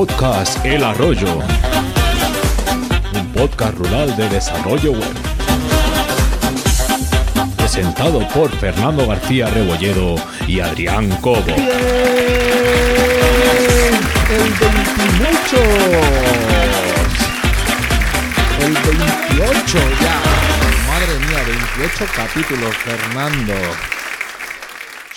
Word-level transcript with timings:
Podcast 0.00 0.64
El 0.64 0.82
Arroyo. 0.82 1.40
Un 3.12 3.26
podcast 3.34 3.76
rural 3.76 4.16
de 4.16 4.30
desarrollo 4.30 4.92
web. 4.92 5.14
Presentado 7.58 8.26
por 8.28 8.50
Fernando 8.50 9.06
García 9.06 9.50
Rebolledo 9.50 10.14
y 10.48 10.60
Adrián 10.60 11.10
Cobo. 11.20 11.44
¡Bien! 11.44 11.68
El 14.30 14.40
28. 14.40 15.58
El 18.58 18.72
28 18.72 19.78
ya. 20.00 20.16
Madre 20.88 21.12
mía, 21.28 21.40
28 21.76 22.06
capítulos, 22.16 22.74
Fernando. 22.74 23.99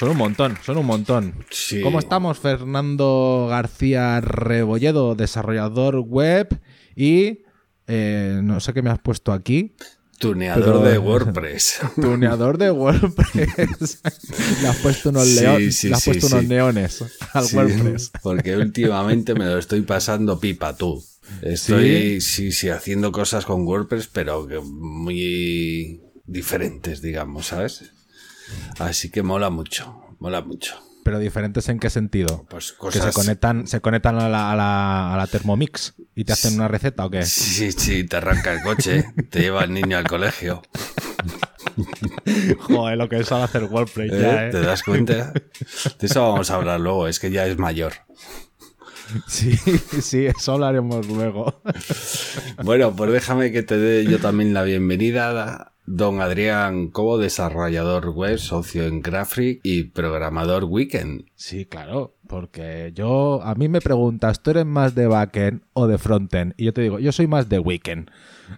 Son 0.03 0.11
un 0.11 0.17
montón, 0.17 0.57
son 0.65 0.77
un 0.77 0.85
montón. 0.85 1.33
Sí. 1.49 1.79
¿Cómo 1.81 1.99
estamos, 1.99 2.39
Fernando 2.39 3.47
García 3.49 4.19
Rebolledo, 4.21 5.15
desarrollador 5.15 5.99
web 5.99 6.59
y... 6.95 7.39
eh, 7.87 8.39
no 8.43 8.59
sé 8.59 8.73
qué 8.73 8.81
me 8.81 8.89
has 8.89 8.99
puesto 8.99 9.31
aquí. 9.31 9.75
Tuneador 10.19 10.63
Pero- 10.65 10.81
de 10.83 10.97
WordPress. 10.99 11.79
Tuneador 11.95 12.57
de 12.57 12.71
WordPress. 12.71 14.01
le 14.61 14.67
has 14.67 14.77
puesto 14.77 15.09
unos, 15.09 15.25
Sí, 15.27 15.71
sí, 15.71 15.87
le 15.89 15.95
has 15.95 16.03
sí, 16.03 16.11
puesto 16.11 16.27
unos 16.27 16.45
neones 16.45 17.03
al 17.33 17.45
WordPress. 17.53 18.11
Porque 18.21 18.55
últimamente 18.57 19.33
me 19.35 19.45
lo 19.45 19.57
estoy 19.57 19.81
pasando 19.81 20.39
pipa 20.39 20.75
tú. 20.75 21.03
Estoy, 21.41 22.19
sí, 22.21 22.51
sí, 22.51 22.67
haciendo 22.69 23.11
cosas 23.13 23.45
con 23.45 23.65
WordPress, 23.65 24.07
pero 24.07 24.45
muy 24.63 26.01
diferentes, 26.25 27.01
digamos, 27.01 27.47
¿sabes? 27.47 27.92
Así 28.79 29.09
que 29.09 29.23
mola 29.23 29.49
mucho, 29.49 30.15
mola 30.19 30.41
mucho. 30.41 30.75
Pero 31.03 31.19
diferentes 31.19 31.67
en 31.67 31.79
qué 31.79 31.89
sentido? 31.89 32.45
Pues 32.49 32.71
Que 32.71 32.77
cosas... 32.77 33.05
se 33.05 33.11
conectan, 33.11 33.67
se 33.67 33.81
conectan 33.81 34.19
a 34.19 34.29
la, 34.29 34.51
a 34.51 34.55
la- 34.55 35.13
a 35.13 35.17
la 35.17 35.27
Thermomix 35.27 35.95
y 36.15 36.23
te 36.23 36.31
hacen 36.31 36.53
una 36.55 36.69
receta 36.69 37.05
o 37.05 37.09
qué? 37.09 37.23
Sí, 37.25 37.73
sí, 37.73 38.05
te 38.05 38.15
arranca 38.15 38.53
el 38.53 38.61
coche, 38.61 39.05
te 39.29 39.39
lleva 39.41 39.65
el 39.65 39.73
niño 39.73 39.97
al 39.97 40.07
colegio. 40.07 40.61
Joder, 42.61 42.97
lo 42.97 43.09
que 43.09 43.23
sabe 43.23 43.43
hacer 43.43 43.63
WordPress 43.65 44.11
¿eh? 44.13 44.19
ya, 44.21 44.49
¿Te 44.49 44.57
¿eh? 44.59 44.61
das 44.65 44.83
cuenta? 44.83 45.33
De 45.99 46.07
eso 46.07 46.21
vamos 46.31 46.49
a 46.51 46.55
hablar 46.55 46.79
luego, 46.79 47.07
es 47.07 47.19
que 47.19 47.31
ya 47.31 47.45
es 47.47 47.57
mayor. 47.57 47.93
Sí, 49.27 49.55
sí, 50.01 50.25
eso 50.25 50.53
hablaremos 50.53 51.05
luego. 51.07 51.61
Bueno, 52.63 52.95
pues 52.95 53.11
déjame 53.11 53.51
que 53.51 53.61
te 53.61 53.77
dé 53.77 54.05
yo 54.05 54.19
también 54.19 54.53
la 54.53 54.63
bienvenida, 54.63 55.72
don 55.85 56.21
Adrián 56.21 56.87
Cobo, 56.89 57.17
desarrollador 57.17 58.09
web, 58.09 58.37
socio 58.37 58.85
en 58.85 59.01
Graphic 59.01 59.59
y 59.63 59.83
programador 59.83 60.65
Weekend. 60.65 61.25
Sí, 61.35 61.65
claro, 61.65 62.15
porque 62.27 62.91
yo, 62.95 63.41
a 63.43 63.55
mí 63.55 63.67
me 63.67 63.81
preguntas, 63.81 64.41
¿tú 64.41 64.51
eres 64.51 64.65
más 64.65 64.95
de 64.95 65.07
backend 65.07 65.61
o 65.73 65.87
de 65.87 65.97
frontend? 65.97 66.53
Y 66.57 66.65
yo 66.65 66.73
te 66.73 66.81
digo, 66.81 66.99
yo 66.99 67.11
soy 67.11 67.27
más 67.27 67.49
de 67.49 67.59
weekend. 67.59 68.09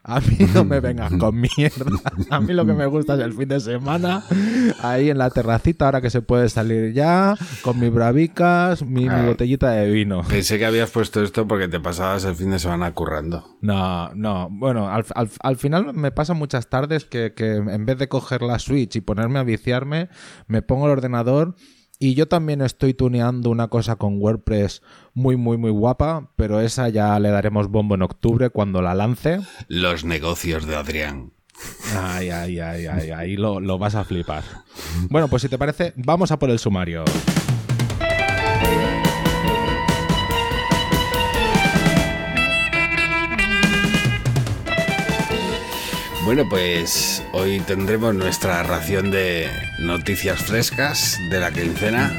A 0.03 0.19
mí 0.19 0.37
no 0.53 0.63
me 0.65 0.79
vengas 0.81 1.11
con 1.13 1.39
mierda. 1.39 1.85
A 2.29 2.39
mí 2.41 2.53
lo 2.53 2.65
que 2.65 2.73
me 2.73 2.85
gusta 2.85 3.15
es 3.15 3.19
el 3.21 3.33
fin 3.33 3.47
de 3.47 3.59
semana, 3.59 4.23
ahí 4.81 5.09
en 5.09 5.17
la 5.17 5.29
terracita, 5.29 5.85
ahora 5.85 6.01
que 6.01 6.09
se 6.09 6.21
puede 6.21 6.49
salir 6.49 6.93
ya, 6.93 7.35
con 7.61 7.79
mis 7.79 7.91
bravicas, 7.91 8.83
mi, 8.83 9.07
mi 9.09 9.25
botellita 9.27 9.71
de 9.71 9.89
vino. 9.91 10.21
Pensé 10.27 10.57
que 10.57 10.65
habías 10.65 10.89
puesto 10.91 11.21
esto 11.23 11.47
porque 11.47 11.67
te 11.67 11.79
pasabas 11.79 12.25
el 12.25 12.35
fin 12.35 12.51
de 12.51 12.59
semana 12.59 12.93
currando. 12.93 13.45
No, 13.61 14.13
no. 14.13 14.49
Bueno, 14.51 14.89
al, 14.89 15.05
al- 15.15 15.29
al 15.41 15.55
final 15.57 15.93
me 15.93 16.11
pasan 16.11 16.37
muchas 16.37 16.69
tardes 16.69 17.05
que, 17.05 17.33
que 17.35 17.55
en 17.55 17.85
vez 17.85 17.97
de 17.97 18.07
coger 18.07 18.41
la 18.41 18.59
Switch 18.59 18.95
y 18.95 19.01
ponerme 19.01 19.39
a 19.39 19.43
viciarme, 19.43 20.09
me 20.47 20.61
pongo 20.61 20.85
el 20.85 20.91
ordenador 20.91 21.55
y 21.97 22.13
yo 22.13 22.27
también 22.27 22.61
estoy 22.61 22.93
tuneando 22.93 23.49
una 23.49 23.69
cosa 23.69 23.95
con 23.95 24.19
WordPress 24.21 24.81
muy, 25.15 25.37
muy, 25.37 25.57
muy 25.57 25.71
guapa, 25.71 26.29
pero 26.35 26.59
esa 26.59 26.89
ya 26.89 27.17
le 27.19 27.29
daremos 27.29 27.69
bombo 27.69 27.95
en 27.95 28.03
octubre 28.03 28.49
cuando 28.51 28.81
la 28.81 28.93
lance. 28.93 29.39
Los 29.67 30.03
negocios 30.03 30.67
de 30.67 30.75
Adrián. 30.75 31.31
Ay, 31.97 32.29
ay, 32.29 32.59
ay, 32.59 32.85
ay, 32.85 33.09
ahí 33.11 33.37
lo, 33.37 33.61
lo 33.61 33.77
vas 33.79 33.95
a 33.95 34.03
flipar. 34.03 34.43
Bueno, 35.09 35.29
pues 35.29 35.41
si 35.41 35.49
te 35.49 35.57
parece, 35.57 35.93
vamos 35.95 36.31
a 36.31 36.37
por 36.37 36.49
el 36.49 36.59
sumario. 36.59 37.05
Bueno, 46.25 46.43
pues 46.49 47.23
hoy 47.31 47.61
tendremos 47.61 48.13
nuestra 48.15 48.63
ración 48.63 49.11
de 49.11 49.47
noticias 49.79 50.41
frescas 50.41 51.17
de 51.29 51.39
la 51.39 51.51
quincena. 51.51 52.11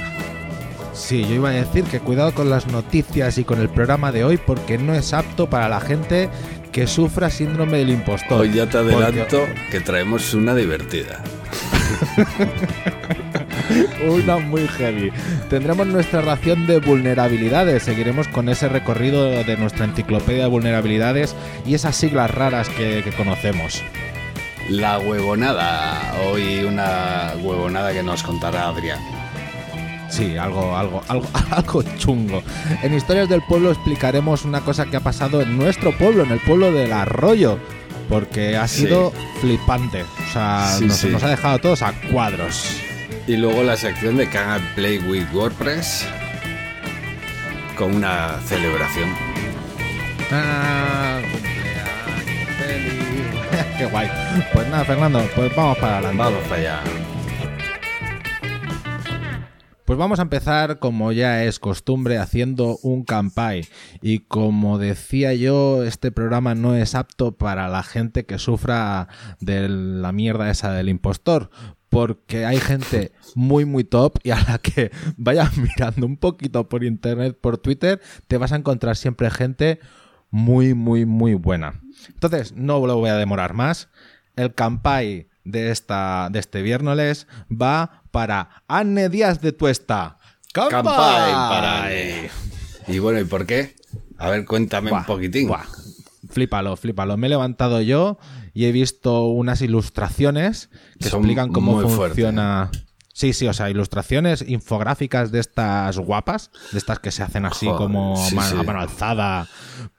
Sí, 0.97 1.23
yo 1.29 1.35
iba 1.35 1.51
a 1.51 1.53
decir 1.53 1.85
que 1.85 2.01
cuidado 2.01 2.33
con 2.35 2.49
las 2.49 2.67
noticias 2.69 3.37
y 3.39 3.45
con 3.45 3.61
el 3.61 3.69
programa 3.69 4.13
de 4.13 4.25
hoy 4.25 4.39
porque 4.39 4.79
no 4.79 4.95
es 4.95 5.13
apto 5.13 5.49
para 5.51 5.69
la 5.69 5.81
gente 5.81 6.31
que 6.73 6.87
sufra 6.87 7.29
síndrome 7.31 7.79
del 7.79 7.91
impostor. 7.91 8.41
Hoy 8.41 8.53
ya 8.53 8.65
te 8.67 8.79
Porque- 8.79 8.95
adelanto 8.95 9.47
que 9.71 9.81
traemos 9.81 10.33
una 10.35 10.55
divertida. 10.55 11.23
Una 14.09 14.39
muy 14.39 14.67
heavy. 14.69 15.11
Tendremos 15.51 15.87
nuestra 15.89 16.21
ración 16.21 16.67
de 16.67 16.79
vulnerabilidades. 16.81 17.83
Seguiremos 17.83 18.29
con 18.29 18.49
ese 18.49 18.69
recorrido 18.69 19.25
de 19.31 19.57
nuestra 19.57 19.85
enciclopedia 19.87 20.43
de 20.45 20.49
vulnerabilidades 20.49 21.35
y 21.67 21.75
esas 21.75 21.97
siglas 21.97 22.31
raras 22.31 22.69
que, 22.69 23.03
que 23.03 23.11
conocemos. 23.13 23.83
La 24.71 24.99
huevonada. 24.99 26.15
Hoy 26.27 26.65
una 26.65 27.33
huevonada 27.43 27.93
que 27.93 28.03
nos 28.03 28.23
contará 28.23 28.69
Adrián. 28.69 29.01
Sí, 30.09 30.37
algo, 30.37 30.77
algo, 30.77 31.03
algo, 31.09 31.27
algo 31.51 31.83
chungo. 31.99 32.43
En 32.83 32.95
Historias 32.95 33.29
del 33.29 33.43
Pueblo 33.43 33.71
explicaremos 33.71 34.45
una 34.45 34.61
cosa 34.61 34.87
que 34.87 34.97
ha 34.97 35.01
pasado 35.01 35.43
en 35.43 35.57
nuestro 35.57 35.97
pueblo, 35.97 36.23
en 36.25 36.31
el 36.33 36.41
pueblo 36.41 36.71
del 36.73 36.93
Arroyo. 36.93 37.59
Porque 38.09 38.57
ha 38.57 38.69
Sí. 38.69 38.83
sido 38.83 39.13
flipante. 39.41 40.03
O 40.05 40.33
sea, 40.33 40.73
Sí, 40.79 40.85
nos, 40.85 40.97
sí. 40.97 41.09
nos 41.09 41.23
ha 41.25 41.29
dejado 41.29 41.59
todos 41.59 41.83
a 41.83 41.93
cuadros. 42.13 42.77
Y 43.27 43.37
luego 43.37 43.65
la 43.65 43.77
sección 43.77 44.17
de 44.17 44.29
Can 44.29 44.61
I 44.61 44.75
Play 44.77 44.99
with 44.99 45.25
WordPress 45.35 46.07
con 47.77 47.97
una 47.97 48.37
celebración. 48.47 49.09
Ah, 50.31 51.19
cumpleaños 51.33 52.49
feliz. 52.59 53.65
Qué 53.79 53.87
guay. 53.87 54.09
Pues 54.53 54.69
nada, 54.69 54.85
Fernando, 54.85 55.29
pues 55.35 55.55
vamos 55.57 55.77
para 55.79 55.95
adelante. 55.99 56.19
Vamos 56.19 56.43
para 56.49 56.61
allá. 56.61 56.81
Pues 59.87 60.01
vamos 60.01 60.19
a 60.19 60.23
empezar, 60.23 60.81
como 60.81 61.13
ya 61.13 61.45
es 61.45 61.61
costumbre, 61.61 62.19
haciendo 62.19 62.77
un 62.83 63.05
campai. 63.05 63.69
Y 64.03 64.19
como 64.19 64.79
decía 64.79 65.33
yo, 65.33 65.85
este 65.85 66.11
programa 66.11 66.57
no 66.57 66.75
es 66.75 66.97
apto 66.97 67.37
para 67.37 67.69
la 67.69 67.85
gente 67.85 68.27
que 68.27 68.41
sufra 68.41 69.07
de 69.39 69.69
la 69.69 70.11
mierda 70.11 70.51
esa 70.51 70.73
del 70.73 70.89
impostor. 70.89 71.51
Porque 71.89 72.45
hay 72.47 72.59
gente 72.59 73.13
muy, 73.37 73.65
muy 73.65 73.85
top 73.85 74.19
y 74.25 74.33
a 74.33 74.41
la 74.49 74.59
que 74.59 74.91
vayas 75.17 75.57
mirando 75.57 76.05
un 76.05 76.17
poquito 76.17 76.69
por 76.69 76.83
internet, 76.83 77.39
por 77.41 77.57
Twitter, 77.57 78.01
te 78.27 78.39
vas 78.39 78.51
a 78.51 78.57
encontrar 78.57 78.97
siempre 78.97 79.31
gente 79.31 79.79
muy, 80.31 80.75
muy, 80.75 81.07
muy 81.07 81.35
buena. 81.35 81.81
Entonces, 82.09 82.55
no 82.57 82.85
lo 82.85 82.97
voy 82.97 83.11
a 83.11 83.17
demorar 83.17 83.55
más. 83.55 83.89
El 84.35 84.53
campai 84.53 85.29
de, 85.47 85.71
esta, 85.71 86.29
de 86.33 86.41
este 86.41 86.61
viernes 86.61 87.29
va 87.51 88.03
para 88.17 88.49
Anne 88.67 89.11
Díaz 89.11 89.43
de 89.43 89.53
Tuesta. 89.53 90.17
Campai 90.55 90.83
para 90.83 91.93
eh. 91.93 92.31
Y 92.89 92.99
bueno, 92.99 93.21
¿y 93.21 93.25
por 93.25 93.45
qué? 93.45 93.77
A 94.17 94.31
ver, 94.31 94.47
cuéntame 94.47 94.89
Buah, 94.89 95.01
un 95.01 95.05
poquitín. 95.05 95.49
buah. 95.49 95.65
Flípalo, 96.31 96.77
flípalo. 96.79 97.19
Me 97.19 97.27
he 97.27 97.31
levantado 97.31 97.83
yo 97.83 98.17
y 98.55 98.65
he 98.65 98.73
visto 98.73 99.27
unas 99.27 99.61
ilustraciones 99.61 100.71
que 100.99 101.11
Son 101.11 101.21
explican 101.21 101.53
cómo 101.53 101.79
funciona. 101.83 102.71
Sí, 103.13 103.35
sí, 103.35 103.49
o 103.49 103.53
sea, 103.53 103.69
ilustraciones 103.69 104.43
infográficas 104.49 105.31
de 105.31 105.41
estas 105.41 105.99
guapas, 105.99 106.51
de 106.73 106.79
estas 106.79 106.99
que 107.01 107.11
se 107.11 107.23
hacen 107.23 107.45
así 107.45 107.67
Joder, 107.67 107.79
como 107.79 108.17
sí, 108.17 108.35
mano- 108.35 108.49
sí. 108.51 108.57
a 108.59 108.63
mano 108.63 108.81
alzada, 108.81 109.47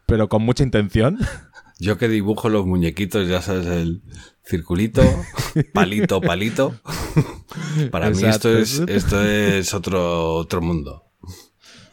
pero 0.08 0.28
con 0.28 0.42
mucha 0.42 0.64
intención. 0.64 1.20
Yo 1.80 1.98
que 1.98 2.08
dibujo 2.08 2.50
los 2.50 2.66
muñequitos, 2.66 3.28
ya 3.28 3.42
sabes, 3.42 3.68
el 3.68 4.02
circulito, 4.44 5.02
palito, 5.74 6.22
palito. 6.22 6.74
Para 7.92 8.10
mí 8.10 8.24
esto 8.24 8.56
es, 8.58 8.80
esto 8.88 9.24
es 9.24 9.74
otro, 9.74 10.34
otro 10.36 10.62
mundo. 10.62 11.04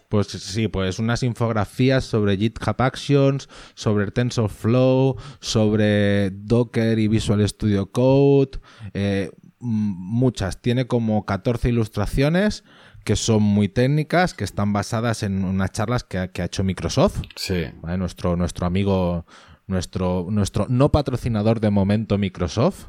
Pues 0.08 0.28
sí, 0.28 0.68
pues 0.68 0.98
unas 0.98 1.22
infografías 1.22 2.04
sobre 2.04 2.36
GitHub 2.36 2.76
Actions, 2.80 3.48
sobre 3.74 4.10
TensorFlow, 4.10 5.16
sobre 5.40 6.30
Docker 6.30 6.98
y 6.98 7.08
Visual 7.08 7.46
Studio 7.48 7.90
Code, 7.90 8.60
eh, 8.92 9.30
muchas. 9.58 10.62
Tiene 10.62 10.86
como 10.86 11.24
14 11.26 11.68
ilustraciones 11.70 12.64
que 13.04 13.16
son 13.16 13.42
muy 13.42 13.68
técnicas, 13.68 14.32
que 14.34 14.44
están 14.44 14.72
basadas 14.72 15.22
en 15.24 15.44
unas 15.44 15.72
charlas 15.72 16.04
que 16.04 16.18
ha, 16.18 16.28
que 16.28 16.42
ha 16.42 16.46
hecho 16.46 16.64
Microsoft, 16.64 17.20
Sí. 17.36 17.64
¿vale? 17.82 17.98
nuestro, 17.98 18.34
nuestro 18.36 18.66
amigo, 18.66 19.26
nuestro, 19.66 20.26
nuestro 20.30 20.66
no 20.68 20.92
patrocinador 20.92 21.60
de 21.60 21.70
momento 21.70 22.18
Microsoft. 22.18 22.88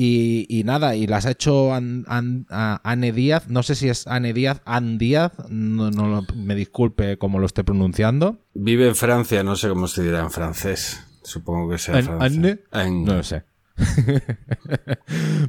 Y, 0.00 0.62
nada, 0.64 0.94
y 0.94 1.08
las 1.08 1.26
ha 1.26 1.32
hecho 1.32 1.74
Anne 1.74 3.12
Díaz, 3.12 3.48
no 3.48 3.64
sé 3.64 3.74
si 3.74 3.88
es 3.88 4.06
Anne 4.06 4.32
Díaz, 4.32 4.62
Anne 4.64 4.96
Díaz, 4.96 5.32
no, 5.48 6.24
me 6.36 6.54
disculpe 6.54 7.18
como 7.18 7.40
lo 7.40 7.46
esté 7.46 7.64
pronunciando. 7.64 8.38
Vive 8.54 8.86
en 8.86 8.94
Francia, 8.94 9.42
no 9.42 9.56
sé 9.56 9.68
cómo 9.68 9.88
se 9.88 10.04
dirá 10.04 10.20
en 10.20 10.30
francés. 10.30 11.04
Supongo 11.24 11.70
que 11.70 11.78
sea 11.78 12.00
francés. 12.00 12.60
No 12.72 13.16
lo 13.16 13.24
sé. 13.24 13.42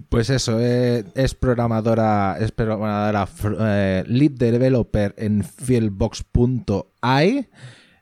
pues 0.10 0.32
eso, 0.32 0.60
eh, 0.60 1.06
es, 1.14 1.36
programadora, 1.36 2.38
es 2.40 2.52
programadora 2.52 3.30
eh, 3.60 4.04
lead 4.08 4.32
developer 4.32 5.14
en 5.18 5.44
fieldbox.ai 5.44 7.50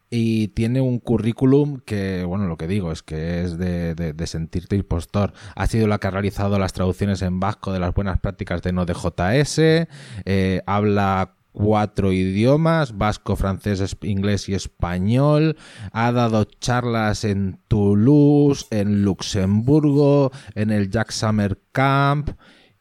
y 0.09 0.49
tiene 0.49 0.81
un 0.81 0.99
currículum 0.99 1.79
que, 1.85 2.23
bueno, 2.23 2.47
lo 2.47 2.57
que 2.57 2.67
digo 2.67 2.91
es 2.91 3.03
que 3.03 3.41
es 3.41 3.57
de, 3.57 4.15
sentirte 4.25 4.75
impostor. 4.75 5.33
Ha 5.55 5.67
sido 5.67 5.87
la 5.87 5.99
que 5.99 6.07
ha 6.07 6.11
realizado 6.11 6.57
las 6.59 6.73
traducciones 6.73 7.21
en 7.21 7.39
vasco 7.39 7.73
de 7.73 7.79
las 7.79 7.93
buenas 7.93 8.19
prácticas 8.19 8.61
de 8.61 8.71
Node.js, 8.71 9.87
eh, 10.25 10.61
habla 10.65 11.33
cuatro 11.57 12.13
idiomas, 12.13 12.97
vasco, 12.97 13.35
francés, 13.35 13.97
inglés 14.03 14.47
y 14.47 14.53
español. 14.53 15.57
Ha 15.91 16.11
dado 16.11 16.43
charlas 16.45 17.23
en 17.23 17.59
Toulouse, 17.67 18.67
en 18.69 19.03
Luxemburgo, 19.03 20.31
en 20.53 20.69
el 20.69 20.91
Jack 20.91 21.11
Summer 21.11 21.59
Camp. 21.71 22.29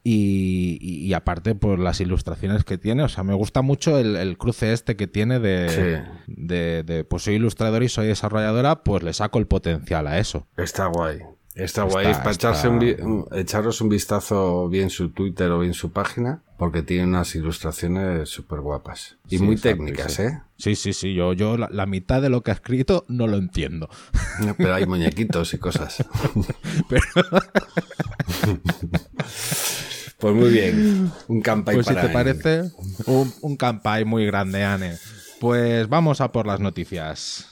Y, 0.09 1.13
aparte, 1.15 1.57
por 1.57 1.81
las 1.81 2.01
ilustraciones 2.01 2.63
que 2.63 2.79
tiene, 2.79 3.03
o 3.03 3.09
sea, 3.09 3.25
me 3.25 3.35
gusta 3.35 3.63
mucho 3.63 3.99
el, 3.99 4.39
cruce 4.39 4.73
este 4.73 4.95
que 4.95 5.09
tiene 5.09 5.41
de, 5.41 6.05
de, 6.29 7.05
pues 7.05 7.25
soy 7.25 7.35
ilustrador 7.35 7.83
y 7.83 7.89
soy 7.89 8.07
desarrolladora, 8.07 8.85
pues 8.85 9.03
le 9.03 9.13
saco 9.13 9.41
el 9.41 9.49
potencial 9.49 10.07
a 10.07 10.21
eso. 10.21 10.47
Está 10.57 10.87
guay. 10.87 11.23
Está 11.57 11.83
guay. 11.83 12.13
para 12.13 12.31
echarse 12.31 12.69
un, 12.69 13.27
echaros 13.33 13.81
un 13.81 13.89
vistazo 13.89 14.69
bien 14.69 14.91
su 14.91 15.09
Twitter 15.09 15.51
o 15.51 15.59
bien 15.59 15.75
su 15.75 15.91
página, 15.91 16.43
porque 16.57 16.83
tiene 16.83 17.05
unas 17.05 17.35
ilustraciones 17.35 18.29
súper 18.29 18.61
guapas. 18.61 19.17
Y 19.29 19.39
muy 19.39 19.57
técnicas, 19.57 20.21
¿eh? 20.21 20.41
Sí, 20.57 20.77
sí, 20.77 20.93
sí. 20.93 21.15
Yo, 21.15 21.33
yo 21.33 21.57
la, 21.57 21.87
mitad 21.87 22.23
de 22.23 22.29
lo 22.29 22.43
que 22.43 22.53
ha 22.53 22.55
escrito 22.55 23.05
no 23.09 23.27
lo 23.27 23.39
entiendo. 23.39 23.89
Pero 24.57 24.75
hay 24.75 24.87
muñequitos 24.87 25.53
y 25.55 25.59
cosas. 25.59 26.05
Pues 30.19 30.35
muy 30.35 30.51
bien. 30.51 31.13
Un 31.29 31.41
campai 31.43 31.75
pues 31.75 31.87
si 31.87 31.95
te 31.95 32.09
parece, 32.09 32.71
un, 33.07 33.33
un 33.43 33.57
campai 33.57 34.05
muy 34.05 34.27
grande, 34.27 34.65
Anne. 34.65 34.97
Pues 35.41 35.89
vamos 35.89 36.21
a 36.21 36.33
por 36.33 36.47
las 36.47 36.61
noticias. 36.61 37.47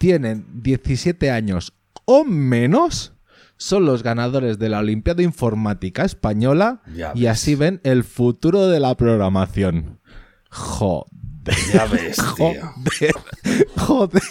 tienen 0.00 0.46
17 0.62 1.30
años 1.30 1.74
o 2.06 2.24
menos 2.24 3.12
son 3.60 3.84
los 3.84 4.02
ganadores 4.02 4.58
de 4.58 4.70
la 4.70 4.78
Olimpiada 4.78 5.22
Informática 5.22 6.02
Española 6.02 6.80
y 7.14 7.26
así 7.26 7.54
ven 7.54 7.80
el 7.84 8.04
futuro 8.04 8.68
de 8.68 8.80
la 8.80 8.96
programación. 8.96 10.00
Joder. 10.48 11.10
Ya 11.72 11.84
ves, 11.84 12.16
tío. 12.36 12.46
Joder. 12.46 13.14
Joder. 13.76 14.22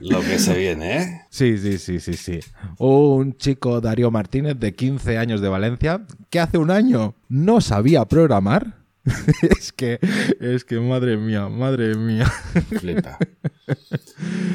Lo 0.00 0.20
que 0.20 0.38
se 0.38 0.56
viene, 0.56 1.02
¿eh? 1.02 1.20
Sí, 1.28 1.58
sí, 1.58 1.78
sí, 1.78 1.98
sí, 1.98 2.14
sí. 2.14 2.38
Un 2.78 3.36
chico, 3.36 3.80
Darío 3.80 4.12
Martínez, 4.12 4.58
de 4.58 4.74
15 4.74 5.18
años 5.18 5.40
de 5.40 5.48
Valencia, 5.48 6.06
que 6.30 6.38
hace 6.38 6.56
un 6.56 6.70
año 6.70 7.16
no 7.28 7.60
sabía 7.60 8.04
programar 8.04 8.78
es 9.58 9.72
que, 9.72 9.98
es 10.40 10.64
que, 10.64 10.78
madre 10.78 11.16
mía, 11.16 11.48
madre 11.48 11.94
mía. 11.94 12.26
Flipa. 12.78 13.18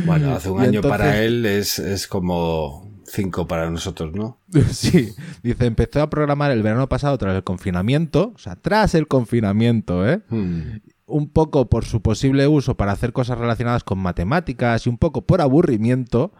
Bueno, 0.05 0.33
hace 0.35 0.49
un 0.49 0.61
año 0.61 0.81
para 0.81 1.21
él 1.23 1.45
es, 1.45 1.79
es 1.79 2.07
como 2.07 2.92
cinco 3.13 3.47
para 3.47 3.69
nosotros, 3.69 4.13
¿no? 4.13 4.39
Sí, 4.71 5.13
dice, 5.43 5.65
empezó 5.65 6.01
a 6.01 6.09
programar 6.09 6.51
el 6.51 6.63
verano 6.63 6.89
pasado 6.89 7.17
tras 7.17 7.35
el 7.35 7.43
confinamiento, 7.43 8.33
o 8.35 8.39
sea, 8.39 8.55
tras 8.55 8.95
el 8.95 9.07
confinamiento, 9.07 10.07
¿eh? 10.07 10.21
Hmm. 10.29 10.79
Un 11.05 11.29
poco 11.29 11.69
por 11.69 11.85
su 11.85 12.01
posible 12.01 12.47
uso 12.47 12.75
para 12.75 12.91
hacer 12.91 13.13
cosas 13.13 13.37
relacionadas 13.37 13.83
con 13.83 13.99
matemáticas 13.99 14.87
y 14.87 14.89
un 14.89 14.97
poco 14.97 15.21
por 15.21 15.41
aburrimiento. 15.41 16.33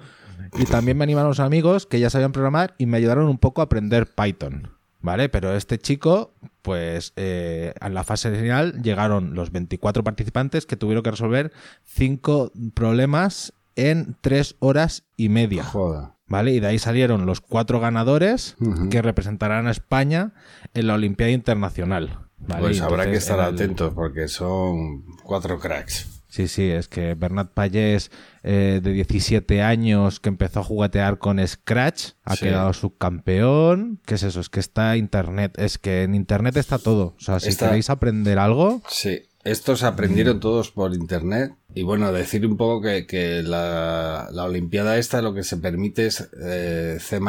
Y 0.58 0.66
también 0.66 0.98
me 0.98 1.04
animaron 1.04 1.30
los 1.30 1.40
amigos 1.40 1.86
que 1.86 2.00
ya 2.00 2.10
sabían 2.10 2.32
programar 2.32 2.74
y 2.78 2.86
me 2.86 2.98
ayudaron 2.98 3.28
un 3.28 3.38
poco 3.38 3.62
a 3.62 3.66
aprender 3.66 4.08
Python. 4.08 4.70
¿Vale? 5.02 5.28
Pero 5.28 5.54
este 5.54 5.78
chico, 5.78 6.34
pues 6.62 7.12
eh, 7.18 7.74
en 7.82 7.94
la 7.94 8.04
fase 8.04 8.34
final 8.34 8.82
llegaron 8.82 9.36
los 9.36 9.52
24 9.52 10.04
participantes 10.04 10.66
que 10.66 10.78
tuvieron 10.78 11.04
que 11.04 11.12
resolver 11.12 11.52
5 11.84 12.54
problemas 12.74 13.54
en 13.76 14.16
3 14.22 14.56
horas 14.60 15.04
y 15.18 15.30
media. 15.30 15.66
Joda. 15.66 16.16
¿Vale? 16.28 16.52
Y 16.52 16.60
de 16.60 16.68
ahí 16.68 16.80
salieron 16.80 17.26
los 17.26 17.42
cuatro 17.42 17.80
ganadores 17.80 18.56
que 18.90 19.02
representarán 19.02 19.68
a 19.68 19.72
España 19.72 20.34
en 20.74 20.88
la 20.88 20.96
Olimpiada 20.96 21.32
Internacional. 21.32 22.20
Pues 22.60 22.82
habrá 22.82 23.06
que 23.06 23.18
estar 23.18 23.40
atentos 23.40 23.94
porque 23.94 24.28
son 24.28 25.06
cuatro 25.24 25.60
cracks. 25.60 26.24
Sí, 26.34 26.48
sí, 26.48 26.64
es 26.64 26.88
que 26.88 27.14
Bernat 27.14 27.52
Payés, 27.52 28.10
eh, 28.42 28.80
de 28.82 28.92
17 28.92 29.62
años, 29.62 30.20
que 30.20 30.30
empezó 30.30 30.62
a 30.62 30.64
juguetear 30.64 31.20
con 31.20 31.46
Scratch, 31.48 32.14
ha 32.24 32.36
quedado 32.36 32.74
subcampeón. 32.74 34.02
¿Qué 34.04 34.16
es 34.16 34.24
eso? 34.24 34.40
Es 34.40 34.50
que 34.50 34.60
está 34.60 34.98
Internet. 34.98 35.54
Es 35.60 35.78
que 35.78 36.02
en 36.02 36.16
Internet 36.16 36.58
está 36.58 36.80
todo. 36.80 37.14
O 37.18 37.20
sea, 37.20 37.40
si 37.40 37.56
queréis 37.56 37.92
aprender 37.92 38.40
algo. 38.40 38.82
Sí, 38.90 39.30
estos 39.44 39.84
aprendieron 39.84 40.40
todos 40.40 40.72
por 40.72 40.96
internet. 40.96 41.54
Y 41.76 41.82
bueno, 41.82 42.12
decir 42.12 42.46
un 42.46 42.56
poco 42.56 42.82
que, 42.82 43.42
la, 43.44 44.30
Olimpiada 44.36 44.98
esta 44.98 45.22
lo 45.22 45.34
que 45.34 45.44
se 45.44 45.58
permite 45.58 46.06
es 46.06 46.30
eh, 46.40 46.98
C, 47.00 47.20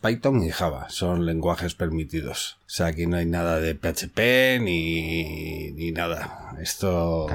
Python 0.00 0.42
y 0.42 0.50
Java. 0.50 0.88
Son 0.88 1.26
lenguajes 1.26 1.74
permitidos. 1.74 2.58
O 2.60 2.70
sea, 2.70 2.86
aquí 2.86 3.06
no 3.06 3.16
hay 3.16 3.26
nada 3.26 3.60
de 3.60 3.74
PHP 3.74 4.62
ni, 4.62 5.72
ni 5.72 5.92
nada. 5.92 6.56
Esto 6.60 7.26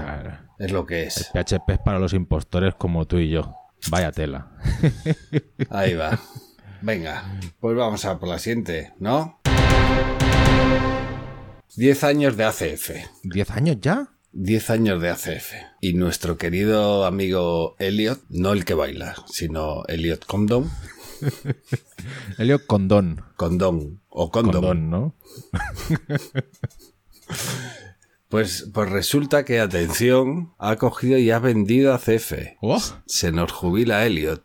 es 0.58 0.72
lo 0.72 0.86
que 0.88 1.04
es. 1.04 1.30
El 1.34 1.44
PHP 1.44 1.70
es 1.70 1.80
para 1.80 2.00
los 2.00 2.14
impostores 2.14 2.74
como 2.74 3.06
tú 3.06 3.20
y 3.20 3.30
yo. 3.30 3.56
Vaya 3.90 4.12
tela. 4.12 4.48
Ahí 5.70 5.94
va. 5.94 6.20
Venga, 6.82 7.40
pues 7.60 7.78
vamos 7.78 8.06
a 8.06 8.18
por 8.20 8.30
la 8.30 8.40
siguiente, 8.40 8.94
¿no? 9.00 9.40
10 11.76 12.04
años 12.04 12.38
de 12.38 12.44
ACF. 12.44 12.92
¿10 13.24 13.52
años 13.52 13.78
ya? 13.82 14.15
10 14.36 14.70
años 14.70 15.02
de 15.02 15.10
ACF. 15.10 15.54
Y 15.82 15.94
nuestro 15.94 16.38
querido 16.38 17.06
amigo 17.06 17.76
Elliot, 17.80 18.22
no 18.30 18.52
el 18.52 18.66
que 18.66 18.74
baila, 18.74 19.16
sino 19.28 19.86
Elliot 19.88 20.26
Condon. 20.26 20.70
Elliot 22.38 22.66
Condon. 22.66 23.24
Condon. 23.38 24.02
O 24.10 24.32
Condon. 24.32 24.62
Condon, 24.62 24.90
¿no? 24.90 25.16
Pues, 28.28 28.70
pues 28.74 28.90
resulta 28.90 29.46
que, 29.46 29.62
atención, 29.62 30.52
ha 30.58 30.76
cogido 30.76 31.18
y 31.18 31.32
ha 31.32 31.40
vendido 31.40 31.94
a 31.94 32.00
CF. 32.00 32.34
Oh. 32.60 32.82
Se 33.06 33.32
nos 33.32 33.52
jubila 33.54 34.06
Elliot. 34.06 34.44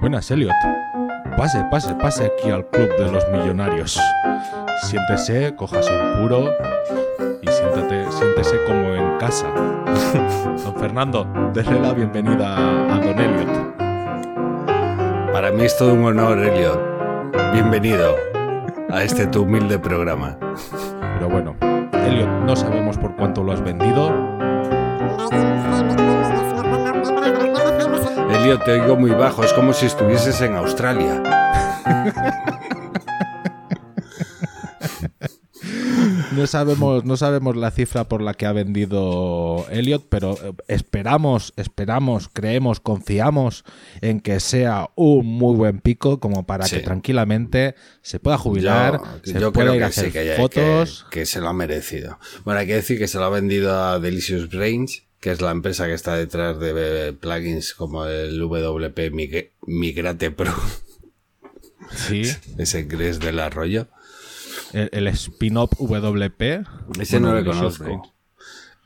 Buenas, 0.00 0.30
Elliot. 0.30 0.54
Pase, 1.36 1.62
pase, 1.70 1.94
pase 1.96 2.24
aquí 2.24 2.50
al 2.50 2.66
club 2.66 2.88
de 2.96 3.12
los 3.12 3.28
millonarios. 3.28 4.00
Siéntese, 4.84 5.54
cójase 5.54 5.92
un 5.92 6.22
puro 6.22 6.50
y 7.42 7.46
siéntate, 7.46 8.10
siéntese 8.10 8.56
como 8.66 8.94
en 8.94 9.18
casa. 9.18 9.46
Don 10.64 10.74
Fernando, 10.76 11.26
déle 11.52 11.78
la 11.78 11.92
bienvenida 11.92 12.56
a 12.56 12.98
Don 12.98 13.20
Elliot. 13.20 13.76
Para 15.30 15.52
mí 15.52 15.64
es 15.64 15.76
todo 15.76 15.92
un 15.92 16.04
honor, 16.04 16.38
Elliot. 16.38 16.80
Bienvenido 17.52 18.16
a 18.90 19.02
este 19.02 19.26
tu 19.26 19.42
humilde 19.42 19.78
programa. 19.78 20.38
Pero 21.18 21.28
bueno, 21.28 21.54
Elliot, 21.92 22.30
no 22.46 22.56
sabemos 22.56 22.96
por 22.96 23.14
cuánto 23.14 23.42
lo 23.42 23.52
has 23.52 23.60
vendido. 23.62 24.10
Te 28.46 28.80
oigo 28.80 28.94
muy 28.94 29.10
bajo, 29.10 29.42
es 29.42 29.52
como 29.52 29.72
si 29.72 29.86
estuvieses 29.86 30.40
en 30.40 30.54
Australia. 30.54 31.20
No 36.30 36.46
sabemos, 36.46 37.04
no 37.04 37.16
sabemos 37.16 37.56
la 37.56 37.72
cifra 37.72 38.04
por 38.04 38.22
la 38.22 38.34
que 38.34 38.46
ha 38.46 38.52
vendido 38.52 39.66
Elliot, 39.70 40.06
pero 40.08 40.34
eh, 40.34 40.52
esperamos, 40.68 41.54
esperamos, 41.56 42.28
creemos, 42.32 42.78
confiamos 42.78 43.64
en 44.00 44.20
que 44.20 44.38
sea 44.38 44.90
un 44.94 45.26
muy 45.26 45.56
buen 45.56 45.80
pico 45.80 46.20
como 46.20 46.46
para 46.46 46.68
que 46.68 46.80
tranquilamente 46.80 47.74
se 48.02 48.20
pueda 48.20 48.38
jubilar, 48.38 49.00
se 49.24 49.50
pueda 49.50 49.74
ir 49.74 49.82
a 49.82 49.86
hacer 49.86 50.36
fotos. 50.36 51.06
Que, 51.10 51.26
se 51.26 51.40
lo 51.40 51.48
ha 51.48 51.52
merecido. 51.52 52.18
Bueno, 52.44 52.60
hay 52.60 52.66
que 52.66 52.74
decir 52.74 52.98
que 52.98 53.08
se 53.08 53.18
lo 53.18 53.24
ha 53.24 53.30
vendido 53.30 53.74
a 53.74 53.98
Delicious 53.98 54.48
Brains, 54.48 55.04
que 55.26 55.32
es 55.32 55.40
la 55.40 55.50
empresa 55.50 55.86
que 55.86 55.92
está 55.94 56.14
detrás 56.14 56.60
de 56.60 57.12
plugins 57.12 57.74
como 57.74 58.04
el 58.04 58.38
WP 58.38 59.10
Migrate 59.66 60.30
Pro 60.30 60.52
Sí. 61.90 62.22
Ese 62.58 62.84
Gres 62.84 63.18
del 63.18 63.40
Arroyo. 63.40 63.88
El, 64.72 64.88
el 64.92 65.08
spin-off 65.08 65.72
WP. 65.80 66.64
Ese 67.00 67.18
no 67.18 67.34
lo 67.34 67.44
conozco. 67.44 68.12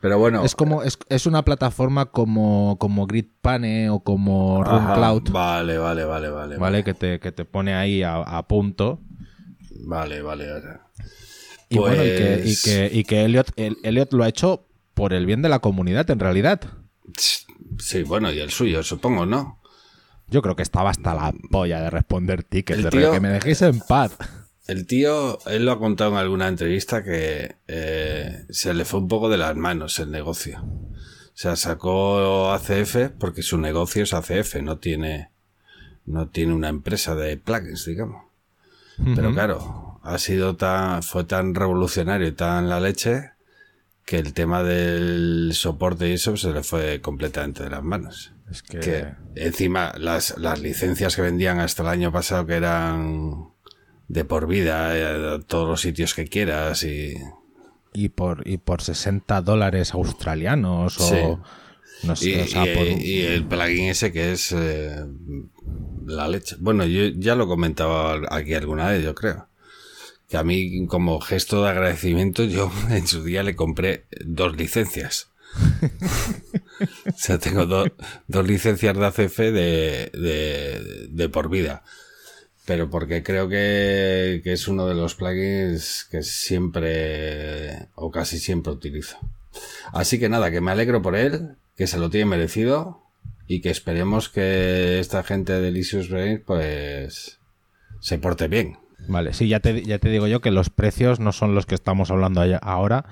Pero 0.01 0.17
bueno. 0.17 0.43
Es 0.43 0.55
como 0.55 0.81
es, 0.81 0.97
es 1.09 1.27
una 1.27 1.45
plataforma 1.45 2.07
como, 2.07 2.75
como 2.79 3.05
Gridpane 3.05 3.91
o 3.91 3.99
como 3.99 4.63
Ajá, 4.63 4.95
RunCloud, 4.95 5.29
Vale, 5.31 5.77
vale, 5.77 6.05
vale, 6.05 6.29
vale. 6.31 6.57
¿vale? 6.57 6.83
Que 6.83 6.95
te, 6.95 7.19
que 7.19 7.31
te 7.31 7.45
pone 7.45 7.75
ahí 7.75 8.01
a, 8.01 8.15
a 8.15 8.47
punto. 8.47 8.99
Vale, 9.85 10.23
vale. 10.23 10.51
vale. 10.51 10.79
Y 11.69 11.77
bueno, 11.77 12.03
y 12.03 12.07
que, 12.07 12.33
y 12.39 12.41
Pues- 12.45 12.63
que, 12.63 12.89
y 12.91 13.03
que 13.03 13.25
Elliot, 13.25 13.51
el- 13.57 13.77
Elliot 13.83 14.11
lo 14.13 14.23
ha 14.23 14.27
hecho 14.27 14.65
por 15.01 15.13
el 15.13 15.25
bien 15.25 15.41
de 15.41 15.49
la 15.49 15.57
comunidad, 15.57 16.07
en 16.11 16.19
realidad. 16.19 16.61
Sí, 17.79 18.03
bueno, 18.03 18.31
y 18.31 18.39
el 18.39 18.51
suyo, 18.51 18.83
supongo, 18.83 19.25
¿no? 19.25 19.59
Yo 20.27 20.43
creo 20.43 20.55
que 20.55 20.61
estaba 20.61 20.91
hasta 20.91 21.15
la 21.15 21.33
polla 21.49 21.81
de 21.81 21.89
responder 21.89 22.43
tickets, 22.43 22.77
El 22.77 22.83
de 22.83 22.89
tío- 22.91 23.11
que 23.11 23.19
me 23.19 23.29
dejéis 23.29 23.63
en 23.63 23.79
paz. 23.79 24.15
El 24.67 24.85
tío, 24.85 25.39
él 25.47 25.65
lo 25.65 25.71
ha 25.71 25.79
contado 25.79 26.11
en 26.11 26.17
alguna 26.17 26.47
entrevista 26.47 27.03
que 27.03 27.55
eh, 27.67 28.45
se 28.51 28.75
le 28.75 28.85
fue 28.85 28.99
un 28.99 29.07
poco 29.07 29.27
de 29.27 29.39
las 29.39 29.55
manos 29.55 29.97
el 29.97 30.11
negocio. 30.11 30.61
O 30.63 30.93
sea, 31.33 31.55
sacó 31.55 32.51
ACF 32.51 33.09
porque 33.19 33.41
su 33.41 33.57
negocio 33.57 34.03
es 34.03 34.13
ACF, 34.13 34.57
no 34.61 34.77
tiene, 34.77 35.31
no 36.05 36.27
tiene 36.29 36.53
una 36.53 36.69
empresa 36.69 37.15
de 37.15 37.37
plugins, 37.37 37.85
digamos. 37.87 38.21
Pero 39.15 39.33
claro, 39.33 39.99
ha 40.03 40.19
sido 40.19 40.55
tan, 40.57 41.01
fue 41.01 41.23
tan 41.23 41.55
revolucionario 41.55 42.27
y 42.27 42.33
tan 42.33 42.69
la 42.69 42.79
leche 42.79 43.31
que 44.05 44.17
el 44.19 44.33
tema 44.33 44.63
del 44.63 45.51
soporte 45.53 46.09
y 46.09 46.13
eso 46.13 46.35
se 46.37 46.51
le 46.51 46.63
fue 46.63 47.01
completamente 47.01 47.63
de 47.63 47.69
las 47.69 47.83
manos. 47.83 48.33
Es 48.49 48.61
que, 48.63 48.79
Que 48.79 49.05
encima 49.35 49.93
las, 49.97 50.37
las 50.37 50.59
licencias 50.59 51.15
que 51.15 51.21
vendían 51.21 51.59
hasta 51.59 51.83
el 51.83 51.89
año 51.89 52.11
pasado 52.11 52.45
que 52.45 52.55
eran 52.55 53.49
de 54.09 54.25
por 54.25 54.47
vida, 54.47 54.97
eh, 54.97 55.35
a 55.35 55.39
todos 55.39 55.69
los 55.69 55.79
sitios 55.81 56.13
que 56.13 56.27
quieras 56.27 56.83
y... 56.83 57.13
y 57.93 58.09
por 58.09 58.45
y 58.45 58.57
por 58.57 58.81
60 58.81 59.41
dólares 59.41 59.93
australianos 59.93 60.99
o 60.99 61.07
Sí. 61.07 62.07
no 62.07 62.15
sé, 62.17 62.29
Y, 62.29 62.39
o 62.41 62.47
sea, 62.47 62.65
y- 62.65 62.75
por- 62.75 62.87
y 62.87 63.21
el 63.21 63.45
plugin 63.45 63.85
ese 63.89 64.11
que 64.11 64.33
es 64.33 64.51
eh, 64.51 64.97
la 66.05 66.27
leche. 66.27 66.57
Bueno, 66.59 66.85
yo 66.85 67.05
ya 67.15 67.35
lo 67.35 67.47
comentaba 67.47 68.19
aquí 68.29 68.53
alguna 68.53 68.89
vez, 68.89 69.03
yo 69.03 69.15
creo. 69.15 69.47
Que 70.31 70.37
a 70.37 70.43
mí, 70.43 70.87
como 70.87 71.19
gesto 71.19 71.61
de 71.63 71.69
agradecimiento, 71.69 72.43
yo 72.45 72.71
en 72.89 73.05
su 73.05 73.23
día 73.23 73.43
le 73.43 73.55
compré 73.55 74.05
dos 74.25 74.55
licencias. 74.57 75.27
o 77.05 77.17
sea, 77.17 77.37
tengo 77.37 77.65
do- 77.65 77.93
dos 78.27 78.47
licencias 78.47 78.97
de 78.97 79.05
ACF 79.05 79.37
de, 79.39 81.09
de, 81.11 81.29
por 81.29 81.49
vida. 81.49 81.83
Pero 82.65 82.89
porque 82.89 83.23
creo 83.23 83.49
que, 83.49 84.39
que 84.43 84.53
es 84.53 84.67
uno 84.69 84.87
de 84.87 84.95
los 84.95 85.15
plugins 85.15 86.07
que 86.09 86.23
siempre 86.23 87.87
o 87.95 88.11
casi 88.11 88.39
siempre 88.39 88.71
utilizo. 88.71 89.17
Así 89.91 90.19
que 90.19 90.29
nada, 90.29 90.51
que 90.51 90.61
me 90.61 90.71
alegro 90.71 91.01
por 91.01 91.15
él, 91.17 91.57
que 91.75 91.87
se 91.87 91.97
lo 91.97 92.09
tiene 92.09 92.27
merecido 92.27 93.01
y 93.47 93.59
que 93.61 93.69
esperemos 93.69 94.29
que 94.29 94.99
esta 94.99 95.23
gente 95.23 95.51
de 95.53 95.61
Delicious 95.61 96.07
Brain 96.09 96.41
pues 96.45 97.39
se 97.99 98.17
porte 98.17 98.47
bien. 98.47 98.77
Vale, 99.07 99.33
sí, 99.33 99.47
ya 99.47 99.59
te, 99.59 99.83
ya 99.83 99.99
te 99.99 100.09
digo 100.09 100.27
yo 100.27 100.41
que 100.41 100.51
los 100.51 100.69
precios 100.69 101.19
no 101.19 101.31
son 101.31 101.55
los 101.55 101.65
que 101.65 101.75
estamos 101.75 102.11
hablando 102.11 102.41
ahora, 102.61 103.05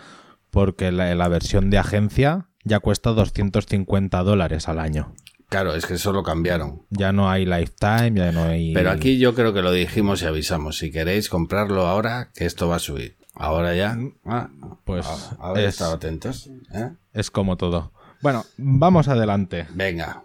porque 0.52 0.92
la, 0.92 1.14
la 1.16 1.28
versión 1.28 1.70
de 1.70 1.78
agencia 1.78 2.48
ya 2.64 2.80
cuesta 2.80 3.12
250 3.12 4.22
dólares 4.24 4.68
al 4.68 4.80
año. 4.80 5.14
Claro, 5.50 5.74
es 5.74 5.86
que 5.88 5.96
eso 5.96 6.12
lo 6.14 6.22
cambiaron. 6.22 6.84
Ya 6.92 7.12
no 7.12 7.30
hay 7.30 7.46
lifetime, 7.46 8.14
ya 8.14 8.32
no 8.32 8.44
hay... 8.44 8.72
Pero 8.74 8.92
aquí 8.92 9.18
yo 9.18 9.34
creo 9.34 9.52
que 9.52 9.64
lo 9.64 9.72
dijimos 9.72 10.22
y 10.22 10.26
avisamos. 10.26 10.78
Si 10.78 10.92
queréis 10.92 11.28
comprarlo 11.28 11.88
ahora, 11.88 12.30
que 12.36 12.46
esto 12.46 12.68
va 12.68 12.76
a 12.76 12.80
subir. 12.80 13.18
Ahora 13.34 13.74
ya. 13.76 13.98
Ah, 14.26 14.50
Pues 14.84 15.08
a, 15.08 15.50
a 15.50 15.54
ver, 15.54 15.64
es- 15.66 15.70
estad 15.76 15.92
atentos. 15.94 16.50
¿eh? 16.74 16.92
Es 17.14 17.32
como 17.32 17.58
todo. 17.58 17.94
Bueno, 18.22 18.46
vamos 18.58 19.08
adelante. 19.08 19.66
Venga. 19.74 20.22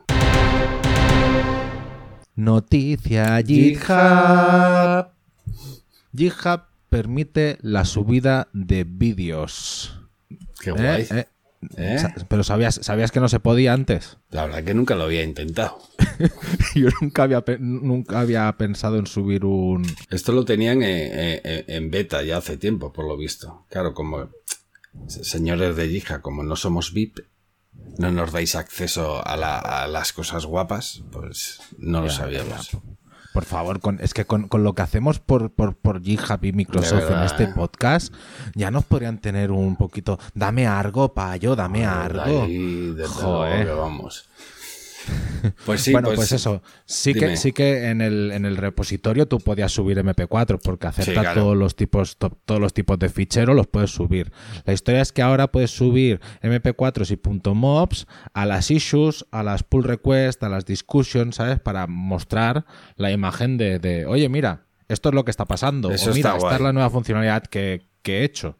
Noticia 2.36 3.40
GitHub. 3.46 5.13
GitHub 6.16 6.62
permite 6.88 7.58
la 7.62 7.84
subida 7.84 8.48
de 8.52 8.84
vídeos. 8.84 9.98
Qué 10.60 10.70
¿Eh? 10.70 10.72
guay. 10.72 11.06
¿Eh? 11.10 11.26
¿Eh? 11.76 11.98
Sa- 11.98 12.14
Pero 12.28 12.44
sabías, 12.44 12.78
sabías 12.82 13.10
que 13.10 13.20
no 13.20 13.28
se 13.28 13.40
podía 13.40 13.72
antes. 13.72 14.18
La 14.30 14.44
verdad 14.46 14.64
que 14.64 14.74
nunca 14.74 14.94
lo 14.94 15.04
había 15.04 15.22
intentado. 15.22 15.78
Yo 16.74 16.88
nunca 17.00 17.22
había, 17.24 17.42
nunca 17.58 18.20
había 18.20 18.52
pensado 18.58 18.98
en 18.98 19.06
subir 19.06 19.44
un... 19.44 19.86
Esto 20.10 20.32
lo 20.32 20.44
tenían 20.44 20.82
en, 20.82 21.40
en- 21.44 21.64
en 21.66 21.90
beta 21.90 22.22
ya 22.22 22.36
hace 22.36 22.56
tiempo, 22.58 22.92
por 22.92 23.06
lo 23.08 23.16
visto. 23.16 23.64
Claro, 23.70 23.94
como 23.94 24.28
señores 25.08 25.74
de 25.76 25.88
Yija, 25.88 26.20
como 26.20 26.42
no 26.42 26.54
somos 26.54 26.92
VIP, 26.92 27.20
no 27.98 28.12
nos 28.12 28.30
dais 28.32 28.54
acceso 28.54 29.26
a, 29.26 29.36
la- 29.36 29.58
a 29.58 29.88
las 29.88 30.12
cosas 30.12 30.44
guapas, 30.46 31.02
pues 31.10 31.60
no 31.78 32.02
lo 32.02 32.10
sabíamos. 32.10 32.70
Por 33.34 33.44
favor, 33.44 33.80
con, 33.80 33.98
es 34.00 34.14
que 34.14 34.26
con, 34.26 34.46
con 34.46 34.62
lo 34.62 34.76
que 34.76 34.82
hacemos 34.82 35.18
por, 35.18 35.50
por, 35.50 35.74
por 35.74 36.00
GitHub 36.00 36.38
y 36.44 36.52
Microsoft 36.52 37.10
en 37.10 37.24
este 37.24 37.48
podcast, 37.48 38.14
ya 38.54 38.70
nos 38.70 38.84
podrían 38.84 39.18
tener 39.18 39.50
un 39.50 39.74
poquito... 39.74 40.20
Dame 40.34 40.68
algo, 40.68 41.12
payo, 41.14 41.56
dame 41.56 41.84
algo. 41.84 42.46
Joder. 43.08 43.74
vamos. 43.74 44.28
Pues 45.66 45.82
sí, 45.82 45.92
bueno, 45.92 46.06
pues, 46.08 46.16
pues, 46.16 46.32
eso. 46.32 46.62
Sí 46.86 47.12
dime. 47.12 47.28
que, 47.28 47.36
sí 47.36 47.52
que 47.52 47.88
en 47.90 48.00
el, 48.00 48.30
en 48.32 48.44
el 48.46 48.56
repositorio 48.56 49.26
tú 49.26 49.38
podías 49.38 49.72
subir 49.72 49.98
MP4 49.98 50.58
porque 50.62 50.86
acepta 50.86 51.20
claro. 51.20 51.42
todos 51.42 51.56
los 51.56 51.76
tipos 51.76 52.16
to- 52.16 52.36
todos 52.46 52.60
los 52.60 52.72
tipos 52.72 52.98
de 52.98 53.08
ficheros 53.10 53.54
los 53.54 53.66
puedes 53.66 53.90
subir. 53.90 54.32
La 54.64 54.72
historia 54.72 55.02
es 55.02 55.12
que 55.12 55.20
ahora 55.22 55.52
puedes 55.52 55.70
subir 55.70 56.20
MP4s 56.42 57.10
y 57.10 57.50
.mobs 57.54 58.06
a 58.32 58.46
las 58.46 58.70
issues, 58.70 59.26
a 59.30 59.42
las 59.42 59.62
pull 59.62 59.84
requests, 59.84 60.42
a 60.42 60.48
las 60.48 60.64
discussions, 60.64 61.36
¿sabes? 61.36 61.60
Para 61.60 61.86
mostrar 61.86 62.64
la 62.96 63.10
imagen 63.10 63.58
de, 63.58 63.78
de, 63.78 64.06
oye, 64.06 64.28
mira, 64.28 64.64
esto 64.88 65.10
es 65.10 65.14
lo 65.14 65.24
que 65.24 65.30
está 65.30 65.44
pasando. 65.44 65.90
Eso 65.90 66.10
o 66.10 66.14
mira, 66.14 66.30
está 66.30 66.36
esta 66.36 66.46
guay. 66.48 66.54
es 66.56 66.60
la 66.62 66.72
nueva 66.72 66.90
funcionalidad 66.90 67.42
que, 67.44 67.86
que 68.02 68.20
he 68.20 68.24
hecho. 68.24 68.58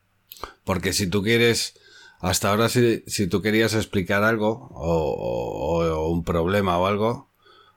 Porque 0.65 0.93
si 0.93 1.07
tú 1.07 1.23
quieres, 1.23 1.75
hasta 2.29 2.51
ahora 2.51 2.69
si, 2.69 3.03
si 3.07 3.27
tú 3.27 3.43
querías 3.43 3.75
explicar 3.75 4.25
algo 4.25 4.69
o, 4.73 4.95
o- 5.13 5.85
o 5.85 6.09
un 6.11 6.25
problema 6.25 6.79
o 6.79 6.87
algo, 6.87 7.31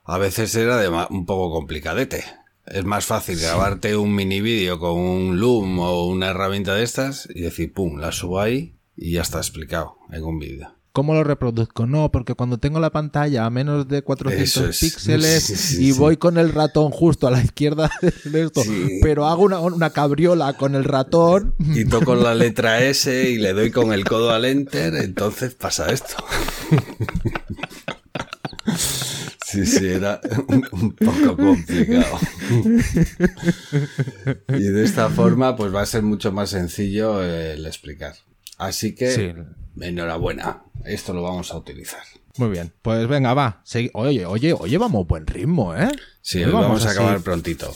a 0.04 0.18
veces 0.18 0.54
era 0.54 0.76
de 0.78 0.88
un 0.88 1.26
poco 1.26 1.52
complicadete. 1.52 2.24
Es 2.66 2.84
más 2.84 3.06
fácil 3.06 3.38
grabarte 3.40 3.96
un 3.96 4.14
mini 4.14 4.40
vídeo 4.40 4.78
con 4.78 4.92
un 4.98 5.40
Loom 5.40 5.78
o 5.78 6.06
una 6.06 6.28
herramienta 6.30 6.74
de 6.74 6.82
estas 6.84 7.28
y 7.34 7.40
decir, 7.42 7.72
pum, 7.72 7.98
la 7.98 8.12
subo 8.12 8.40
ahí 8.40 8.74
y 8.96 9.12
ya 9.12 9.22
está 9.22 9.38
explicado 9.38 9.96
en 10.10 10.24
un 10.24 10.38
vídeo. 10.38 10.74
¿Cómo 10.98 11.14
lo 11.14 11.22
reproduzco? 11.22 11.86
No, 11.86 12.10
porque 12.10 12.34
cuando 12.34 12.58
tengo 12.58 12.80
la 12.80 12.90
pantalla 12.90 13.46
a 13.46 13.50
menos 13.50 13.86
de 13.86 14.02
400 14.02 14.48
Eso 14.48 14.68
es. 14.68 14.80
píxeles 14.80 15.44
Sí, 15.44 15.54
sí, 15.54 15.84
y 15.84 15.92
sí. 15.92 15.98
voy 16.00 16.16
con 16.16 16.38
el 16.38 16.52
ratón 16.52 16.90
justo 16.90 17.28
a 17.28 17.30
la 17.30 17.40
izquierda 17.40 17.88
de 18.24 18.42
esto, 18.42 18.62
pero 19.00 19.26
hago 19.28 19.44
una, 19.44 19.60
una 19.60 19.90
cabriola 19.90 20.54
con 20.54 20.74
el 20.74 20.82
ratón, 20.82 21.54
Y 21.72 21.84
toco 21.84 22.16
la 22.16 22.34
letra 22.34 22.82
S 22.84 23.30
y 23.30 23.38
le 23.38 23.52
doy 23.52 23.70
con 23.70 23.92
el 23.92 24.04
codo 24.04 24.32
al 24.32 24.44
enter, 24.44 24.96
entonces 24.96 25.54
pasa 25.54 25.92
esto. 25.92 26.16
Sí, 29.46 29.64
sí, 29.66 29.86
era 29.86 30.20
un 30.72 30.96
poco 30.96 31.36
complicado. 31.36 32.18
Y 34.48 34.62
de 34.64 34.84
esta 34.84 35.08
forma, 35.10 35.54
pues 35.54 35.72
va 35.72 35.82
a 35.82 35.86
ser 35.86 36.02
mucho 36.02 36.32
más 36.32 36.50
sencillo 36.50 37.22
el 37.22 37.64
explicar. 37.66 38.14
Así 38.58 38.94
que, 38.94 39.10
Sí. 39.12 39.32
enhorabuena, 39.80 40.64
esto 40.84 41.12
lo 41.14 41.22
vamos 41.22 41.52
a 41.52 41.56
utilizar. 41.56 42.02
Muy 42.36 42.50
bien, 42.50 42.72
pues 42.82 43.06
venga, 43.08 43.34
va. 43.34 43.62
segui- 43.64 43.90
Oye, 43.94 44.26
oye, 44.26 44.52
oye, 44.52 44.78
vamos 44.78 45.06
buen 45.06 45.26
ritmo, 45.26 45.74
¿eh? 45.74 45.88
Sí, 46.20 46.42
Hoy 46.44 46.52
vamos 46.52 46.84
a 46.84 46.90
así. 46.90 46.98
acabar 46.98 47.20
prontito. 47.20 47.74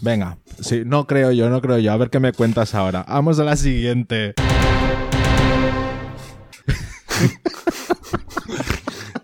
Venga, 0.00 0.38
sí, 0.60 0.82
no 0.86 1.06
creo 1.06 1.30
yo, 1.32 1.50
no 1.50 1.60
creo 1.60 1.78
yo. 1.78 1.92
A 1.92 1.96
ver 1.96 2.10
qué 2.10 2.20
me 2.20 2.32
cuentas 2.32 2.74
ahora. 2.74 3.04
Vamos 3.08 3.38
a 3.38 3.44
la 3.44 3.56
siguiente. 3.56 4.34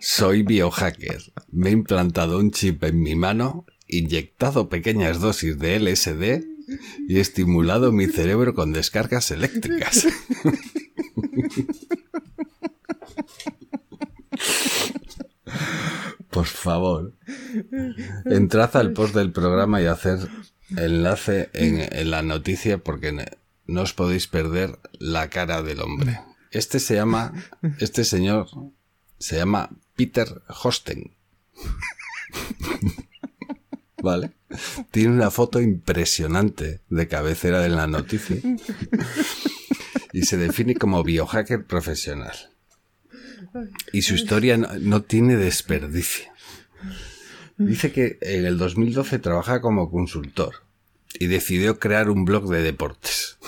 Soy 0.01 0.43
biohacker. 0.43 1.19
Me 1.51 1.71
he 1.71 1.73
implantado 1.73 2.39
un 2.39 2.51
chip 2.51 2.83
en 2.85 3.01
mi 3.01 3.15
mano, 3.15 3.67
inyectado 3.89 4.69
pequeñas 4.69 5.21
dosis 5.21 5.59
de 5.59 5.77
LSD 5.81 6.45
y 7.09 7.19
estimulado 7.19 7.93
mi 7.93 8.07
cerebro 8.07 8.55
con 8.55 8.73
descargas 8.73 9.31
eléctricas. 9.31 10.07
Por 16.31 16.47
favor, 16.47 17.15
entrad 18.27 18.77
al 18.77 18.93
post 18.93 19.15
del 19.15 19.33
programa 19.33 19.81
y 19.81 19.87
hacer 19.87 20.29
enlace 20.77 21.49
en, 21.55 21.89
en 21.91 22.11
la 22.11 22.23
noticia 22.23 22.79
porque 22.79 23.13
no 23.67 23.83
os 23.83 23.95
podéis 23.95 24.27
perder 24.27 24.79
la 24.99 25.31
cara 25.31 25.63
del 25.63 25.81
hombre. 25.81 26.21
Este 26.51 26.79
se 26.79 26.95
llama, 26.95 27.33
este 27.79 28.05
señor 28.05 28.49
se 29.19 29.37
llama 29.37 29.71
Peter 29.95 30.43
Hosten. 30.63 31.17
¿Vale? 34.07 34.31
Tiene 34.93 35.11
una 35.11 35.33
foto 35.33 35.61
impresionante 35.61 36.81
de 36.89 37.09
cabecera 37.09 37.61
de 37.61 37.71
la 37.71 37.89
noticia. 37.89 38.37
Y 40.13 40.23
se 40.23 40.37
define 40.37 40.77
como 40.77 41.03
biohacker 41.03 41.67
profesional. 41.67 42.37
Y 43.93 44.03
su 44.03 44.15
historia 44.15 44.59
no, 44.59 44.69
no 44.79 45.03
tiene 45.03 45.35
desperdicio. 45.35 46.27
Dice 47.59 47.91
que 47.91 48.17
en 48.21 48.47
el 48.47 48.59
2012 48.59 49.19
trabaja 49.19 49.61
como 49.61 49.91
consultor 49.91 50.63
y 51.19 51.27
decidió 51.27 51.81
crear 51.81 52.09
un 52.09 52.25
blog 52.25 52.49
de 52.49 52.63
deportes. 52.63 53.39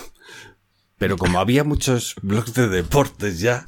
Pero 0.99 1.17
como 1.17 1.39
había 1.39 1.63
muchos 1.63 2.17
blogs 2.21 2.53
de 2.55 2.69
deportes 2.69 3.39
ya 3.39 3.65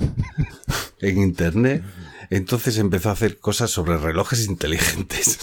en 1.00 1.18
internet, 1.18 1.84
entonces 2.30 2.78
empezó 2.78 3.10
a 3.10 3.12
hacer 3.12 3.38
cosas 3.38 3.70
sobre 3.70 3.96
relojes 3.96 4.46
inteligentes. 4.46 5.38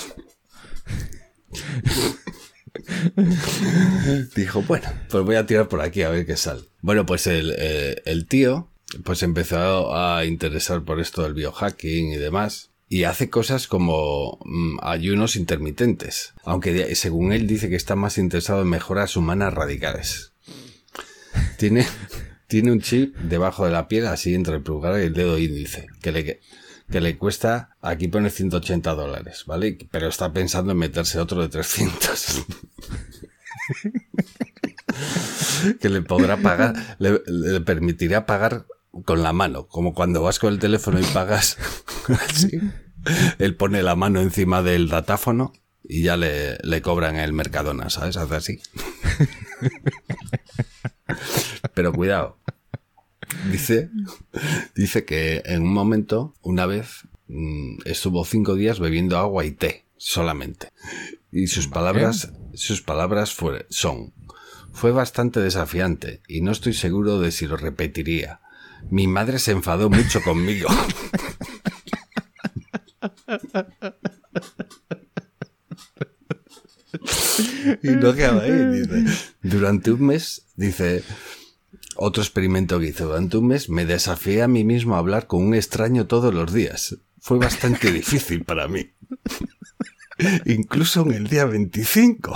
Dijo, 4.36 4.62
bueno, 4.64 4.88
pues 5.10 5.24
voy 5.24 5.36
a 5.36 5.46
tirar 5.46 5.68
por 5.68 5.82
aquí 5.82 6.04
a 6.04 6.10
ver 6.10 6.26
qué 6.26 6.38
sale. 6.38 6.62
Bueno, 6.82 7.06
pues 7.06 7.28
el, 7.28 7.54
eh, 7.58 8.02
el 8.06 8.28
tío 8.28 8.70
pues 9.04 9.24
empezó 9.24 9.96
a 9.96 10.26
interesar 10.26 10.84
por 10.84 11.00
esto 11.00 11.24
del 11.24 11.34
biohacking 11.34 12.14
y 12.14 12.18
demás. 12.18 12.72
Y 12.90 13.04
hace 13.04 13.30
cosas 13.30 13.68
como 13.68 14.40
mm, 14.46 14.78
ayunos 14.82 15.36
intermitentes, 15.36 16.34
aunque 16.46 16.96
según 16.96 17.34
él 17.34 17.46
dice 17.46 17.70
que 17.70 17.76
está 17.76 17.98
más 17.98 18.18
interesado 18.18 18.62
en 18.62 18.70
mejoras 18.70 19.18
humanas 19.18 19.54
radicales. 19.54 20.32
Tiene, 21.58 21.86
tiene 22.48 22.72
un 22.72 22.80
chip 22.80 23.14
debajo 23.18 23.66
de 23.66 23.72
la 23.72 23.90
piel, 23.90 24.08
así 24.08 24.34
entre 24.34 24.56
el 24.56 24.64
pulgar 24.64 24.98
y 25.02 25.04
el 25.04 25.14
dedo 25.14 25.38
índice, 25.38 25.88
que 26.02 26.14
le, 26.14 26.40
que 26.89 27.01
le 27.01 27.17
cuesta, 27.17 27.75
aquí 27.82 28.08
pone 28.08 28.29
180 28.29 28.94
dólares, 28.94 29.44
¿vale? 29.46 29.77
Pero 29.91 30.08
está 30.08 30.32
pensando 30.32 30.72
en 30.72 30.77
meterse 30.77 31.20
otro 31.20 31.41
de 31.41 31.50
300. 31.50 32.46
que 35.79 35.89
le 35.89 36.01
podrá 36.01 36.38
pagar, 36.38 36.98
le, 37.00 37.20
permitirá 37.62 38.25
pagar 38.25 38.65
con 39.06 39.22
la 39.22 39.34
mano, 39.34 39.67
como 39.67 39.94
cuando 39.94 40.22
vas 40.22 40.39
con 40.39 40.53
el 40.53 40.60
teléfono 40.60 41.00
y 41.00 41.03
pagas 41.03 41.58
así. 42.29 42.60
Él 43.38 43.56
pone 43.56 43.84
la 43.84 43.96
mano 43.96 44.22
encima 44.22 44.63
del 44.63 44.89
datáfono 44.89 45.53
y 45.84 46.03
ya 46.03 46.17
le, 46.17 46.58
le 46.58 46.82
cobran 46.82 47.17
el 47.17 47.34
Mercadona, 47.34 47.89
¿sabes? 47.89 48.17
Hace 48.17 48.36
así. 48.36 48.62
Pero 51.74 51.94
cuidado. 51.94 52.38
Dice, 53.51 53.89
dice 54.75 55.05
que 55.05 55.41
en 55.46 55.63
un 55.63 55.74
momento, 55.74 56.34
una 56.41 56.65
vez, 56.65 57.03
mm, 57.27 57.79
estuvo 57.86 58.24
cinco 58.25 58.55
días 58.55 58.79
bebiendo 58.79 59.17
agua 59.17 59.46
y 59.46 59.51
té 59.51 59.86
solamente. 59.98 60.72
Y 61.31 61.48
sus 61.48 61.67
palabras, 61.67 62.31
sus 62.53 62.81
palabras 62.81 63.34
fue- 63.34 63.65
son, 63.69 64.13
fue 64.72 64.91
bastante 64.91 65.39
desafiante 65.39 66.22
y 66.27 66.41
no 66.41 66.51
estoy 66.51 66.74
seguro 66.74 67.19
de 67.19 67.31
si 67.31 67.48
lo 67.48 67.57
repetiría. 67.57 68.39
Mi 68.89 69.07
madre 69.07 69.39
se 69.39 69.51
enfadó 69.51 69.89
mucho 69.89 70.22
conmigo. 70.22 70.69
y 77.84 77.89
no 77.89 78.13
queda 78.15 78.41
ahí. 78.41 78.65
Dice, 78.81 79.05
durante 79.41 79.91
un 79.91 80.05
mes, 80.05 80.43
dice, 80.55 81.03
otro 81.98 82.22
experimento 82.24 82.80
que 82.80 82.88
hice 82.88 83.04
durante 83.04 83.38
un 83.38 83.48
mes, 83.48 83.70
me 83.70 83.86
desafié 83.86 84.42
a 84.42 84.48
mí 84.48 84.63
mismo 84.63 84.96
a 84.96 85.00
hablar 85.00 85.27
con 85.27 85.44
un 85.44 85.54
extraño 85.56 86.08
todos 86.08 86.34
los 86.34 86.54
días. 86.54 86.98
Fue 87.20 87.38
bastante 87.38 87.92
difícil 87.94 88.44
para 88.46 88.68
mí. 88.68 88.92
Incluso 90.46 91.01
en 91.04 91.12
el 91.13 91.27
día 91.27 91.46
25. 91.46 92.36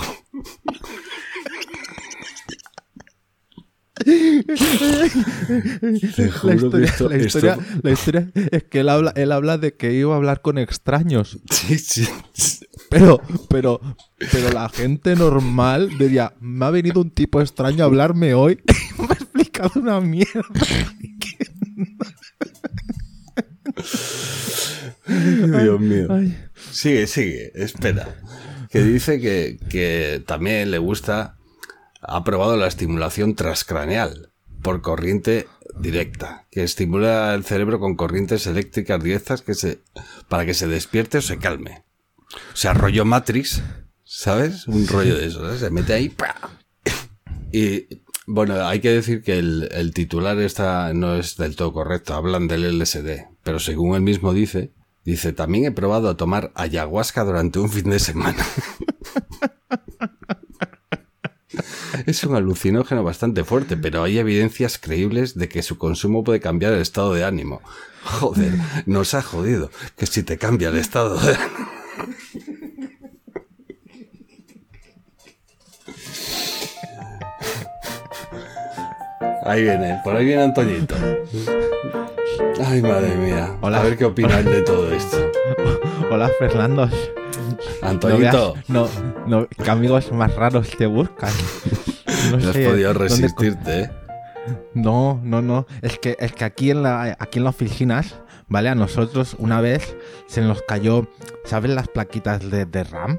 Te 6.16 6.26
La 6.26 6.32
juro 6.32 6.70
que 6.70 6.84
esto- 6.84 7.08
la, 7.08 7.16
historia, 7.18 7.52
esto- 7.54 7.80
la 7.82 7.90
historia 7.90 8.30
es 8.50 8.64
que 8.64 8.80
él 8.80 8.88
habla, 8.88 9.12
él 9.16 9.32
habla 9.32 9.58
de 9.58 9.74
que 9.74 9.92
iba 9.92 10.12
a 10.14 10.16
hablar 10.16 10.40
con 10.42 10.58
extraños. 10.58 11.38
Sí, 11.50 11.78
sí, 11.78 12.06
sí. 12.32 12.66
Pero, 12.90 13.20
pero, 13.48 13.80
pero 14.30 14.50
la 14.50 14.68
gente 14.68 15.16
normal 15.16 15.90
diría, 15.98 16.34
me 16.40 16.66
ha 16.66 16.70
venido 16.70 17.00
un 17.00 17.10
tipo 17.10 17.40
extraño 17.40 17.84
a 17.84 17.86
hablarme 17.86 18.34
hoy 18.34 18.60
explicado 19.42 19.80
una 19.80 20.00
mierda. 20.00 20.42
Dios 25.62 25.80
mío. 25.80 26.08
Sigue, 26.70 27.06
sigue, 27.06 27.52
espera. 27.54 28.16
Que 28.70 28.82
dice 28.82 29.20
que, 29.20 29.58
que 29.68 30.22
también 30.26 30.70
le 30.70 30.78
gusta, 30.78 31.36
ha 32.00 32.24
probado 32.24 32.56
la 32.56 32.66
estimulación 32.66 33.34
transcraneal 33.34 34.32
por 34.62 34.80
corriente 34.80 35.46
directa, 35.78 36.46
que 36.50 36.62
estimula 36.62 37.34
el 37.34 37.44
cerebro 37.44 37.80
con 37.80 37.96
corrientes 37.96 38.46
eléctricas 38.46 39.02
directas 39.02 39.42
que 39.42 39.54
se, 39.54 39.80
para 40.28 40.46
que 40.46 40.54
se 40.54 40.68
despierte 40.68 41.18
o 41.18 41.22
se 41.22 41.38
calme. 41.38 41.84
O 42.52 42.56
sea, 42.56 42.72
rollo 42.72 43.04
Matrix, 43.04 43.62
¿sabes? 44.04 44.66
Un 44.68 44.86
rollo 44.86 45.16
de 45.16 45.26
eso, 45.26 45.40
¿sabes? 45.40 45.60
Se 45.60 45.70
mete 45.70 45.92
ahí. 45.92 46.14
Y 47.52 48.02
bueno, 48.26 48.66
hay 48.66 48.80
que 48.80 48.90
decir 48.90 49.22
que 49.22 49.38
el, 49.38 49.68
el 49.72 49.92
titular 49.92 50.38
está, 50.38 50.92
no 50.94 51.16
es 51.16 51.36
del 51.36 51.56
todo 51.56 51.72
correcto, 51.72 52.14
hablan 52.14 52.48
del 52.48 52.78
LSD, 52.78 53.26
pero 53.42 53.58
según 53.58 53.96
él 53.96 54.02
mismo 54.02 54.32
dice, 54.32 54.72
dice, 55.04 55.32
también 55.32 55.64
he 55.64 55.72
probado 55.72 56.08
a 56.08 56.16
tomar 56.16 56.52
ayahuasca 56.54 57.24
durante 57.24 57.58
un 57.58 57.70
fin 57.70 57.90
de 57.90 57.98
semana. 57.98 58.44
Es 62.06 62.24
un 62.24 62.34
alucinógeno 62.34 63.04
bastante 63.04 63.44
fuerte, 63.44 63.76
pero 63.76 64.02
hay 64.02 64.18
evidencias 64.18 64.78
creíbles 64.78 65.34
de 65.36 65.48
que 65.48 65.62
su 65.62 65.78
consumo 65.78 66.24
puede 66.24 66.40
cambiar 66.40 66.72
el 66.72 66.80
estado 66.80 67.14
de 67.14 67.24
ánimo. 67.24 67.60
Joder, 68.04 68.54
nos 68.86 69.14
ha 69.14 69.22
jodido. 69.22 69.70
Que 69.96 70.06
si 70.06 70.22
te 70.22 70.38
cambia 70.38 70.70
el 70.70 70.78
estado 70.78 71.18
de 71.18 71.34
ánimo. 71.34 71.81
Ahí 79.44 79.62
viene, 79.62 80.00
por 80.04 80.14
ahí 80.16 80.24
viene 80.24 80.42
Antoñito. 80.44 80.94
Ay, 82.64 82.80
madre 82.82 83.14
mía. 83.16 83.56
Hola. 83.60 83.80
A 83.80 83.82
ver 83.82 83.96
qué 83.96 84.04
opináis 84.04 84.44
de 84.44 84.62
todo 84.62 84.92
esto. 84.92 85.16
Hola, 86.10 86.30
Fernando. 86.38 86.86
No, 86.86 87.88
Antoñito, 87.88 88.54
veas- 88.54 88.68
no, 88.68 88.88
no, 89.26 89.48
que 89.48 89.70
amigos 89.70 90.12
más 90.12 90.34
raros 90.36 90.70
te 90.76 90.86
buscan. 90.86 91.30
No, 92.30 92.36
no 92.38 92.50
has 92.50 92.56
podido 92.56 92.92
resistirte, 92.92 93.80
¿eh? 93.82 93.90
No, 94.74 95.20
no, 95.22 95.42
no. 95.42 95.66
Es 95.82 95.98
que, 95.98 96.16
es 96.20 96.32
que 96.32 96.44
aquí 96.44 96.70
en 96.70 96.82
la, 96.82 97.16
aquí 97.18 97.38
en 97.38 97.44
las 97.44 97.54
oficinas, 97.54 98.16
¿vale? 98.48 98.68
A 98.68 98.74
nosotros 98.74 99.34
una 99.38 99.60
vez 99.60 99.96
se 100.26 100.40
nos 100.40 100.62
cayó, 100.62 101.08
¿sabes 101.44 101.72
las 101.72 101.88
plaquitas 101.88 102.48
de, 102.50 102.64
de 102.64 102.84
RAM? 102.84 103.18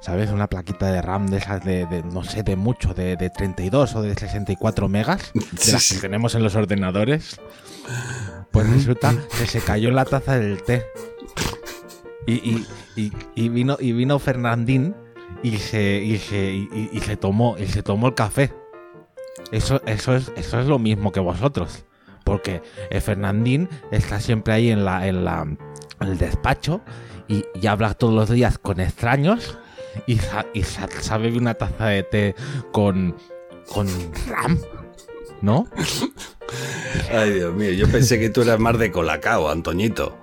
¿Sabes? 0.00 0.30
Una 0.30 0.46
plaquita 0.46 0.90
de 0.90 1.02
RAM 1.02 1.26
de 1.26 1.36
esas 1.36 1.62
de, 1.62 1.84
de, 1.86 2.02
no 2.02 2.24
sé, 2.24 2.42
de 2.42 2.56
mucho, 2.56 2.94
de, 2.94 3.16
de 3.16 3.28
32 3.28 3.94
o 3.96 4.02
de 4.02 4.14
64 4.14 4.88
megas, 4.88 5.30
de 5.34 5.72
las 5.72 5.92
que 5.92 5.98
tenemos 5.98 6.34
en 6.34 6.42
los 6.42 6.54
ordenadores. 6.54 7.38
Pues 8.50 8.68
resulta 8.70 9.14
que 9.38 9.46
se 9.46 9.60
cayó 9.60 9.90
la 9.90 10.06
taza 10.06 10.38
del 10.38 10.62
té. 10.62 10.86
Y, 12.26 12.32
y, 12.32 12.66
y, 12.96 13.12
y 13.34 13.48
vino, 13.50 13.76
y 13.78 13.92
vino 13.92 14.18
Fernandín 14.18 14.94
y 15.42 15.58
se, 15.58 16.02
y 16.02 16.18
se, 16.18 16.52
y, 16.52 16.90
y 16.92 17.00
se 17.00 17.16
tomó, 17.16 17.56
y 17.58 17.66
se 17.66 17.82
tomó 17.82 18.08
el 18.08 18.14
café. 18.14 18.52
Eso, 19.52 19.82
eso, 19.86 20.14
es, 20.14 20.32
eso 20.36 20.60
es 20.60 20.66
lo 20.66 20.78
mismo 20.78 21.12
que 21.12 21.20
vosotros. 21.20 21.84
Porque 22.24 22.62
eh, 22.90 23.00
Fernandín 23.00 23.68
está 23.90 24.20
siempre 24.20 24.54
ahí 24.54 24.70
en, 24.70 24.84
la, 24.84 25.06
en, 25.06 25.24
la, 25.24 25.42
en 25.42 25.58
el 26.00 26.16
despacho 26.18 26.80
y, 27.28 27.44
y 27.54 27.66
habla 27.66 27.94
todos 27.94 28.14
los 28.14 28.30
días 28.30 28.58
con 28.58 28.80
extraños 28.80 29.58
y, 30.06 30.18
y 30.54 30.62
sabe 30.62 31.36
una 31.36 31.54
taza 31.54 31.86
de 31.86 32.02
té 32.02 32.34
con, 32.72 33.16
con 33.72 33.88
RAM, 34.28 34.58
¿no? 35.42 35.66
Ay, 37.12 37.34
Dios 37.34 37.54
mío, 37.54 37.70
yo 37.72 37.88
pensé 37.88 38.18
que 38.18 38.30
tú 38.30 38.42
eras 38.42 38.58
más 38.58 38.78
de 38.78 38.90
Colacao, 38.90 39.48
Antoñito. 39.50 40.16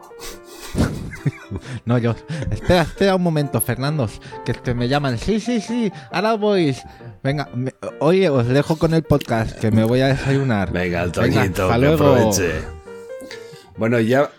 No, 1.85 1.97
yo. 1.97 2.15
Espera, 2.51 2.81
espera 2.81 3.15
un 3.15 3.23
momento, 3.23 3.61
Fernando, 3.61 4.09
que 4.43 4.73
me 4.73 4.87
llaman. 4.89 5.17
Sí, 5.17 5.39
sí, 5.39 5.61
sí, 5.61 5.91
ahora 6.11 6.33
voy. 6.35 6.75
Venga, 7.23 7.49
me- 7.55 7.73
oye, 7.99 8.29
os 8.29 8.47
dejo 8.47 8.77
con 8.77 8.93
el 8.93 9.03
podcast, 9.03 9.57
que 9.57 9.71
me 9.71 9.83
voy 9.85 10.01
a 10.01 10.07
desayunar. 10.07 10.71
Venga, 10.71 11.03
Antoñito, 11.03 11.69
hasta 11.69 11.79
que 11.79 11.93
aproveche. 11.93 12.51
Bueno, 13.77 13.99
ya 13.99 14.29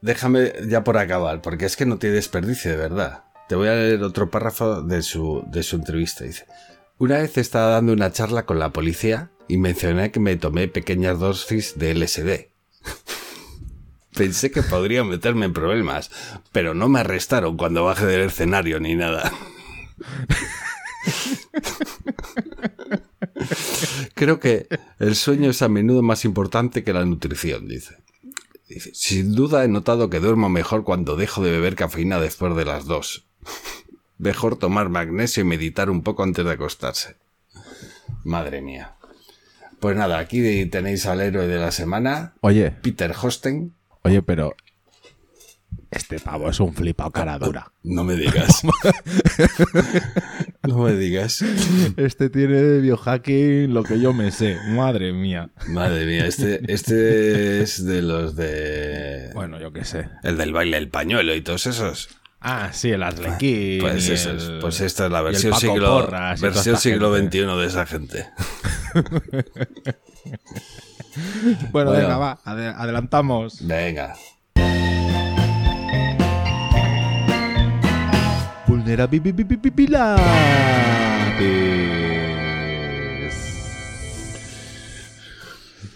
déjame 0.00 0.52
ya 0.68 0.84
por 0.84 0.98
acabar, 0.98 1.42
porque 1.42 1.66
es 1.66 1.76
que 1.76 1.86
no 1.86 1.98
tiene 1.98 2.16
desperdicio, 2.16 2.70
de 2.70 2.76
verdad. 2.76 3.24
Te 3.48 3.54
voy 3.54 3.68
a 3.68 3.74
leer 3.74 4.02
otro 4.02 4.30
párrafo 4.30 4.82
de 4.82 5.02
su, 5.02 5.44
de 5.46 5.62
su 5.62 5.76
entrevista. 5.76 6.24
Dice, 6.24 6.46
una 6.98 7.18
vez 7.18 7.38
estaba 7.38 7.68
dando 7.68 7.92
una 7.92 8.10
charla 8.10 8.44
con 8.44 8.58
la 8.58 8.72
policía 8.72 9.30
y 9.48 9.58
mencioné 9.58 10.10
que 10.10 10.18
me 10.18 10.34
tomé 10.36 10.66
pequeñas 10.66 11.20
dosis 11.20 11.78
de 11.78 11.94
LSD. 11.94 12.48
Pensé 14.16 14.50
que 14.50 14.62
podría 14.62 15.04
meterme 15.04 15.46
en 15.46 15.52
problemas, 15.52 16.10
pero 16.50 16.74
no 16.74 16.88
me 16.88 16.98
arrestaron 17.00 17.56
cuando 17.56 17.84
bajé 17.84 18.06
del 18.06 18.22
escenario 18.22 18.80
ni 18.80 18.94
nada. 18.94 19.30
Creo 24.14 24.40
que 24.40 24.66
el 24.98 25.14
sueño 25.14 25.50
es 25.50 25.62
a 25.62 25.68
menudo 25.68 26.02
más 26.02 26.24
importante 26.24 26.82
que 26.82 26.94
la 26.94 27.04
nutrición, 27.04 27.68
dice. 27.68 27.94
Dice, 28.68 28.90
sin 28.94 29.34
duda 29.34 29.64
he 29.64 29.68
notado 29.68 30.10
que 30.10 30.18
duermo 30.18 30.48
mejor 30.48 30.82
cuando 30.82 31.14
dejo 31.14 31.44
de 31.44 31.52
beber 31.52 31.76
cafeína 31.76 32.18
después 32.18 32.56
de 32.56 32.64
las 32.64 32.86
dos. 32.86 33.25
Mejor 34.18 34.58
tomar 34.58 34.88
magnesio 34.88 35.42
y 35.42 35.46
meditar 35.46 35.90
un 35.90 36.02
poco 36.02 36.22
antes 36.22 36.44
de 36.44 36.52
acostarse. 36.52 37.16
Madre 38.24 38.62
mía. 38.62 38.94
Pues 39.80 39.96
nada, 39.96 40.18
aquí 40.18 40.66
tenéis 40.66 41.06
al 41.06 41.20
héroe 41.20 41.46
de 41.46 41.58
la 41.58 41.70
semana, 41.70 42.32
Oye, 42.40 42.70
Peter 42.70 43.12
Hosten. 43.20 43.74
oye, 44.02 44.22
pero 44.22 44.54
este 45.90 46.18
pavo 46.18 46.48
es 46.50 46.58
un 46.60 46.74
flipado 46.74 47.10
cara 47.10 47.38
dura. 47.38 47.72
No 47.82 48.02
me 48.04 48.16
digas. 48.16 48.62
no 50.62 50.78
me 50.78 50.94
digas. 50.94 51.42
Este 51.96 52.30
tiene 52.30 52.54
de 52.54 52.80
biohacking 52.80 53.72
lo 53.72 53.82
que 53.82 54.00
yo 54.00 54.12
me 54.12 54.30
sé. 54.30 54.56
Madre 54.68 55.12
mía. 55.12 55.50
Madre 55.68 56.06
mía, 56.06 56.26
este, 56.26 56.60
este 56.72 57.62
es 57.62 57.84
de 57.84 58.02
los 58.02 58.34
de... 58.36 59.30
Bueno, 59.34 59.60
yo 59.60 59.72
qué 59.72 59.84
sé. 59.84 60.08
El 60.22 60.36
del 60.38 60.52
baile 60.52 60.76
del 60.78 60.88
pañuelo 60.88 61.34
y 61.34 61.42
todos 61.42 61.66
esos. 61.66 62.08
Ah, 62.48 62.70
sí, 62.72 62.90
el 62.92 63.02
Arlequín. 63.02 63.80
Pues, 63.80 64.08
eso 64.08 64.30
es. 64.30 64.44
el- 64.44 64.58
pues 64.60 64.80
esta 64.80 65.06
es 65.06 65.10
la 65.10 65.20
versión 65.20 65.52
siglo, 65.54 66.00
Porras 66.00 66.40
versión 66.40 66.76
siglo 66.76 67.12
gente. 67.12 67.38
XXI 67.42 67.56
de 67.60 67.66
esa 67.66 67.86
gente. 67.86 68.28
Bueno, 71.72 71.90
Bueno. 71.90 71.92
venga, 71.92 72.18
va, 72.18 72.38
ade- 72.44 72.74
adelantamos. 72.76 73.66
Venga. 73.66 74.14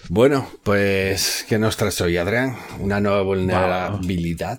Bueno, 0.09 0.49
pues, 0.65 1.45
¿qué 1.49 1.59
nos 1.59 1.77
traes 1.77 2.01
hoy, 2.01 2.17
Adrián? 2.17 2.57
Una 2.81 3.01
nueva 3.01 3.23
vulnerabilidad. 3.23 4.59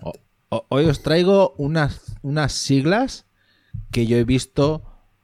Hoy 0.67 0.85
os 0.85 1.01
traigo 1.01 1.53
unas, 1.57 2.17
unas 2.23 2.51
siglas 2.51 3.25
que 3.89 4.05
yo 4.05 4.17
he 4.17 4.25
visto 4.25 4.83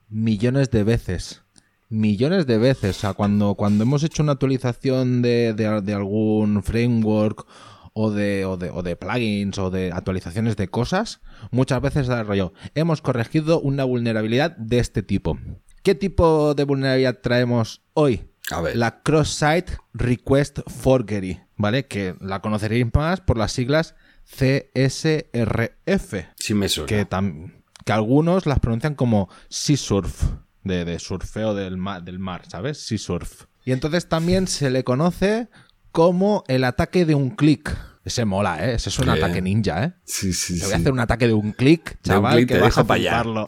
millones 0.10 0.72
de 0.72 0.84
veces. 0.84 1.42
Millones 1.90 2.48
de 2.48 2.58
veces. 2.58 2.96
O 2.98 3.00
sea, 3.02 3.14
cuando, 3.14 3.56
cuando 3.56 3.84
hemos 3.84 4.04
hecho 4.04 4.24
una 4.24 4.34
actualización 4.34 5.22
de, 5.22 5.54
de- 5.54 5.82
de 5.82 5.94
algún 5.94 6.64
framework 6.64 7.46
o 7.94 8.12
de, 8.12 8.46
o, 8.46 8.56
de, 8.56 8.70
o 8.70 8.84
de 8.84 8.96
plugins 8.96 9.58
o 9.58 9.70
de 9.70 9.92
actualizaciones 9.92 10.56
de 10.56 10.70
cosas, 10.70 11.20
muchas 11.52 11.82
veces 11.82 12.08
da 12.08 12.24
rollo. 12.24 12.54
Hemos 12.74 13.02
corregido 13.02 13.60
una 13.60 13.84
vulnerabilidad 13.84 14.56
de 14.56 14.80
este 14.80 15.04
tipo. 15.04 15.38
¿Qué 15.84 15.94
tipo 15.94 16.54
de 16.54 16.64
vulnerabilidad 16.64 17.20
traemos 17.22 17.82
hoy? 17.94 18.30
A 18.52 18.62
ver. 18.62 18.78
La 18.78 19.02
Cross-Site 19.02 19.74
Request 19.94 20.60
Forgery, 20.68 21.42
¿vale? 21.58 21.86
Que 21.88 22.16
la 22.22 22.42
conoceréis 22.42 22.86
más 22.94 23.20
por 23.22 23.38
las 23.38 23.52
siglas 23.52 23.96
CSRF, 24.26 26.14
Sí 26.38 26.54
me 26.54 26.70
suena. 26.70 26.88
que, 27.86 27.92
algunos 27.94 28.46
las 28.46 28.60
pronuncian 28.60 28.96
como 28.96 29.30
Sea 29.50 29.78
Surf, 29.78 30.24
de, 30.64 30.84
de 30.86 31.00
surfeo 31.00 31.54
del, 31.56 31.78
ma- 31.78 32.02
del 32.02 32.20
mar, 32.20 32.44
¿sabes? 32.50 32.80
Sea 32.86 32.98
Surf. 32.98 33.46
Y 33.64 33.72
entonces 33.72 34.08
también 34.10 34.48
se 34.48 34.70
le 34.70 34.84
conoce 34.84 35.48
como 35.92 36.44
el 36.48 36.64
ataque 36.66 37.06
de 37.06 37.16
un 37.16 37.30
clic. 37.32 37.76
Ese 38.06 38.24
mola, 38.26 38.64
¿eh? 38.66 38.76
Ese 38.76 38.90
es 38.90 39.00
un 39.00 39.10
ataque 39.10 39.42
ninja, 39.42 39.84
¿eh? 39.84 39.94
Sí, 40.06 40.32
sí, 40.34 40.54
Te 40.54 40.60
sí. 40.60 40.66
voy 40.66 40.74
a 40.74 40.78
hacer 40.78 40.92
un 40.94 41.00
ataque 41.00 41.28
de 41.28 41.34
un 41.34 41.52
clic, 41.54 41.92
De 41.92 41.96
un 41.96 42.02
chaval, 42.04 42.36
clic 42.38 42.48
que 42.50 42.54
te 42.56 42.62
vas 42.62 42.78
a 42.78 42.84
pa' 42.86 42.94
allá. 42.96 43.24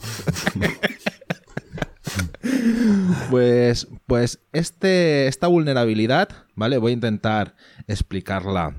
pues, 3.29 3.87
pues 4.09 4.41
este, 4.51 5.27
esta 5.27 5.47
vulnerabilidad, 5.47 6.27
¿vale? 6.55 6.77
Voy 6.77 6.91
a 6.91 6.95
intentar 6.95 7.55
explicarla 7.87 8.75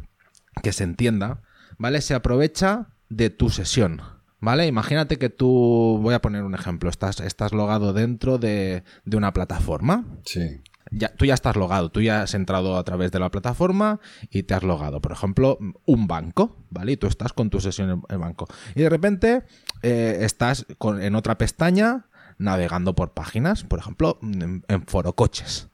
que 0.62 0.72
se 0.72 0.84
entienda, 0.84 1.40
¿vale? 1.78 2.00
Se 2.02 2.14
aprovecha 2.14 2.88
de 3.08 3.30
tu 3.30 3.48
sesión, 3.48 4.02
¿vale? 4.40 4.66
Imagínate 4.66 5.16
que 5.18 5.30
tú, 5.30 5.98
voy 6.02 6.14
a 6.14 6.20
poner 6.20 6.42
un 6.42 6.54
ejemplo, 6.54 6.90
estás, 6.90 7.20
estás 7.20 7.52
logado 7.52 7.92
dentro 7.92 8.38
de, 8.38 8.82
de 9.04 9.16
una 9.16 9.32
plataforma, 9.32 10.04
Sí. 10.24 10.60
ya, 10.90 11.14
tú 11.14 11.24
ya 11.26 11.34
estás 11.34 11.56
logado, 11.56 11.90
tú 11.90 12.00
ya 12.00 12.22
has 12.22 12.34
entrado 12.34 12.76
a 12.76 12.84
través 12.84 13.12
de 13.12 13.20
la 13.20 13.30
plataforma 13.30 14.00
y 14.30 14.42
te 14.42 14.54
has 14.54 14.62
logado. 14.62 15.00
Por 15.00 15.12
ejemplo, 15.12 15.58
un 15.86 16.06
banco, 16.06 16.56
¿vale? 16.70 16.92
Y 16.92 16.96
tú 16.96 17.06
estás 17.06 17.32
con 17.32 17.50
tu 17.50 17.60
sesión 17.60 17.90
en 17.90 18.02
el 18.08 18.18
banco. 18.18 18.46
Y 18.74 18.82
de 18.82 18.88
repente 18.90 19.42
eh, 19.82 20.18
estás 20.22 20.66
con- 20.78 21.00
en 21.02 21.14
otra 21.14 21.38
pestaña 21.38 22.06
navegando 22.40 22.94
por 22.94 23.12
páginas, 23.12 23.64
por 23.64 23.79
ejemplo, 23.79 24.18
en, 24.22 24.64
en 24.66 24.87
forocoches. 24.87 25.68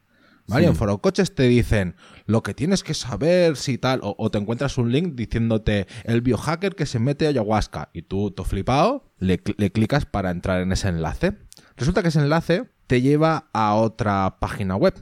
¿Vale? 0.48 0.64
Sí. 0.64 0.70
En 0.70 0.76
forocoches 0.76 1.34
te 1.34 1.44
dicen 1.44 1.96
lo 2.26 2.42
que 2.42 2.54
tienes 2.54 2.84
que 2.84 2.94
saber 2.94 3.56
si 3.56 3.78
tal, 3.78 4.00
o, 4.02 4.14
o 4.18 4.30
te 4.30 4.38
encuentras 4.38 4.78
un 4.78 4.92
link 4.92 5.14
diciéndote 5.14 5.86
el 6.04 6.20
biohacker 6.20 6.76
que 6.76 6.86
se 6.86 6.98
mete 6.98 7.26
a 7.26 7.30
ayahuasca 7.30 7.90
y 7.92 8.02
tú, 8.02 8.30
tú 8.30 8.44
flipado, 8.44 9.12
le, 9.18 9.40
le 9.56 9.72
clicas 9.72 10.06
para 10.06 10.30
entrar 10.30 10.60
en 10.60 10.70
ese 10.72 10.88
enlace. 10.88 11.36
Resulta 11.76 12.02
que 12.02 12.08
ese 12.08 12.20
enlace 12.20 12.70
te 12.86 13.00
lleva 13.00 13.48
a 13.52 13.74
otra 13.74 14.38
página 14.38 14.76
web, 14.76 14.94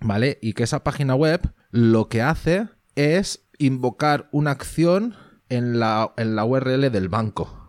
¿vale? 0.00 0.38
Y 0.42 0.54
que 0.54 0.64
esa 0.64 0.82
página 0.82 1.14
web 1.14 1.52
lo 1.70 2.08
que 2.08 2.22
hace 2.22 2.68
es 2.96 3.46
invocar 3.58 4.28
una 4.32 4.50
acción 4.50 5.14
en 5.48 5.78
la, 5.78 6.12
en 6.16 6.34
la 6.34 6.44
URL 6.44 6.90
del 6.90 7.08
banco. 7.08 7.63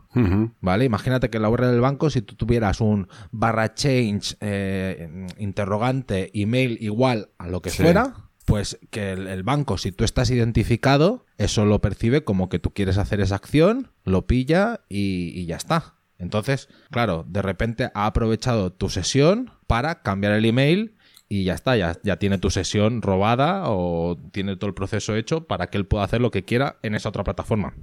¿Vale? 0.62 0.86
Imagínate 0.86 1.30
que 1.30 1.38
en 1.38 1.44
la 1.44 1.50
URL 1.50 1.72
del 1.72 1.82
banco, 1.82 2.10
si 2.10 2.22
tú 2.22 2.36
tuvieras 2.36 2.82
un 2.82 3.08
barra 3.32 3.74
change 3.74 4.38
eh, 4.42 5.28
interrogante 5.38 6.32
email 6.34 6.78
igual 6.82 7.30
a 7.38 7.48
lo 7.48 7.62
que 7.62 7.70
Sí. 7.70 7.84
fuera, 7.84 8.14
pues 8.46 8.78
que 8.92 9.12
el, 9.14 9.28
el 9.28 9.44
banco, 9.44 9.78
si 9.78 9.92
tú 9.92 10.04
estás 10.04 10.30
identificado, 10.30 11.26
eso 11.38 11.66
lo 11.66 11.82
percibe 11.82 12.24
como 12.24 12.48
que 12.50 12.60
tú 12.60 12.72
quieres 12.74 12.98
hacer 12.98 13.20
esa 13.20 13.36
acción, 13.36 13.92
lo 14.04 14.28
pilla 14.28 14.82
y, 14.90 15.32
y 15.40 15.46
ya 15.48 15.56
está. 15.58 15.96
Entonces, 16.18 16.70
claro, 16.92 17.26
de 17.28 17.42
repente 17.42 17.90
ha 17.94 18.06
aprovechado 18.06 18.72
tu 18.72 18.90
sesión 18.90 19.52
para 19.68 20.02
cambiar 20.02 20.34
el 20.34 20.46
email 20.46 20.96
y 21.28 21.44
ya 21.44 21.56
está, 21.56 21.76
ya, 21.76 21.98
ya 22.04 22.18
tiene 22.20 22.38
tu 22.38 22.52
sesión 22.52 23.02
robada 23.02 23.64
o 23.66 24.16
tiene 24.32 24.56
todo 24.56 24.68
el 24.68 24.76
proceso 24.76 25.16
hecho 25.16 25.46
para 25.48 25.68
que 25.68 25.78
él 25.78 25.88
pueda 25.88 26.04
hacer 26.04 26.22
lo 26.22 26.30
que 26.32 26.46
quiera 26.46 26.78
en 26.84 26.94
esa 26.96 27.10
otra 27.10 27.24
plataforma. 27.24 27.74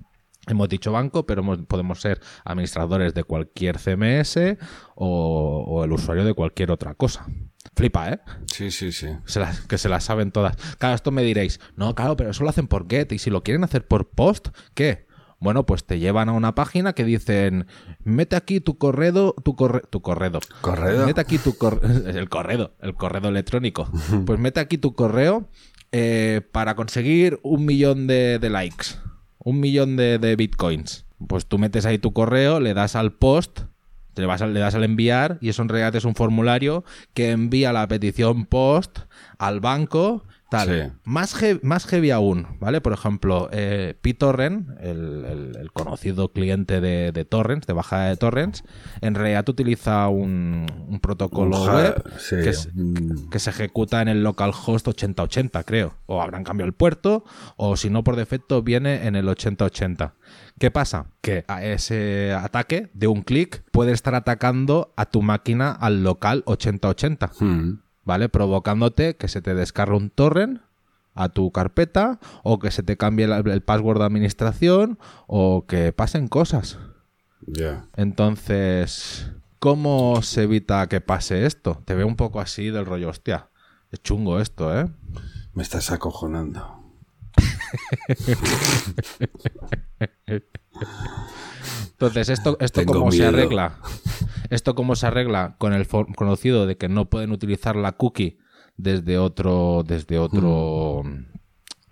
Hemos 0.48 0.68
dicho 0.68 0.90
banco, 0.90 1.24
pero 1.24 1.42
hemos- 1.42 1.58
podemos 1.68 2.00
ser 2.00 2.20
administradores 2.44 3.14
de 3.14 3.22
cualquier 3.24 3.78
CMS 3.78 4.58
o, 4.96 5.64
o 5.68 5.84
el 5.84 5.92
usuario 5.92 6.24
de 6.24 6.34
cualquier 6.34 6.70
otra 6.70 6.94
cosa. 6.94 7.26
Flipa, 7.76 8.10
¿eh? 8.10 8.20
Sí, 8.46 8.70
sí, 8.72 8.90
sí. 8.90 9.06
Se 9.24 9.38
las- 9.40 9.60
que 9.60 9.78
se 9.78 9.88
las 9.88 10.02
saben 10.04 10.32
todas. 10.32 10.56
Claro, 10.78 10.94
esto 10.96 11.10
me 11.12 11.22
diréis, 11.22 11.60
no, 11.76 11.94
claro, 11.94 12.16
pero 12.16 12.30
eso 12.30 12.42
lo 12.42 12.50
hacen 12.50 12.66
por 12.66 12.88
get 12.90 13.12
y 13.12 13.18
si 13.18 13.30
lo 13.30 13.42
quieren 13.42 13.62
hacer 13.62 13.86
por 13.86 14.08
post, 14.10 14.48
¿qué? 14.74 15.06
Bueno, 15.38 15.64
pues 15.66 15.84
te 15.84 15.98
llevan 15.98 16.28
a 16.28 16.32
una 16.32 16.54
página 16.54 16.92
que 16.92 17.04
dicen, 17.04 17.66
mete 18.04 18.36
aquí 18.36 18.60
tu 18.60 18.78
correo, 18.78 19.34
tu 19.44 19.56
correo, 19.56 19.82
tu 19.90 20.00
correo. 20.00 20.38
¿Correo? 20.60 21.04
Mete 21.06 21.20
aquí 21.20 21.38
tu 21.38 21.56
correo, 21.56 21.80
el 22.08 22.28
correo, 22.28 22.74
el 22.80 22.94
correo 22.94 23.28
electrónico. 23.28 23.88
Pues 24.26 24.38
mete 24.40 24.60
aquí 24.60 24.78
tu 24.78 24.94
correo 24.94 25.48
eh, 25.92 26.42
para 26.52 26.74
conseguir 26.76 27.38
un 27.42 27.64
millón 27.64 28.06
de, 28.06 28.38
de 28.38 28.50
likes, 28.50 28.86
un 29.44 29.60
millón 29.60 29.96
de, 29.96 30.18
de 30.18 30.36
bitcoins. 30.36 31.04
Pues 31.26 31.46
tú 31.46 31.58
metes 31.58 31.86
ahí 31.86 31.98
tu 31.98 32.12
correo, 32.12 32.60
le 32.60 32.74
das 32.74 32.96
al 32.96 33.12
post, 33.12 33.60
le, 34.16 34.26
vas 34.26 34.40
le 34.40 34.60
das 34.60 34.74
al 34.74 34.84
enviar 34.84 35.38
y 35.40 35.48
eso 35.48 35.62
en 35.62 35.68
realidad 35.68 35.94
es 35.96 36.04
un 36.04 36.14
formulario 36.14 36.84
que 37.14 37.30
envía 37.30 37.72
la 37.72 37.86
petición 37.88 38.46
post 38.46 39.00
al 39.38 39.60
banco. 39.60 40.24
Tal. 40.52 40.68
Sí. 40.68 40.92
Más, 41.04 41.42
he- 41.42 41.58
más 41.62 41.86
heavy 41.86 42.10
aún, 42.12 42.46
¿vale? 42.60 42.80
Por 42.80 42.92
ejemplo, 42.92 43.48
eh, 43.52 43.94
PTorrent, 44.00 44.68
el, 44.80 45.24
el- 45.24 45.56
el 45.58 45.72
conocido 45.72 46.32
cliente 46.32 46.80
de, 46.80 47.10
de 47.10 47.24
torrents, 47.24 47.66
de 47.66 47.72
bajada 47.72 48.08
de 48.08 48.16
torrents, 48.16 48.62
en 49.00 49.14
realidad 49.14 49.48
utiliza 49.48 50.06
un, 50.08 50.66
un 50.88 51.00
protocolo 51.00 51.56
web 51.76 52.04
sí, 52.18 52.36
que, 52.36 52.48
es- 52.50 52.68
un- 52.76 53.28
que 53.30 53.38
se 53.38 53.50
ejecuta 53.50 54.02
en 54.02 54.08
el 54.08 54.22
localhost 54.22 54.86
8080, 54.88 55.64
creo. 55.64 55.94
O 56.06 56.22
habrán 56.22 56.44
cambiado 56.44 56.66
el 56.68 56.74
puerto, 56.74 57.24
o 57.56 57.76
si 57.76 57.90
no, 57.90 58.04
por 58.04 58.16
defecto 58.16 58.62
viene 58.62 59.06
en 59.06 59.16
el 59.16 59.28
8080. 59.28 60.14
¿Qué 60.58 60.70
pasa? 60.70 61.06
Que 61.22 61.44
a 61.48 61.64
ese 61.64 62.32
ataque 62.38 62.90
de 62.92 63.06
un 63.06 63.22
clic 63.22 63.64
puede 63.72 63.92
estar 63.92 64.14
atacando 64.14 64.92
a 64.96 65.06
tu 65.06 65.22
máquina 65.22 65.72
al 65.72 66.04
local 66.04 66.42
8080. 66.46 67.30
Mm. 67.40 67.78
¿Vale? 68.04 68.28
Provocándote 68.28 69.16
que 69.16 69.28
se 69.28 69.42
te 69.42 69.54
descargue 69.54 69.96
un 69.96 70.10
torrent 70.10 70.60
a 71.14 71.28
tu 71.28 71.52
carpeta 71.52 72.18
o 72.42 72.58
que 72.58 72.70
se 72.70 72.82
te 72.82 72.96
cambie 72.96 73.26
el, 73.26 73.48
el 73.48 73.62
password 73.62 73.98
de 73.98 74.06
administración 74.06 74.98
o 75.26 75.66
que 75.66 75.92
pasen 75.92 76.28
cosas. 76.28 76.78
Ya. 77.46 77.86
Entonces, 77.96 79.30
¿cómo 79.58 80.22
se 80.22 80.44
evita 80.44 80.86
que 80.88 81.00
pase 81.00 81.46
esto? 81.46 81.82
Te 81.84 81.94
veo 81.94 82.06
un 82.06 82.16
poco 82.16 82.40
así 82.40 82.70
del 82.70 82.86
rollo, 82.86 83.08
hostia. 83.08 83.48
Es 83.90 84.02
chungo 84.02 84.40
esto, 84.40 84.78
¿eh? 84.78 84.88
Me 85.52 85.62
estás 85.62 85.90
acojonando. 85.90 86.78
Entonces, 91.90 92.30
¿esto, 92.30 92.56
esto 92.58 92.80
Tengo 92.80 92.94
cómo 92.94 93.12
se 93.12 93.26
arregla? 93.26 93.76
¿Esto 94.52 94.74
cómo 94.74 94.96
se 94.96 95.06
arregla? 95.06 95.56
Con 95.56 95.72
el 95.72 95.88
conocido 95.88 96.66
de 96.66 96.76
que 96.76 96.90
no 96.90 97.08
pueden 97.08 97.32
utilizar 97.32 97.74
la 97.74 97.92
cookie 97.92 98.36
desde 98.76 99.16
otro, 99.16 99.82
desde 99.82 100.18
otro, 100.18 101.00
mm. 101.04 101.24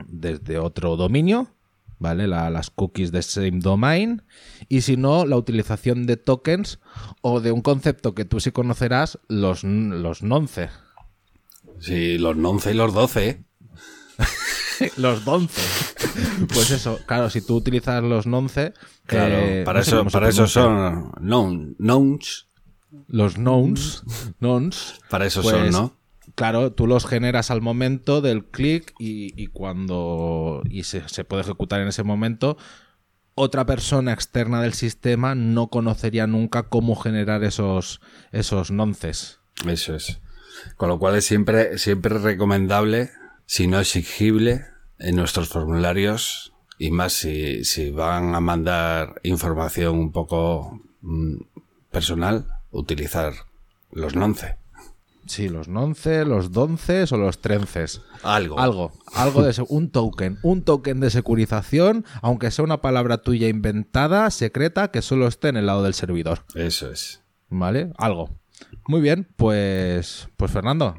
desde 0.06 0.58
otro 0.58 0.96
dominio, 0.96 1.56
¿vale? 1.98 2.28
las 2.28 2.68
cookies 2.68 3.12
de 3.12 3.22
same 3.22 3.60
domain. 3.60 4.24
Y 4.68 4.82
si 4.82 4.98
no, 4.98 5.24
la 5.24 5.38
utilización 5.38 6.04
de 6.04 6.18
tokens 6.18 6.80
o 7.22 7.40
de 7.40 7.50
un 7.50 7.62
concepto 7.62 8.14
que 8.14 8.26
tú 8.26 8.40
sí 8.40 8.52
conocerás, 8.52 9.18
los, 9.26 9.64
los 9.64 10.22
nonce. 10.22 10.68
Sí, 11.78 12.18
los 12.18 12.36
nonce 12.36 12.72
y 12.72 12.74
los 12.74 12.92
doce. 12.92 13.46
los 14.98 15.24
donce. 15.24 15.62
Pues 16.52 16.70
eso, 16.72 16.98
claro, 17.06 17.30
si 17.30 17.40
tú 17.40 17.56
utilizas 17.56 18.02
los 18.02 18.26
nonce. 18.26 18.74
Claro, 19.06 19.36
eh, 19.36 19.62
para, 19.64 19.80
eso, 19.80 20.04
para 20.04 20.28
eso 20.28 20.46
son 20.46 21.10
knowns. 21.22 22.49
Los 23.08 23.38
knowns, 23.38 24.02
knowns. 24.40 25.00
Para 25.08 25.26
eso 25.26 25.42
son, 25.42 25.60
pues, 25.60 25.72
¿no? 25.72 25.96
Claro, 26.34 26.72
tú 26.72 26.86
los 26.86 27.06
generas 27.06 27.50
al 27.50 27.60
momento 27.60 28.20
del 28.20 28.44
clic 28.44 28.94
y, 28.98 29.46
cuando. 29.48 30.62
y 30.68 30.84
se, 30.84 31.24
puede 31.24 31.42
ejecutar 31.42 31.80
en 31.80 31.88
ese 31.88 32.02
momento. 32.02 32.56
Otra 33.34 33.64
persona 33.64 34.12
externa 34.12 34.60
del 34.60 34.74
sistema 34.74 35.34
no 35.34 35.68
conocería 35.68 36.26
nunca 36.26 36.64
cómo 36.64 36.94
generar 36.96 37.44
esos, 37.44 38.00
esos 38.32 38.70
nonces. 38.70 39.40
Eso 39.66 39.94
es. 39.94 40.20
Con 40.76 40.88
lo 40.88 40.98
cual 40.98 41.16
es 41.16 41.24
siempre, 41.24 41.78
siempre 41.78 42.18
recomendable, 42.18 43.10
si 43.46 43.66
no 43.66 43.80
exigible, 43.80 44.66
en 44.98 45.16
nuestros 45.16 45.48
formularios 45.48 46.52
y 46.78 46.90
más 46.90 47.12
si, 47.12 47.64
si 47.64 47.90
van 47.90 48.34
a 48.34 48.40
mandar 48.40 49.20
información 49.22 49.98
un 49.98 50.12
poco 50.12 50.82
mm, 51.00 51.36
personal, 51.90 52.46
utilizar 52.70 53.32
los 53.90 54.14
nonce. 54.14 54.56
Sí, 55.26 55.48
los 55.48 55.68
nonce, 55.68 56.24
los 56.24 56.50
donces 56.50 57.12
o 57.12 57.16
los 57.16 57.40
trences. 57.40 58.00
Algo. 58.22 58.58
Algo. 58.58 58.90
Algo 59.14 59.42
de 59.42 59.54
un 59.68 59.90
token. 59.90 60.38
Un 60.42 60.64
token 60.64 60.98
de 60.98 61.10
securización, 61.10 62.04
aunque 62.20 62.50
sea 62.50 62.64
una 62.64 62.80
palabra 62.80 63.18
tuya 63.18 63.46
inventada, 63.48 64.28
secreta, 64.30 64.90
que 64.90 65.02
solo 65.02 65.28
esté 65.28 65.48
en 65.48 65.56
el 65.56 65.66
lado 65.66 65.84
del 65.84 65.94
servidor. 65.94 66.40
Eso 66.54 66.90
es. 66.90 67.22
¿Vale? 67.48 67.92
Algo. 67.96 68.30
Muy 68.88 69.00
bien, 69.00 69.28
pues. 69.36 70.28
Pues 70.36 70.50
Fernando. 70.50 70.96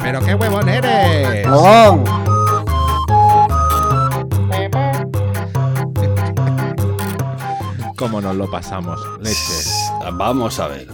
Pero 0.00 0.20
qué 0.20 0.34
huevón 0.34 0.68
eres. 0.68 1.46
Cómo 8.02 8.20
nos 8.20 8.34
lo 8.34 8.50
pasamos. 8.50 9.00
Leche. 9.20 9.70
Vamos 10.14 10.58
a 10.58 10.66
ver. 10.66 10.88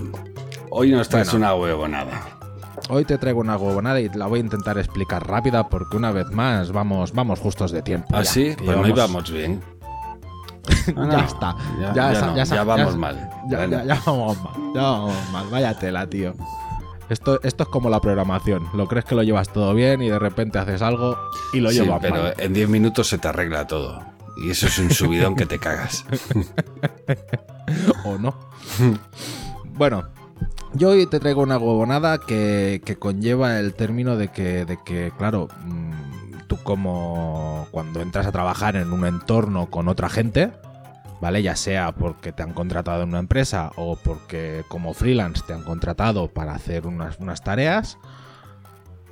Hoy 0.68 0.90
nos 0.90 1.08
traes 1.08 1.32
una 1.32 1.54
huevonada. 1.54 2.20
Hoy 2.90 3.06
te 3.06 3.16
traigo 3.16 3.40
una 3.40 3.56
huevonada 3.56 3.98
y 3.98 4.10
la 4.10 4.26
voy 4.26 4.40
a 4.40 4.42
intentar 4.42 4.76
explicar 4.76 5.26
rápida 5.26 5.70
porque 5.70 5.96
una 5.96 6.12
vez 6.12 6.30
más 6.30 6.70
vamos, 6.70 7.12
vamos 7.12 7.38
justos 7.40 7.72
de 7.72 7.80
tiempo. 7.80 8.08
¿Ah, 8.12 8.24
sí? 8.24 8.54
Pues 8.62 8.76
no 8.76 8.86
íbamos 8.86 9.30
bien. 9.30 9.62
ya 10.94 11.24
está. 11.24 11.56
Ya, 11.94 12.64
vamos 12.64 12.94
mal. 12.94 13.30
Ya, 13.48 13.66
vamos 14.04 14.38
mal. 14.42 14.52
Ya 14.74 14.82
vamos 14.82 15.30
mal. 15.32 15.46
Vaya 15.50 15.78
tela, 15.78 16.06
tío. 16.06 16.34
Esto, 17.08 17.40
esto 17.42 17.62
es 17.62 17.68
como 17.70 17.88
la 17.88 18.02
programación. 18.02 18.68
Lo 18.74 18.86
crees 18.86 19.06
que 19.06 19.14
lo 19.14 19.22
llevas 19.22 19.50
todo 19.50 19.72
bien 19.72 20.02
y 20.02 20.10
de 20.10 20.18
repente 20.18 20.58
haces 20.58 20.82
algo 20.82 21.16
y 21.54 21.60
lo 21.60 21.70
llevas 21.70 22.00
pero 22.02 22.22
mal. 22.22 22.34
en 22.36 22.52
10 22.52 22.68
minutos 22.68 23.08
se 23.08 23.16
te 23.16 23.28
arregla 23.28 23.66
todo. 23.66 24.17
Y 24.42 24.50
eso 24.50 24.66
es 24.66 24.78
un 24.78 24.90
subidón 24.90 25.34
que 25.34 25.46
te 25.46 25.58
cagas. 25.58 26.04
o 28.04 28.18
no. 28.18 28.34
bueno, 29.74 30.08
yo 30.74 30.90
hoy 30.90 31.06
te 31.06 31.18
traigo 31.20 31.42
una 31.42 31.58
huevonada 31.58 32.18
que, 32.18 32.96
conlleva 32.98 33.58
el 33.58 33.74
término 33.74 34.16
de 34.16 34.28
que, 34.28 34.64
de 34.64 34.78
que 34.84 35.12
claro, 35.16 35.48
mm, 35.64 36.46
tú 36.46 36.56
como 36.62 37.66
cuando 37.70 38.00
entras 38.00 38.26
a 38.26 38.32
trabajar 38.32 38.76
en 38.76 38.92
un 38.92 39.06
entorno 39.06 39.70
con 39.70 39.88
otra 39.88 40.08
gente, 40.08 40.52
¿vale? 41.20 41.42
Ya 41.42 41.56
sea 41.56 41.92
porque 41.92 42.32
te 42.32 42.42
han 42.42 42.52
contratado 42.52 43.02
en 43.02 43.10
una 43.10 43.18
empresa 43.18 43.72
o 43.76 43.96
porque 43.96 44.64
como 44.68 44.94
freelance 44.94 45.42
te 45.46 45.52
han 45.52 45.62
contratado 45.62 46.28
para 46.28 46.54
hacer 46.54 46.86
unas, 46.86 47.18
unas 47.18 47.42
tareas, 47.42 47.98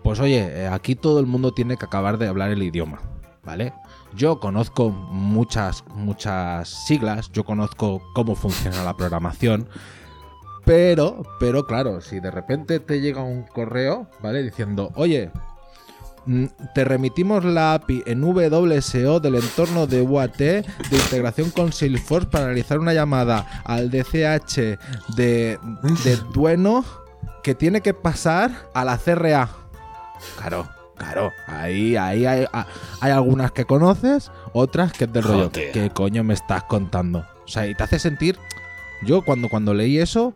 pues 0.03 0.21
oye, 0.21 0.63
eh, 0.65 0.69
aquí 0.69 0.95
todo 0.95 1.21
el 1.21 1.27
mundo 1.27 1.53
tiene 1.53 1.77
que 1.77 1.85
acabar 1.85 2.19
de 2.19 2.29
hablar 2.29 2.51
el 2.51 2.63
idioma, 2.63 3.01
¿vale? 3.45 3.73
Yo 4.17 4.41
conozco 4.41 4.89
muchas, 4.91 5.85
muchas 5.95 6.69
siglas, 6.87 7.31
yo 7.33 7.45
conozco 7.45 8.03
cómo 8.15 8.35
funciona 8.35 8.83
la 8.83 8.97
programación, 8.97 9.69
pero, 10.65 11.23
pero 11.39 11.67
claro, 11.67 12.01
si 12.01 12.19
de 12.21 12.31
repente 12.31 12.81
te 12.81 13.01
llega 13.03 13.23
un 13.23 13.43
correo, 13.43 14.09
¿vale? 14.23 14.43
Diciendo, 14.43 14.91
oye, 14.95 15.31
mm, 16.25 16.47
te 16.75 16.85
remitimos 16.87 17.45
la 17.45 17.75
API 17.75 18.05
en 18.07 18.25
WSO 18.25 19.21
del 19.21 19.35
entorno 19.35 19.87
de 19.87 20.01
UAT 20.01 20.39
de 20.39 20.65
integración 20.91 21.51
con 21.51 21.73
Salesforce 21.73 22.29
para 22.29 22.47
realizar 22.47 22.79
una 22.79 22.95
llamada 22.95 23.63
al 23.65 23.91
DCH 23.91 24.79
de, 25.15 25.59
de 26.05 26.17
Dueno 26.33 26.87
que 27.43 27.55
tiene 27.55 27.83
que 27.83 27.93
pasar 27.93 28.51
a 28.73 28.83
la 28.83 28.97
CRA. 28.97 29.51
Claro, 30.39 30.67
Claro, 30.97 31.33
ahí, 31.47 31.97
ahí 31.97 32.25
hay, 32.25 32.47
ah, 32.53 32.67
hay, 33.01 33.13
algunas 33.13 33.53
que 33.53 33.65
conoces, 33.65 34.31
otras 34.53 34.93
que 34.93 35.05
es 35.05 35.13
del 35.13 35.25
rollo. 35.25 35.53
¿Qué 35.53 35.91
coño 35.93 36.25
me 36.25 36.35
estás 36.35 36.65
contando? 36.65 37.27
O 37.45 37.49
sea, 37.49 37.67
y 37.67 37.75
te 37.75 37.83
hace 37.83 37.99
sentir. 37.99 38.39
Yo 39.03 39.23
cuando, 39.23 39.49
cuando 39.49 39.75
leí 39.75 39.99
eso, 39.99 40.35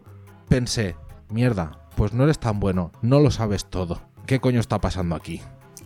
pensé, 0.49 0.97
mierda, 1.31 1.81
pues 1.97 2.13
no 2.13 2.25
eres 2.25 2.39
tan 2.39 2.61
bueno, 2.61 2.93
no 3.03 3.21
lo 3.21 3.31
sabes 3.31 3.65
todo. 3.65 4.01
¿Qué 4.27 4.39
coño 4.39 4.61
está 4.61 4.81
pasando 4.81 5.17
aquí? 5.17 5.41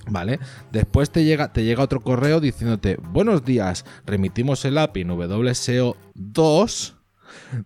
¿Vale? 0.08 0.38
Después 0.70 1.10
te 1.10 1.24
llega, 1.24 1.52
te 1.52 1.64
llega 1.64 1.82
otro 1.82 2.00
correo 2.00 2.40
diciéndote, 2.40 2.98
buenos 3.10 3.44
días, 3.44 3.84
remitimos 4.04 4.64
el 4.64 4.76
API 4.76 5.02
en 5.02 5.10
WSO 5.12 5.96
2 6.14 6.96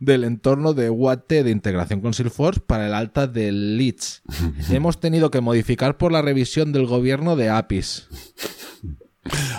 del 0.00 0.24
entorno 0.24 0.74
de 0.74 0.90
UAT 0.90 1.28
de 1.28 1.50
integración 1.50 2.00
con 2.00 2.14
Salesforce 2.14 2.60
para 2.60 2.86
el 2.86 2.94
alta 2.94 3.26
de 3.26 3.52
leads. 3.52 4.22
Hemos 4.70 5.00
tenido 5.00 5.30
que 5.30 5.40
modificar 5.40 5.96
por 5.96 6.12
la 6.12 6.22
revisión 6.22 6.72
del 6.72 6.86
gobierno 6.86 7.36
de 7.36 7.50
APIs. 7.50 8.08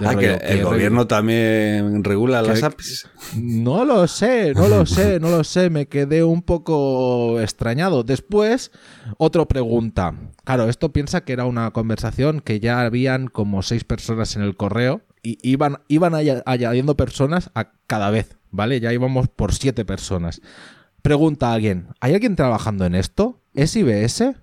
Ah, 0.03 0.15
que 0.15 0.33
el 0.33 0.63
gobierno 0.63 1.07
también 1.07 2.03
regula 2.03 2.41
las 2.41 2.63
APIs. 2.63 3.07
No 3.35 3.85
lo 3.85 4.07
sé, 4.07 4.53
no 4.53 4.67
lo 4.67 4.85
sé, 4.85 5.19
no 5.19 5.29
lo 5.29 5.43
sé. 5.43 5.69
Me 5.69 5.87
quedé 5.87 6.23
un 6.23 6.41
poco 6.41 7.39
extrañado. 7.39 8.03
Después, 8.03 8.71
otra 9.17 9.45
pregunta. 9.45 10.15
Claro, 10.43 10.69
esto 10.69 10.91
piensa 10.91 11.21
que 11.21 11.33
era 11.33 11.45
una 11.45 11.71
conversación 11.71 12.41
que 12.41 12.59
ya 12.59 12.81
habían 12.81 13.27
como 13.27 13.61
seis 13.61 13.83
personas 13.83 14.35
en 14.35 14.41
el 14.41 14.55
correo 14.55 15.01
y 15.21 15.37
iban, 15.47 15.79
iban 15.87 16.13
añadiendo 16.15 16.95
personas 16.95 17.51
a 17.53 17.71
cada 17.85 18.09
vez. 18.09 18.38
¿Vale? 18.51 18.79
Ya 18.79 18.93
íbamos 18.93 19.27
por 19.27 19.53
siete 19.53 19.85
personas. 19.85 20.41
Pregunta 21.01 21.49
a 21.49 21.53
alguien, 21.53 21.87
¿hay 22.01 22.13
alguien 22.13 22.35
trabajando 22.35 22.85
en 22.85 22.95
esto? 22.95 23.41
¿Es 23.53 23.75
IBS? 23.75 24.35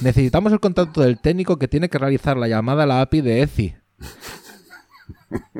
Necesitamos 0.00 0.52
el 0.52 0.60
contacto 0.60 1.02
del 1.02 1.20
técnico 1.20 1.58
que 1.58 1.68
tiene 1.68 1.88
que 1.88 1.98
realizar 1.98 2.36
la 2.36 2.48
llamada 2.48 2.84
a 2.84 2.86
la 2.86 3.00
API 3.02 3.20
de 3.20 3.42
ECI. 3.42 3.76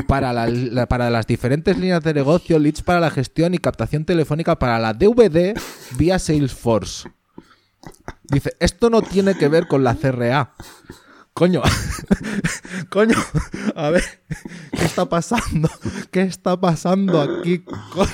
Para, 0.06 0.46
para 0.86 1.10
las 1.10 1.26
diferentes 1.26 1.78
líneas 1.78 2.02
de 2.02 2.12
negocio, 2.12 2.58
leads 2.58 2.82
para 2.82 3.00
la 3.00 3.10
gestión 3.10 3.54
y 3.54 3.58
captación 3.58 4.04
telefónica 4.04 4.58
para 4.58 4.78
la 4.78 4.92
DVD 4.92 5.54
vía 5.96 6.18
Salesforce. 6.18 7.10
Dice, 8.24 8.52
esto 8.60 8.90
no 8.90 9.02
tiene 9.02 9.34
que 9.36 9.48
ver 9.48 9.66
con 9.66 9.84
la 9.84 9.94
CRA. 9.94 10.54
Coño, 11.34 11.62
coño, 12.90 13.16
a 13.74 13.90
ver, 13.90 14.04
¿qué 14.70 14.84
está 14.84 15.08
pasando? 15.08 15.70
¿Qué 16.10 16.22
está 16.22 16.60
pasando 16.60 17.20
aquí, 17.20 17.60
coño? 17.60 18.08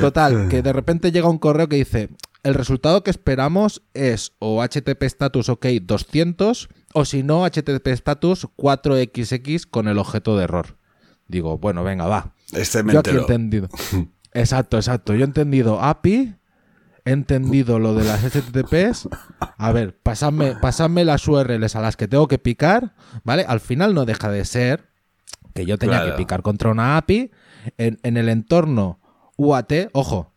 Total, 0.00 0.48
que 0.48 0.60
de 0.60 0.72
repente 0.72 1.12
llega 1.12 1.28
un 1.28 1.38
correo 1.38 1.68
que 1.68 1.76
dice, 1.76 2.10
el 2.42 2.54
resultado 2.54 3.02
que 3.02 3.10
esperamos 3.10 3.82
es 3.94 4.32
o 4.38 4.62
HTTP 4.62 5.04
status 5.04 5.48
OK 5.48 5.66
200 5.80 6.68
o 6.92 7.04
si 7.06 7.22
no 7.22 7.46
HTTP 7.46 7.88
status 7.88 8.46
4XX 8.56 9.66
con 9.68 9.88
el 9.88 9.98
objeto 9.98 10.36
de 10.36 10.44
error. 10.44 10.76
Digo, 11.26 11.56
bueno, 11.56 11.84
venga, 11.84 12.06
va. 12.06 12.34
Este 12.52 12.84
Yo 12.86 13.00
aquí 13.00 13.10
he 13.10 13.18
entendido. 13.18 13.68
Exacto, 14.34 14.76
exacto. 14.78 15.14
Yo 15.14 15.20
he 15.20 15.24
entendido 15.24 15.80
API 15.80 16.34
he 17.04 17.12
entendido 17.12 17.78
lo 17.78 17.94
de 17.94 18.04
las 18.04 18.22
HTTPs. 18.22 19.08
A 19.58 19.72
ver, 19.72 19.98
pasadme, 19.98 20.56
pasadme 20.60 21.04
las 21.04 21.26
URLs 21.28 21.76
a 21.76 21.80
las 21.80 21.96
que 21.96 22.08
tengo 22.08 22.28
que 22.28 22.38
picar, 22.38 22.94
¿vale? 23.24 23.44
Al 23.46 23.60
final 23.60 23.94
no 23.94 24.04
deja 24.04 24.30
de 24.30 24.44
ser 24.44 24.88
que 25.54 25.66
yo 25.66 25.78
tenía 25.78 26.04
que 26.04 26.12
picar 26.12 26.42
contra 26.42 26.70
una 26.70 26.96
API 26.96 27.30
en, 27.78 27.98
en, 28.02 28.16
el 28.16 28.28
entorno 28.28 29.00
UAT. 29.36 29.72
Ojo, 29.92 30.32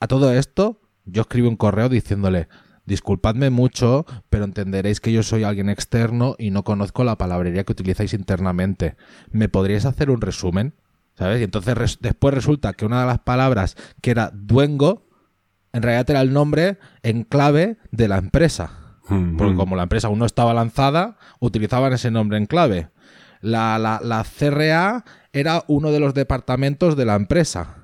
a 0.00 0.06
todo 0.06 0.32
esto, 0.32 0.80
yo 1.04 1.22
escribí 1.22 1.48
un 1.48 1.56
correo 1.56 1.88
diciéndole, 1.88 2.48
disculpadme 2.84 3.50
mucho, 3.50 4.04
pero 4.28 4.44
entenderéis 4.44 5.00
que 5.00 5.12
yo 5.12 5.22
soy 5.22 5.44
alguien 5.44 5.68
externo 5.68 6.34
y 6.38 6.50
no 6.50 6.64
conozco 6.64 7.04
la 7.04 7.16
palabrería 7.16 7.64
que 7.64 7.72
utilizáis 7.72 8.12
internamente. 8.14 8.96
¿Me 9.30 9.48
podríais 9.48 9.84
hacer 9.84 10.10
un 10.10 10.20
resumen? 10.20 10.74
¿Sabes? 11.14 11.40
Y 11.40 11.44
entonces 11.44 11.98
después 12.00 12.34
resulta 12.34 12.74
que 12.74 12.86
una 12.86 13.00
de 13.00 13.06
las 13.06 13.18
palabras 13.20 13.76
que 14.00 14.10
era 14.10 14.30
duengo, 14.32 15.07
en 15.72 15.82
realidad 15.82 16.08
era 16.10 16.20
el 16.20 16.32
nombre 16.32 16.78
en 17.02 17.24
clave 17.24 17.76
de 17.90 18.08
la 18.08 18.18
empresa. 18.18 18.70
Porque 19.08 19.56
como 19.56 19.74
la 19.74 19.84
empresa 19.84 20.08
aún 20.08 20.18
no 20.18 20.26
estaba 20.26 20.52
lanzada, 20.52 21.16
utilizaban 21.40 21.94
ese 21.94 22.10
nombre 22.10 22.36
en 22.36 22.44
clave. 22.44 22.90
La, 23.40 23.78
la, 23.78 24.24
CRA 24.24 25.04
era 25.32 25.64
uno 25.66 25.92
de 25.92 26.00
los 26.00 26.12
departamentos 26.12 26.94
de 26.94 27.06
la 27.06 27.14
empresa. 27.14 27.76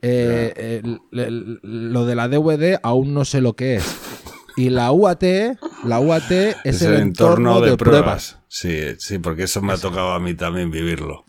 Eh, 0.00 0.82
lo 1.10 2.06
de 2.06 2.14
la 2.14 2.28
DVD 2.28 2.78
aún 2.84 3.14
no 3.14 3.24
sé 3.24 3.40
lo 3.40 3.54
que 3.54 3.76
es. 3.76 3.96
Y 4.56 4.70
la 4.70 4.92
UAT, 4.92 5.24
la 5.84 5.98
UAT 5.98 6.30
es, 6.64 6.82
el, 6.82 6.94
entorno, 6.94 7.60
de, 7.60 7.76
pruebas. 7.76 8.38
Sí, 8.48 8.78
sí, 8.98 9.18
porque 9.18 9.44
eso 9.44 9.62
me 9.62 9.72
ha 9.72 9.78
tocado 9.78 10.12
a 10.12 10.20
mí 10.20 10.34
también 10.34 10.70
vivirlo. 10.70 11.24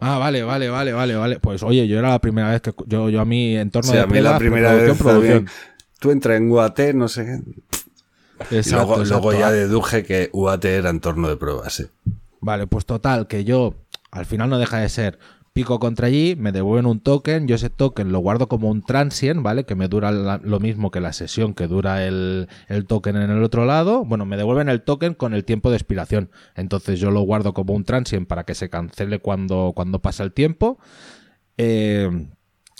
Ah, 0.00 0.18
vale, 0.18 0.42
vale, 0.42 0.68
vale, 0.68 0.92
vale, 0.92 1.16
vale. 1.16 1.40
Pues 1.40 1.62
oye, 1.62 1.88
yo 1.88 1.98
era 1.98 2.10
la 2.10 2.20
primera 2.20 2.50
vez 2.50 2.60
que 2.60 2.74
yo, 2.86 3.08
yo 3.08 3.20
a 3.20 3.24
mi 3.24 3.56
entorno 3.56 3.92
de 3.92 4.00
a 4.00 4.06
mí 4.06 4.20
la 4.20 4.38
primera 4.38 4.74
vez 4.74 4.96
producción. 4.98 5.48
Tú 5.98 6.10
entras 6.10 6.36
en 6.36 6.50
UAT, 6.50 6.78
no 6.94 7.08
sé. 7.08 7.42
Exacto, 8.50 9.04
luego, 9.04 9.32
ya 9.32 9.50
deduje 9.50 10.04
que 10.04 10.28
UAT 10.32 10.64
era 10.66 10.90
entorno 10.90 11.28
de 11.28 11.36
pruebas. 11.36 11.80
¿eh? 11.80 11.88
Vale, 12.40 12.66
pues 12.66 12.84
total, 12.84 13.26
que 13.26 13.44
yo 13.44 13.74
al 14.10 14.26
final 14.26 14.50
no 14.50 14.58
deja 14.58 14.78
de 14.78 14.88
ser 14.88 15.18
pico 15.56 15.80
contra 15.80 16.08
allí, 16.08 16.36
me 16.36 16.52
devuelven 16.52 16.84
un 16.84 17.00
token, 17.00 17.48
yo 17.48 17.54
ese 17.54 17.70
token 17.70 18.12
lo 18.12 18.18
guardo 18.18 18.46
como 18.46 18.68
un 18.68 18.82
transient, 18.82 19.42
¿vale? 19.42 19.64
Que 19.64 19.74
me 19.74 19.88
dura 19.88 20.12
lo 20.12 20.60
mismo 20.60 20.90
que 20.90 21.00
la 21.00 21.14
sesión 21.14 21.54
que 21.54 21.66
dura 21.66 22.06
el, 22.06 22.46
token 22.86 23.16
en 23.16 23.30
el 23.30 23.42
otro 23.42 23.64
lado. 23.64 24.04
Bueno, 24.04 24.26
me 24.26 24.36
devuelven 24.36 24.68
el 24.68 24.82
token 24.82 25.14
con 25.14 25.32
el 25.32 25.46
tiempo 25.46 25.70
de 25.70 25.76
expiración. 25.76 26.28
Entonces 26.56 27.00
yo 27.00 27.10
lo 27.10 27.22
guardo 27.22 27.54
como 27.54 27.72
un 27.72 27.84
transient 27.84 28.28
para 28.28 28.44
que 28.44 28.54
se 28.54 28.68
cancele 28.68 29.18
cuando, 29.18 29.72
cuando 29.74 30.02
pasa 30.02 30.24
el 30.24 30.34
tiempo. 30.34 30.78
Eh, 31.56 32.28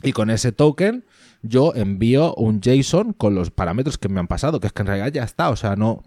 y 0.02 0.12
con 0.12 0.28
ese 0.28 0.52
token 0.52 1.06
yo 1.40 1.72
envío 1.74 2.34
un 2.34 2.60
JSON 2.60 3.14
con 3.14 3.34
los 3.34 3.50
parámetros 3.50 3.96
que 3.96 4.10
me 4.10 4.20
han 4.20 4.28
pasado, 4.28 4.60
que 4.60 4.66
es 4.66 4.74
que 4.74 4.82
en 4.82 4.88
realidad 4.88 5.12
ya 5.14 5.24
está, 5.24 5.48
o 5.48 5.56
sea, 5.56 5.76
no 5.76 6.02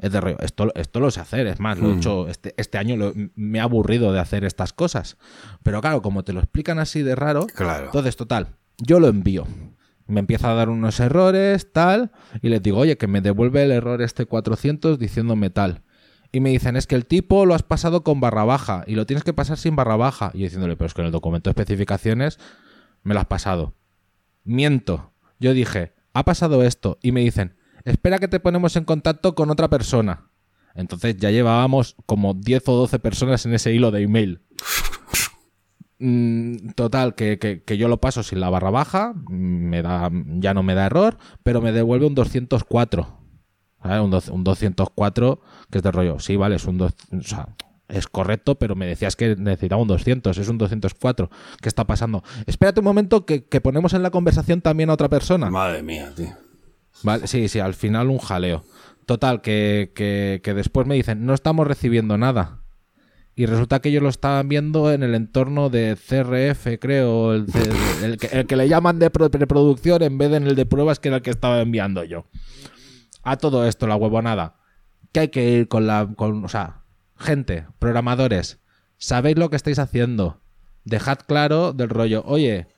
es 0.00 0.12
de 0.12 0.36
Esto, 0.40 0.72
esto 0.74 1.00
lo 1.00 1.10
sé 1.10 1.20
hacer, 1.20 1.46
es 1.46 1.60
más, 1.60 1.78
lo 1.78 1.90
he 1.90 1.94
hmm. 1.94 1.98
hecho 1.98 2.28
este, 2.28 2.54
este 2.56 2.78
año, 2.78 3.12
me 3.34 3.58
he 3.58 3.60
aburrido 3.60 4.12
de 4.12 4.20
hacer 4.20 4.44
estas 4.44 4.72
cosas. 4.72 5.16
Pero 5.62 5.80
claro, 5.80 6.02
como 6.02 6.24
te 6.24 6.32
lo 6.32 6.40
explican 6.40 6.78
así 6.78 7.02
de 7.02 7.14
raro, 7.14 7.46
entonces, 7.84 8.16
total, 8.16 8.56
yo 8.78 9.00
lo 9.00 9.08
envío. 9.08 9.46
Me 10.06 10.20
empieza 10.20 10.50
a 10.50 10.54
dar 10.54 10.70
unos 10.70 10.98
errores, 10.98 11.72
tal, 11.72 12.10
y 12.42 12.48
les 12.48 12.62
digo, 12.62 12.78
oye, 12.78 12.96
que 12.96 13.06
me 13.06 13.20
devuelve 13.20 13.62
el 13.62 13.70
error 13.70 14.02
este 14.02 14.26
400 14.26 14.98
diciéndome 14.98 15.50
tal. 15.50 15.82
Y 16.32 16.40
me 16.40 16.50
dicen, 16.50 16.76
es 16.76 16.86
que 16.86 16.94
el 16.94 17.06
tipo 17.06 17.44
lo 17.44 17.54
has 17.54 17.62
pasado 17.62 18.02
con 18.02 18.20
barra 18.20 18.44
baja 18.44 18.84
y 18.86 18.94
lo 18.94 19.04
tienes 19.06 19.24
que 19.24 19.32
pasar 19.32 19.56
sin 19.56 19.76
barra 19.76 19.96
baja. 19.96 20.30
Y 20.32 20.38
yo 20.38 20.44
diciéndole, 20.44 20.76
pero 20.76 20.86
es 20.86 20.94
que 20.94 21.02
en 21.02 21.06
el 21.06 21.12
documento 21.12 21.50
de 21.50 21.52
especificaciones 21.52 22.38
me 23.02 23.14
lo 23.14 23.20
has 23.20 23.26
pasado. 23.26 23.74
Miento. 24.44 25.12
Yo 25.40 25.52
dije, 25.52 25.92
ha 26.12 26.24
pasado 26.24 26.62
esto. 26.62 26.98
Y 27.02 27.12
me 27.12 27.20
dicen, 27.20 27.56
espera 27.84 28.18
que 28.18 28.28
te 28.28 28.40
ponemos 28.40 28.76
en 28.76 28.84
contacto 28.84 29.34
con 29.34 29.50
otra 29.50 29.68
persona. 29.68 30.30
Entonces 30.74 31.16
ya 31.16 31.30
llevábamos 31.30 31.96
como 32.06 32.34
10 32.34 32.68
o 32.68 32.76
12 32.76 32.98
personas 32.98 33.44
en 33.46 33.54
ese 33.54 33.72
hilo 33.72 33.90
de 33.90 34.02
email. 34.02 34.40
Mm, 35.98 36.70
total, 36.76 37.14
que, 37.14 37.62
yo 37.78 37.88
lo 37.88 38.00
paso 38.00 38.22
sin 38.22 38.40
la 38.40 38.48
barra 38.48 38.70
baja, 38.70 39.12
me 39.28 39.82
da, 39.82 40.10
ya 40.38 40.54
no 40.54 40.62
me 40.62 40.74
da 40.74 40.86
error, 40.86 41.18
pero 41.42 41.60
me 41.60 41.72
devuelve 41.72 42.06
un 42.06 42.14
204. 42.14 43.18
Un, 43.82 44.44
204 44.44 45.40
que 45.70 45.78
es 45.78 45.84
de 45.84 45.90
rollo. 45.90 46.18
Sí, 46.18 46.36
vale, 46.36 46.56
es 46.56 46.64
un... 46.66 46.80
o 46.80 46.90
sea, 47.22 47.48
es 47.88 48.06
correcto, 48.06 48.54
pero 48.58 48.76
me 48.76 48.86
decías 48.86 49.16
que 49.16 49.36
necesitaba 49.36 49.82
un 49.82 49.88
200, 49.88 50.38
es 50.38 50.48
un 50.48 50.58
204. 50.58 51.28
¿Qué 51.60 51.68
está 51.68 51.86
pasando? 51.86 52.22
Espérate 52.46 52.80
un 52.80 52.84
momento 52.84 53.26
que, 53.26 53.44
que 53.44 53.60
ponemos 53.60 53.92
en 53.94 54.02
la 54.02 54.10
conversación 54.10 54.60
también 54.60 54.90
a 54.90 54.94
otra 54.94 55.08
persona. 55.08 55.50
Madre 55.50 55.82
mía, 55.82 56.12
tío. 56.14 56.30
Vale, 57.02 57.26
sí, 57.26 57.48
sí, 57.48 57.60
al 57.60 57.74
final 57.74 58.08
un 58.08 58.18
jaleo. 58.18 58.64
Total, 59.06 59.40
que, 59.40 59.90
que, 59.94 60.54
después 60.54 60.86
me 60.86 60.94
dicen, 60.94 61.26
no 61.26 61.34
estamos 61.34 61.66
recibiendo 61.66 62.16
nada. 62.16 62.60
Y 63.34 63.46
resulta 63.46 63.80
que 63.80 63.88
ellos 63.88 64.02
lo 64.02 64.08
estaban 64.08 64.48
viendo 64.48 64.92
en 64.92 65.02
el 65.02 65.14
entorno 65.14 65.70
de 65.70 65.96
CRF, 65.96 66.78
creo, 66.80 67.32
el, 67.32 67.46
que, 68.46 68.56
le 68.56 68.68
llaman 68.68 68.98
de 68.98 69.10
preproducción 69.10 70.02
en 70.02 70.18
vez 70.18 70.30
de 70.30 70.36
en 70.36 70.46
el 70.46 70.56
de 70.56 70.66
pruebas, 70.66 71.00
que 71.00 71.08
era 71.08 71.16
el 71.18 71.22
que 71.22 71.30
estaba 71.30 71.60
enviando 71.60 72.04
yo. 72.04 72.26
A 73.22 73.36
todo 73.36 73.66
esto, 73.66 73.86
la 73.86 73.96
huevonada. 73.96 74.56
Que 75.12 75.20
hay 75.20 75.28
que 75.28 75.50
ir 75.50 75.68
con 75.68 75.86
la. 75.86 76.08
Con, 76.16 76.44
o 76.44 76.48
sea, 76.48 76.82
gente, 77.16 77.66
programadores, 77.78 78.60
sabéis 78.96 79.38
lo 79.38 79.50
que 79.50 79.56
estáis 79.56 79.78
haciendo. 79.78 80.40
Dejad 80.84 81.18
claro 81.26 81.72
del 81.72 81.88
rollo, 81.88 82.22
oye, 82.26 82.68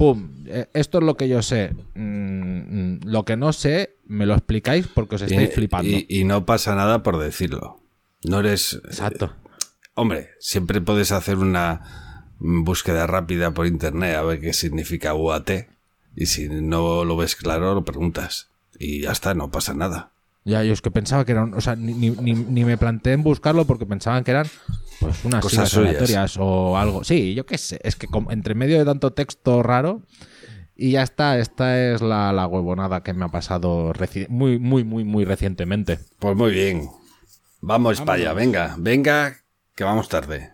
pum, 0.00 0.46
eh, 0.46 0.66
esto 0.72 0.96
es 0.96 1.04
lo 1.04 1.14
que 1.18 1.28
yo 1.28 1.42
sé. 1.42 1.74
Mm, 1.94 2.94
mm, 2.94 3.00
lo 3.04 3.26
que 3.26 3.36
no 3.36 3.52
sé, 3.52 3.96
me 4.06 4.24
lo 4.24 4.32
explicáis 4.32 4.86
porque 4.88 5.16
os 5.16 5.22
estáis 5.22 5.52
flipando. 5.52 5.94
Y, 6.08 6.24
no 6.24 6.46
pasa 6.46 6.74
nada 6.74 7.02
por 7.02 7.18
decirlo. 7.18 7.78
No 8.24 8.40
eres. 8.40 8.80
Exacto. 8.84 9.34
hombre, 9.92 10.30
siempre 10.38 10.80
puedes 10.80 11.12
hacer 11.12 11.36
una 11.36 12.32
búsqueda 12.38 13.06
rápida 13.06 13.50
por 13.52 13.66
internet 13.66 14.16
a 14.16 14.22
ver 14.22 14.40
qué 14.40 14.54
significa 14.54 15.12
UAT. 15.12 15.68
Y 16.16 16.26
si 16.26 16.48
no 16.48 17.04
lo 17.04 17.16
ves 17.18 17.36
claro, 17.36 17.74
lo 17.74 17.84
preguntas. 17.84 18.48
Y 18.78 19.02
ya 19.02 19.12
está, 19.12 19.34
no 19.34 19.50
pasa 19.50 19.74
nada. 19.74 20.12
Ya, 20.44 20.62
yo 20.64 20.72
es 20.72 20.80
que 20.80 20.90
pensaba 20.90 21.24
que 21.24 21.32
eran. 21.32 21.54
O 21.54 21.60
sea, 21.60 21.76
ni, 21.76 21.92
ni 21.92 22.64
me 22.64 22.78
planteé 22.78 23.12
en 23.12 23.22
buscarlo 23.22 23.66
porque 23.66 23.86
pensaban 23.86 24.24
que 24.24 24.30
eran 24.30 24.46
pues 25.00 25.24
unas 25.24 25.42
cosas 25.42 25.74
aleatorias 25.76 26.36
o 26.38 26.76
algo. 26.76 27.04
Sí, 27.04 27.34
yo 27.34 27.46
qué 27.46 27.58
sé. 27.58 27.80
Es 27.82 27.96
que 27.96 28.06
entre 28.30 28.54
medio 28.54 28.78
de 28.78 28.84
tanto 28.84 29.12
texto 29.12 29.62
raro. 29.62 30.02
Y 30.76 30.92
ya 30.92 31.02
está, 31.02 31.38
esta 31.38 31.78
es 31.78 32.00
la, 32.00 32.32
la 32.32 32.46
huevonada 32.46 33.02
que 33.02 33.12
me 33.12 33.26
ha 33.26 33.28
pasado 33.28 33.92
muy, 34.30 34.58
muy, 34.58 34.82
muy, 34.82 35.04
muy 35.04 35.26
recientemente. 35.26 35.98
Pues 36.18 36.34
muy 36.34 36.52
bien. 36.52 36.88
Vamos 37.60 38.00
para 38.00 38.14
allá, 38.14 38.32
venga, 38.32 38.76
venga, 38.78 39.36
que 39.74 39.84
vamos 39.84 40.08
tarde. 40.08 40.52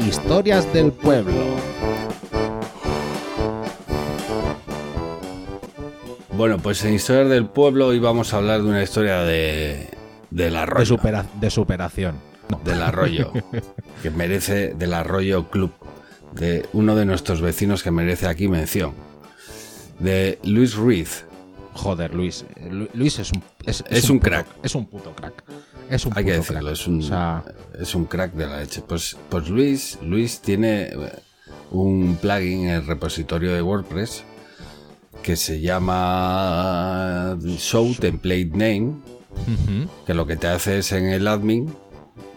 Historias 0.00 0.72
del 0.72 0.90
pueblo. 0.90 1.40
Bueno, 6.32 6.58
pues 6.58 6.84
en 6.84 6.94
Historias 6.94 7.28
del 7.28 7.46
Pueblo 7.46 7.88
hoy 7.88 7.98
vamos 7.98 8.32
a 8.32 8.36
hablar 8.36 8.62
de 8.62 8.68
una 8.68 8.82
historia 8.82 9.20
de, 9.22 9.88
del 10.30 10.56
arroyo. 10.56 10.96
De, 11.40 11.50
superación. 11.50 12.14
Del 12.64 12.82
arroyo. 12.82 13.32
que 14.02 14.10
merece 14.10 14.74
del 14.74 14.94
arroyo 14.94 15.50
club. 15.50 15.72
De 16.32 16.66
uno 16.72 16.94
de 16.94 17.04
nuestros 17.04 17.40
vecinos 17.40 17.82
que 17.82 17.90
merece 17.90 18.28
aquí 18.28 18.48
mención. 18.48 18.94
De 19.98 20.38
Luis 20.44 20.76
Ruiz. 20.76 21.24
Joder, 21.74 22.14
Luis. 22.14 22.44
Luis 22.94 23.18
es 23.18 23.32
un. 23.32 23.42
Es, 23.64 24.08
un, 24.08 24.20
crack. 24.20 24.46
Es 24.62 24.74
un 24.74 24.86
puto 24.86 25.12
crack. 25.14 25.42
Es 25.88 26.06
un 26.06 26.12
Hay 26.16 26.24
que 26.24 26.32
decirlo, 26.32 26.70
Es, 26.70 26.86
un, 26.86 27.04
es 27.78 27.94
un 27.94 28.04
crack 28.04 28.32
de 28.34 28.46
la 28.46 28.60
leche. 28.60 28.82
Pues, 28.86 29.16
pues 29.28 29.48
Luis, 29.48 29.98
Luis 30.02 30.40
tiene 30.40 30.82
eh, 30.84 30.94
un 31.72 32.16
plugin 32.20 32.68
en 32.68 32.70
el 32.70 32.86
repositorio 32.86 33.52
de 33.52 33.62
WordPress 33.62 34.24
que 35.22 35.36
se 35.36 35.60
llama 35.60 37.36
Show 37.58 37.94
Template 37.94 38.50
Name 38.54 38.94
que 40.06 40.14
lo 40.14 40.26
que 40.26 40.36
te 40.36 40.48
hace 40.48 40.78
es 40.78 40.92
en 40.92 41.06
el 41.06 41.26
admin, 41.26 41.72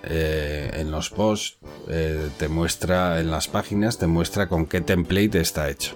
eh, 0.03 0.71
en 0.75 0.91
los 0.91 1.09
posts, 1.09 1.57
eh, 1.87 2.29
te 2.37 2.47
muestra, 2.47 3.19
en 3.19 3.31
las 3.31 3.47
páginas, 3.47 3.97
te 3.97 4.07
muestra 4.07 4.47
con 4.47 4.65
qué 4.65 4.81
template 4.81 5.39
está 5.39 5.69
hecho. 5.69 5.95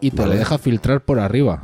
Y 0.00 0.10
te 0.10 0.26
lo 0.26 0.32
deja 0.32 0.58
filtrar 0.58 1.04
por 1.04 1.20
arriba. 1.20 1.62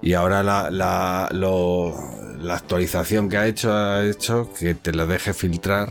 Y 0.00 0.12
ahora 0.12 0.42
la, 0.42 0.70
la, 0.70 1.28
la 1.32 2.54
actualización 2.54 3.28
que 3.28 3.38
ha 3.38 3.46
hecho 3.46 3.72
ha 3.72 4.04
hecho 4.04 4.50
que 4.58 4.74
te 4.74 4.92
lo 4.92 5.06
deje 5.06 5.32
filtrar 5.32 5.88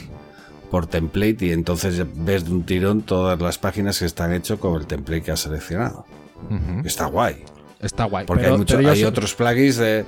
por 0.69 0.87
template 0.87 1.45
y 1.47 1.51
entonces 1.51 2.03
ves 2.15 2.45
de 2.45 2.51
un 2.51 2.63
tirón 2.63 3.01
todas 3.01 3.39
las 3.41 3.57
páginas 3.57 3.99
que 3.99 4.05
están 4.05 4.33
hechas 4.33 4.59
con 4.59 4.79
el 4.79 4.87
template 4.87 5.23
que 5.23 5.31
has 5.31 5.41
seleccionado. 5.41 6.05
Está 6.83 7.05
guay. 7.05 7.43
Está 7.83 8.05
guay. 8.05 8.25
Porque 8.25 8.45
hay, 8.45 8.85
hay 8.85 9.03
otros 9.03 9.35
plugins 9.35 9.77
de 9.77 10.05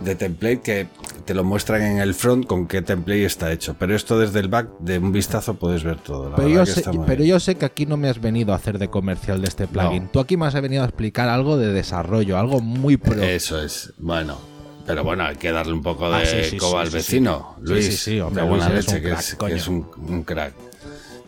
de 0.00 0.14
template 0.14 0.60
que 0.60 0.86
te 1.24 1.34
lo 1.34 1.42
muestran 1.42 1.82
en 1.82 1.98
el 1.98 2.14
front 2.14 2.46
con 2.46 2.66
qué 2.66 2.82
template 2.82 3.24
está 3.24 3.52
hecho. 3.52 3.74
Pero 3.78 3.94
esto 3.94 4.18
desde 4.18 4.40
el 4.40 4.48
back, 4.48 4.68
de 4.78 4.98
un 4.98 5.12
vistazo, 5.12 5.54
puedes 5.54 5.84
ver 5.84 5.98
todo. 5.98 6.32
pero, 6.36 6.48
yo 6.48 6.66
sé, 6.66 6.84
pero 7.06 7.24
yo 7.24 7.40
sé, 7.40 7.54
que 7.56 7.64
aquí 7.64 7.86
no 7.86 7.96
me 7.96 8.08
has 8.08 8.20
venido 8.20 8.52
a 8.52 8.56
hacer 8.56 8.78
de 8.78 8.88
comercial 8.88 9.40
de 9.40 9.48
este 9.48 9.66
plugin. 9.66 10.08
Tú 10.08 10.20
aquí 10.20 10.36
me 10.36 10.46
has 10.46 10.54
venido 10.54 10.82
a 10.82 10.86
explicar 10.86 11.28
algo 11.28 11.56
de 11.56 11.72
desarrollo, 11.72 12.38
algo 12.38 12.60
muy 12.60 12.96
pro. 12.96 13.22
Eso 13.22 13.60
es. 13.60 13.92
Bueno, 13.98 14.38
pero 14.86 15.02
bueno, 15.02 15.24
hay 15.24 15.36
que 15.36 15.50
darle 15.50 15.72
un 15.72 15.82
poco 15.82 16.10
de 16.10 16.16
ah, 16.16 16.56
coba 16.58 16.82
al 16.82 16.90
vecino. 16.90 17.56
Luis, 17.62 17.86
sí, 17.86 17.92
sí, 17.92 18.20
hombre, 18.20 18.44
buena 18.44 18.68
leche, 18.68 19.00
que, 19.00 19.12
es, 19.12 19.68
un, 19.68 20.22
crack. 20.24 20.54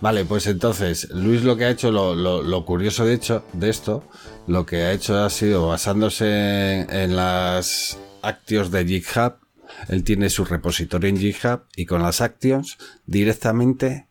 Vale, 0.00 0.24
pues 0.24 0.46
entonces, 0.46 1.08
Luis 1.10 1.42
lo 1.42 1.56
que 1.56 1.64
ha 1.64 1.70
hecho, 1.70 1.90
lo, 1.90 2.14
lo- 2.14 2.42
lo 2.42 2.64
curioso 2.64 3.04
de 3.04 3.14
hecho 3.14 3.44
de 3.52 3.68
esto, 3.68 4.04
lo 4.46 4.64
que 4.64 4.82
ha 4.82 4.92
hecho 4.92 5.18
ha 5.24 5.28
sido 5.30 5.66
basándose 5.68 6.80
en, 6.82 6.90
en 6.94 7.16
las 7.16 7.98
actions 8.22 8.70
de 8.70 8.84
GitHub, 8.86 9.34
él 9.88 10.04
tiene 10.04 10.30
su 10.30 10.44
repositorio 10.44 11.08
en 11.10 11.16
GitHub 11.18 11.62
y 11.76 11.86
con 11.86 12.02
las 12.02 12.20
actions 12.20 12.78
directamente 13.06 14.06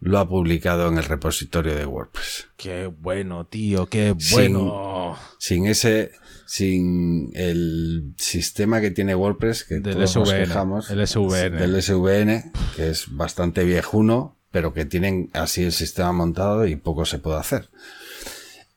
lo 0.00 0.18
ha 0.18 0.28
publicado 0.28 0.88
en 0.88 0.98
el 0.98 1.04
repositorio 1.04 1.74
de 1.76 1.86
WordPress. 1.86 2.48
Qué 2.56 2.86
bueno, 2.86 3.46
tío, 3.46 3.86
qué 3.86 4.14
Sin- 4.18 4.52
bueno. 4.54 5.16
Sin 5.38 5.66
ese, 5.66 6.10
sin 6.46 7.30
el 7.34 8.12
sistema 8.18 8.80
que 8.80 8.90
tiene 8.90 9.14
WordPress, 9.14 9.64
que 9.64 9.74
Del 9.80 9.94
todos 9.94 10.16
nos 10.16 10.28
SVN, 10.28 10.44
quejamos, 10.44 10.90
el 10.90 11.06
SVN. 11.06 11.56
del 11.58 11.82
SVN, 11.82 12.52
que 12.76 12.90
es 12.90 13.06
bastante 13.16 13.64
viejuno, 13.64 14.36
pero 14.52 14.72
que 14.72 14.84
tienen 14.84 15.28
así 15.32 15.64
el 15.64 15.72
sistema 15.72 16.12
montado 16.12 16.66
y 16.66 16.76
poco 16.76 17.04
se 17.06 17.18
puede 17.18 17.38
hacer. 17.40 17.68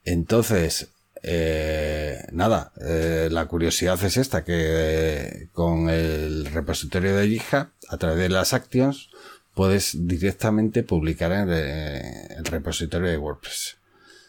Entonces, 0.04 0.88
eh, 1.24 2.26
nada, 2.32 2.72
eh, 2.82 3.30
la 3.32 3.46
curiosidad 3.46 4.02
es 4.04 4.18
esta, 4.18 4.44
que 4.44 4.54
eh, 4.58 5.48
con 5.54 5.90
el 5.90 6.46
repositorio 6.48 7.16
de 7.16 7.28
GitHub, 7.28 7.68
a 7.90 7.98
través 7.98 8.18
de 8.20 8.30
las 8.30 8.54
actions, 8.54 9.10
puedes 9.54 10.08
directamente 10.08 10.84
publicar 10.84 11.32
en 11.32 11.50
el 11.50 12.46
repositorio 12.46 13.10
de 13.10 13.18
WordPress. 13.18 13.78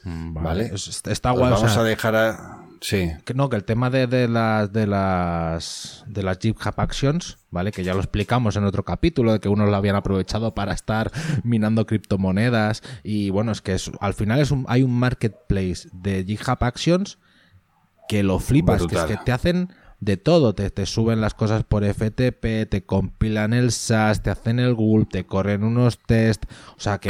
Mm, 0.05 0.34
Vale. 0.34 0.70
Es- 0.72 1.03
Está 1.07 1.32
Os 1.32 1.38
guay. 1.38 1.53
o 1.53 1.55
vamos 1.57 1.72
sea, 1.72 1.80
a 1.82 1.84
dejar 1.84 2.14
a... 2.16 2.65
Sí, 2.81 3.11
que 3.24 3.33
no, 3.35 3.49
que 3.49 3.57
el 3.57 3.64
tema 3.64 3.89
de, 3.91 4.07
de 4.07 4.29
las 4.29 4.72
de 4.72 4.87
las 4.87 6.05
de 6.07 6.22
las 6.22 6.39
GitHub 6.39 6.74
Actions, 6.77 7.39
¿vale? 7.51 7.72
Que 7.72 7.83
ya 7.85 7.95
lo 7.95 8.01
explicamos 8.01 8.57
en 8.57 8.64
otro 8.64 8.85
capítulo, 8.85 9.33
de 9.33 9.41
que 9.41 9.49
unos 9.49 9.68
lo 9.68 9.77
habían 9.77 9.97
aprovechado 9.97 10.55
para 10.55 10.72
estar 10.72 11.11
minando 11.43 11.87
criptomonedas. 11.87 12.83
Y 13.03 13.31
bueno, 13.31 13.53
es 13.53 13.62
que 13.62 13.74
es- 13.74 13.91
al 14.01 14.14
final 14.14 14.41
es 14.41 14.51
un, 14.51 14.66
hay 14.68 14.83
un 14.83 14.93
marketplace 14.99 15.89
de 15.93 16.24
GitHub 16.24 16.59
Actions 16.62 17.18
que 18.09 18.22
lo 18.22 18.39
flipas, 18.39 18.87
que, 18.87 18.95
es 18.97 19.05
que 19.05 19.16
te 19.24 19.33
hacen 19.33 19.68
de 19.99 20.18
todo, 20.18 20.55
te, 20.55 20.68
te 20.70 20.84
suben 20.84 21.20
las 21.22 21.32
cosas 21.32 21.64
por 21.64 21.82
FTP, 21.82 22.68
te 22.68 22.82
compilan 22.84 23.55
el 23.55 23.72
SAS, 23.72 24.22
te 24.22 24.28
hacen 24.30 24.59
el 24.59 24.74
Gulp, 24.74 25.11
te 25.11 25.24
corren 25.24 25.64
unos 25.64 25.99
test, 25.99 26.44
o 26.76 26.80
sea 26.80 26.99
que 26.99 27.09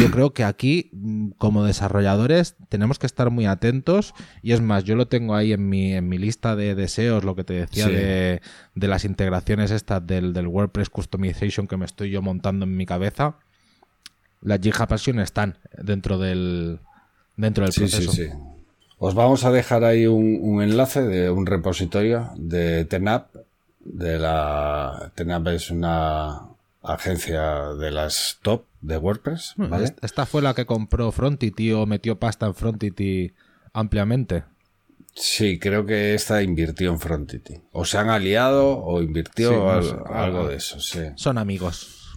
yo 0.00 0.10
creo 0.10 0.32
que 0.32 0.42
aquí 0.44 0.88
mm, 0.92 1.30
como 1.38 1.64
desarrolladores 1.64 2.56
tenemos 2.70 2.98
que 2.98 3.04
estar 3.06 3.30
muy 3.30 3.44
atentos 3.44 4.14
y 4.42 4.52
es 4.52 4.62
más, 4.62 4.84
yo 4.84 4.96
lo 4.96 5.06
tengo 5.08 5.34
ahí 5.34 5.52
en 5.52 5.68
mi, 5.68 5.92
en 5.94 6.08
mi 6.08 6.16
lista 6.16 6.56
de 6.56 6.74
deseos, 6.74 7.24
lo 7.24 7.34
que 7.36 7.44
te 7.44 7.52
decía 7.54 7.86
Sí. 7.86 7.92
de, 7.92 8.40
de 8.74 8.88
las 8.88 9.04
integraciones 9.04 9.70
estas 9.70 10.06
del, 10.06 10.32
del 10.32 10.46
WordPress 10.46 10.88
Customization 10.88 11.66
que 11.68 11.76
me 11.76 11.84
estoy 11.84 12.10
yo 12.10 12.22
montando 12.22 12.64
en 12.64 12.74
mi 12.74 12.86
cabeza, 12.86 13.36
las 14.40 14.60
GitHub 14.60 14.92
Actions 14.92 15.20
están 15.22 15.58
dentro 15.76 16.16
del, 16.18 16.78
dentro 17.36 17.64
del 17.64 17.72
sí, 17.74 17.86
sí, 17.86 17.96
proceso. 18.06 18.12
sí. 18.12 18.28
Os 18.98 19.14
vamos 19.14 19.44
a 19.44 19.50
dejar 19.52 19.84
ahí 19.84 20.06
un, 20.06 20.38
un 20.42 20.62
enlace 20.62 21.02
de 21.02 21.30
un 21.30 21.46
repositorio 21.46 22.30
de 22.36 22.84
TENAP. 22.84 23.34
De 23.80 24.18
la 24.18 25.12
TENAP 25.14 25.46
es 25.48 25.70
una 25.70 26.48
agencia 26.82 27.74
de 27.78 27.90
las 27.90 28.38
top 28.42 28.64
de 28.80 28.96
WordPress, 28.96 29.54
¿vale? 29.56 29.84
Est- 29.84 30.04
Esta 30.04 30.26
fue 30.26 30.42
la 30.42 30.54
que 30.54 30.66
compró 30.66 31.10
Frontity 31.12 31.72
o 31.72 31.86
metió 31.86 32.18
pasta 32.18 32.46
en 32.46 32.54
Frontity 32.54 33.34
ampliamente. 33.72 34.44
Sí, 35.14 35.58
creo 35.58 35.84
que 35.86 36.14
esta 36.14 36.42
invirtió 36.42 36.90
en 36.90 37.00
Frontity. 37.00 37.60
O 37.72 37.84
se 37.84 37.98
han 37.98 38.08
aliado 38.10 38.78
o 38.78 39.00
invirtió 39.02 39.48
Sí, 39.50 39.54
no 39.56 39.70
al- 39.70 39.84
sé, 39.84 39.90
algo 39.90 40.14
algo. 40.14 40.48
de 40.48 40.56
eso, 40.56 40.80
sí. 40.80 41.00
Son 41.16 41.38
amigos. 41.38 42.16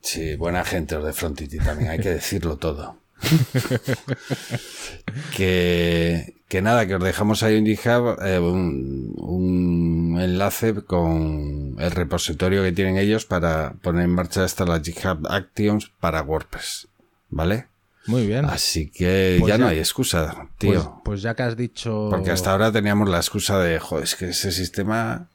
Sí, 0.00 0.36
buena 0.36 0.64
gente 0.64 0.94
los 0.96 1.04
de 1.04 1.12
Frontity 1.12 1.58
también, 1.58 1.90
hay 1.90 1.98
que 1.98 2.10
decirlo 2.10 2.56
todo. 2.56 2.98
que, 5.36 6.34
que 6.48 6.62
nada, 6.62 6.86
que 6.86 6.94
os 6.96 7.02
dejamos 7.02 7.42
ahí 7.42 7.56
en 7.56 7.66
GitHub 7.66 8.18
eh, 8.24 8.38
un, 8.38 9.14
un 9.16 10.18
enlace 10.20 10.74
con 10.84 11.76
el 11.78 11.90
repositorio 11.90 12.62
que 12.62 12.72
tienen 12.72 12.96
ellos 12.98 13.26
para 13.26 13.74
poner 13.82 14.04
en 14.04 14.10
marcha 14.10 14.44
estas 14.44 14.68
las 14.68 14.82
GitHub 14.82 15.26
Actions 15.28 15.90
para 16.00 16.22
WordPress. 16.22 16.88
¿Vale? 17.28 17.66
Muy 18.06 18.26
bien. 18.26 18.44
Así 18.44 18.88
que 18.90 19.36
Pues 19.40 19.50
ya, 19.50 19.58
no 19.58 19.66
hay 19.66 19.78
excusa, 19.78 20.32
Pues, 20.36 20.48
tío. 20.58 21.00
pues 21.04 21.22
ya 21.22 21.34
que 21.34 21.42
has 21.42 21.56
dicho. 21.56 22.06
Porque 22.10 22.30
hasta 22.30 22.52
ahora 22.52 22.70
teníamos 22.70 23.08
la 23.08 23.16
excusa 23.16 23.58
de, 23.58 23.80
joder, 23.80 24.04
es 24.04 24.14
que 24.14 24.28
ese 24.28 24.52
sistema... 24.52 25.28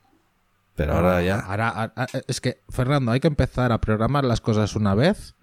Pero 0.76 0.94
ahora 0.94 1.22
ya... 1.22 1.40
Ahora, 1.40 1.94
es 2.28 2.40
que, 2.40 2.62
Fernando, 2.70 3.12
hay 3.12 3.20
que 3.20 3.28
empezar 3.28 3.74
a 3.74 3.82
programar 3.82 4.24
las 4.24 4.40
cosas 4.40 4.76
una 4.78 4.96
vez 4.96 5.36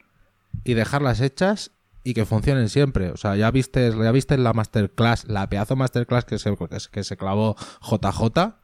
y 0.65 0.73
dejarlas 0.73 1.21
hechas 1.21 1.71
y 2.11 2.15
que 2.15 2.25
funcionen 2.25 2.69
siempre. 2.69 3.11
O 3.11 3.17
sea, 3.17 3.37
ya 3.37 3.51
viste, 3.51 3.91
ya 3.91 4.13
viste 4.13 4.39
la 4.39 4.53
masterclass, 4.53 5.27
la 5.29 5.49
pedazo 5.49 5.77
masterclass 5.77 6.25
que 6.25 6.39
se, 6.39 6.57
que 6.57 6.81
se- 6.81 6.89
que 6.91 7.05
se 7.05 7.17
clavó 7.17 7.55
JJ, 7.83 8.57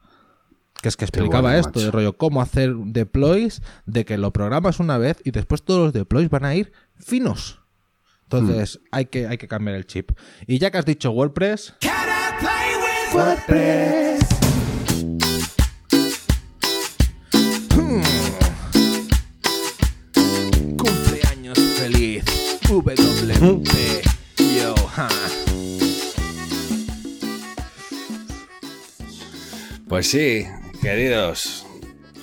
que 0.81 0.89
es 0.89 0.97
que 0.97 1.05
explicaba 1.05 1.51
bueno, 1.51 1.57
esto, 1.59 1.79
de 1.79 1.91
rollo, 1.91 2.17
cómo 2.17 2.41
hacer 2.41 2.73
deploys, 2.75 3.61
de 3.85 4.03
que 4.05 4.17
lo 4.17 4.31
programas 4.33 4.79
una 4.79 4.97
vez 4.97 5.17
y 5.23 5.31
después 5.31 5.63
todos 5.63 5.83
los 5.85 5.93
deploys 5.93 6.29
van 6.29 6.45
a 6.45 6.55
ir 6.55 6.71
finos. 6.95 7.61
Entonces, 8.23 8.79
Hmm. 8.81 8.87
hay, 8.91 9.05
que, 9.05 9.27
hay 9.27 9.37
que 9.37 9.47
cambiar 9.47 9.75
el 9.77 9.85
chip. 9.85 10.11
Y 10.47 10.57
ya 10.57 10.71
que 10.71 10.79
has 10.79 10.85
dicho 10.85 11.11
WordPress, 11.11 11.75
WP. 22.81 24.03
Yo, 24.37 24.75
ja. 24.95 25.07
Pues 29.87 30.09
sí, 30.09 30.45
queridos. 30.81 31.65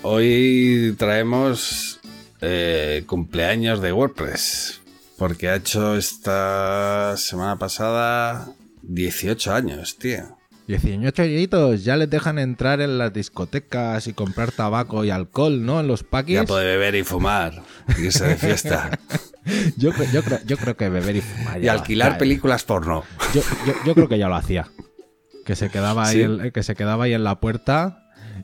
Hoy 0.02 0.94
traemos 0.98 2.00
eh, 2.42 3.04
cumpleaños 3.06 3.80
de 3.80 3.92
WordPress. 3.94 4.80
Porque 5.16 5.48
ha 5.48 5.56
hecho 5.56 5.96
esta 5.96 7.14
semana 7.16 7.58
pasada 7.58 8.52
18 8.82 9.54
años, 9.54 9.96
tío. 9.96 10.36
18 10.66 11.22
añitos, 11.22 11.82
ya 11.84 11.96
les 11.96 12.10
dejan 12.10 12.38
entrar 12.38 12.80
en 12.82 12.98
las 12.98 13.12
discotecas 13.12 14.06
y 14.06 14.12
comprar 14.12 14.52
tabaco 14.52 15.02
y 15.04 15.10
alcohol, 15.10 15.64
¿no? 15.64 15.80
En 15.80 15.86
los 15.86 16.00
Ya 16.02 16.10
paquis. 16.10 16.42
puede 16.46 16.66
beber 16.66 16.94
y 16.96 17.04
fumar. 17.04 17.62
Irse 17.98 18.26
de 18.26 18.36
fiesta. 18.36 18.98
Yo, 19.76 19.92
cre- 19.92 20.10
yo, 20.12 20.22
creo, 20.22 20.38
yo 20.46 20.56
creo 20.56 20.76
que 20.76 20.88
beber 20.88 21.16
y 21.16 21.20
fumar. 21.20 21.62
y 21.62 21.68
alquilar 21.68 22.12
¿eh? 22.12 22.16
películas 22.18 22.62
porno. 22.64 23.02
Yo, 23.34 23.42
yo- 23.66 23.74
yo 23.84 23.94
creo 23.94 24.08
que 24.08 24.18
ya 24.18 24.28
lo 24.28 24.36
hacía. 24.36 24.68
Que 25.44 25.56
se 25.56 25.68
quedaba 25.70 26.06
ahí, 26.06 26.52
que 26.52 26.62
se 26.62 26.76
quedaba 26.76 27.04
ahí 27.04 27.14
en 27.14 27.24
la 27.24 27.40
puerta 27.40 27.98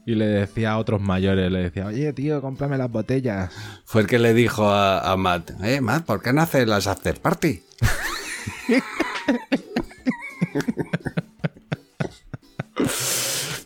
y 0.04 0.14
le 0.16 0.26
decía 0.26 0.72
a 0.72 0.78
otros 0.78 1.00
mayores, 1.00 1.50
le 1.52 1.60
decía, 1.60 1.86
oye 1.86 2.12
tío, 2.12 2.40
cómprame 2.40 2.76
las 2.78 2.90
botellas. 2.90 3.52
Fue 3.84 4.00
el 4.02 4.06
que 4.08 4.18
le 4.18 4.34
dijo 4.34 4.68
a, 4.70 5.12
a 5.12 5.16
Matt, 5.16 5.52
eh, 5.62 5.80
Matt, 5.80 6.04
¿por 6.04 6.20
qué 6.22 6.32
no 6.32 6.42
haces 6.42 6.66
las 6.66 6.86
after 6.88 7.20
party? 7.20 7.62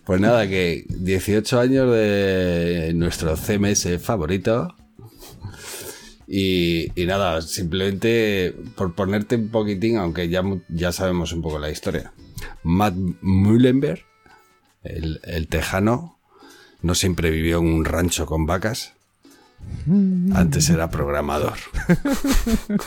pues 0.04 0.20
nada, 0.20 0.46
que 0.48 0.84
18 0.88 1.60
años 1.60 1.92
de 1.94 2.92
nuestro 2.94 3.36
CMS 3.36 3.88
favorito. 4.02 4.74
Y, 6.34 6.90
y 6.98 7.04
nada, 7.04 7.42
simplemente 7.42 8.56
por 8.74 8.94
ponerte 8.94 9.36
un 9.36 9.50
poquitín, 9.50 9.98
aunque 9.98 10.30
ya, 10.30 10.42
ya 10.70 10.90
sabemos 10.90 11.34
un 11.34 11.42
poco 11.42 11.58
la 11.58 11.68
historia. 11.70 12.14
Matt 12.62 12.94
Mullenberg, 13.20 14.00
el, 14.82 15.20
el 15.24 15.46
tejano, 15.48 16.16
no 16.80 16.94
siempre 16.94 17.30
vivió 17.30 17.58
en 17.58 17.66
un 17.66 17.84
rancho 17.84 18.24
con 18.24 18.46
vacas. 18.46 18.94
Antes 20.34 20.70
era 20.70 20.90
programador. 20.90 21.58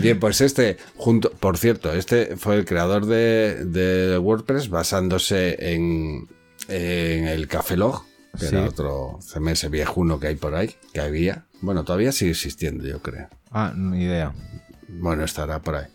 Bien, 0.00 0.18
pues 0.18 0.40
este, 0.40 0.76
junto, 0.96 1.30
por 1.30 1.58
cierto, 1.58 1.92
este 1.92 2.36
fue 2.36 2.56
el 2.56 2.64
creador 2.64 3.06
de, 3.06 3.64
de 3.66 4.18
WordPress 4.18 4.68
basándose 4.70 5.72
en, 5.74 6.26
en 6.68 7.28
el 7.28 7.46
Café 7.46 7.76
Log, 7.76 8.04
que 8.38 8.46
Sí. 8.46 8.56
era 8.56 8.66
otro 8.68 9.18
CMS 9.20 9.70
viejuno 9.70 10.18
que 10.18 10.28
hay 10.28 10.36
por 10.36 10.54
ahí, 10.54 10.74
que 10.92 11.00
había. 11.00 11.44
Bueno, 11.60 11.84
todavía 11.84 12.12
sigue 12.12 12.30
existiendo, 12.32 12.86
yo 12.86 13.00
creo. 13.02 13.28
Ah, 13.50 13.72
ni 13.76 14.04
idea. 14.04 14.32
Bueno, 14.88 15.24
estará 15.24 15.60
por 15.60 15.74
ahí. 15.76 15.86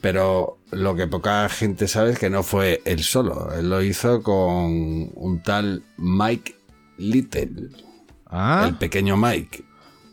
Pero 0.00 0.58
lo 0.72 0.94
que 0.94 1.06
poca 1.06 1.48
gente 1.48 1.88
sabe 1.88 2.12
es 2.12 2.18
que 2.18 2.28
no 2.30 2.42
fue 2.42 2.82
él 2.84 3.02
solo. 3.02 3.52
Él 3.54 3.70
lo 3.70 3.82
hizo 3.82 4.22
con 4.22 5.10
un 5.14 5.42
tal 5.42 5.84
Mike 5.96 6.54
Little, 6.98 7.70
Ah, 8.26 8.66
el 8.68 8.76
pequeño 8.76 9.16
Mike. 9.16 9.64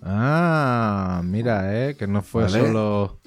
ah, 0.03 1.21
mira, 1.25 1.89
eh, 1.89 1.95
que 1.97 2.07
no 2.07 2.21
fue 2.21 2.43
Vale. 2.43 2.59
solo 2.59 3.19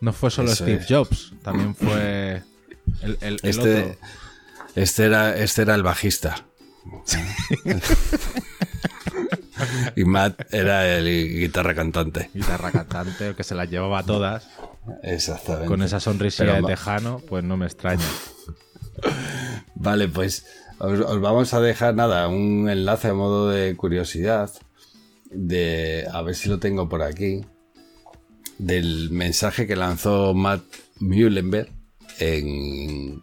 no 0.00 0.12
fue 0.12 0.30
solo 0.30 0.50
Eso 0.52 0.64
Steve 0.64 0.80
es. 0.82 0.86
Jobs, 0.88 1.32
también 1.42 1.74
fue 1.76 2.42
el, 3.02 3.18
el- 3.20 3.22
el 3.22 3.40
Este, 3.42 3.82
otro. 3.82 3.96
este, 4.74 5.04
era, 5.04 5.36
este 5.36 5.62
era 5.62 5.74
el 5.76 5.82
bajista. 5.82 6.46
y 9.96 10.04
Matt 10.04 10.52
era 10.52 10.96
el 10.96 11.06
guitarra 11.38 11.74
cantante. 11.74 12.30
Guitarra 12.34 12.70
cantante, 12.70 13.28
el 13.28 13.34
que 13.34 13.44
se 13.44 13.54
las 13.54 13.70
llevaba 13.70 14.02
todas. 14.02 14.48
Exactamente. 15.02 15.66
Con 15.66 15.82
esa 15.82 16.00
sonrisilla 16.00 16.54
de 16.54 16.62
tejano, 16.62 17.20
pues 17.28 17.44
no 17.44 17.56
me 17.56 17.66
extraña. 17.66 18.04
Vale, 19.74 20.08
pues 20.08 20.46
os, 20.78 21.20
vamos 21.20 21.54
a 21.54 21.60
dejar 21.60 21.94
nada, 21.94 22.28
un 22.28 22.68
enlace 22.68 23.08
a 23.08 23.14
modo 23.14 23.48
de 23.48 23.76
curiosidad. 23.76 24.50
De 25.30 26.06
a 26.12 26.20
ver 26.22 26.34
si 26.34 26.48
lo 26.48 26.58
tengo 26.58 26.88
por 26.88 27.02
aquí. 27.02 27.44
Del 28.58 29.10
mensaje 29.10 29.66
que 29.66 29.76
lanzó 29.76 30.34
Matt 30.34 30.62
Muhlenberg 31.00 31.70
en, 32.18 33.22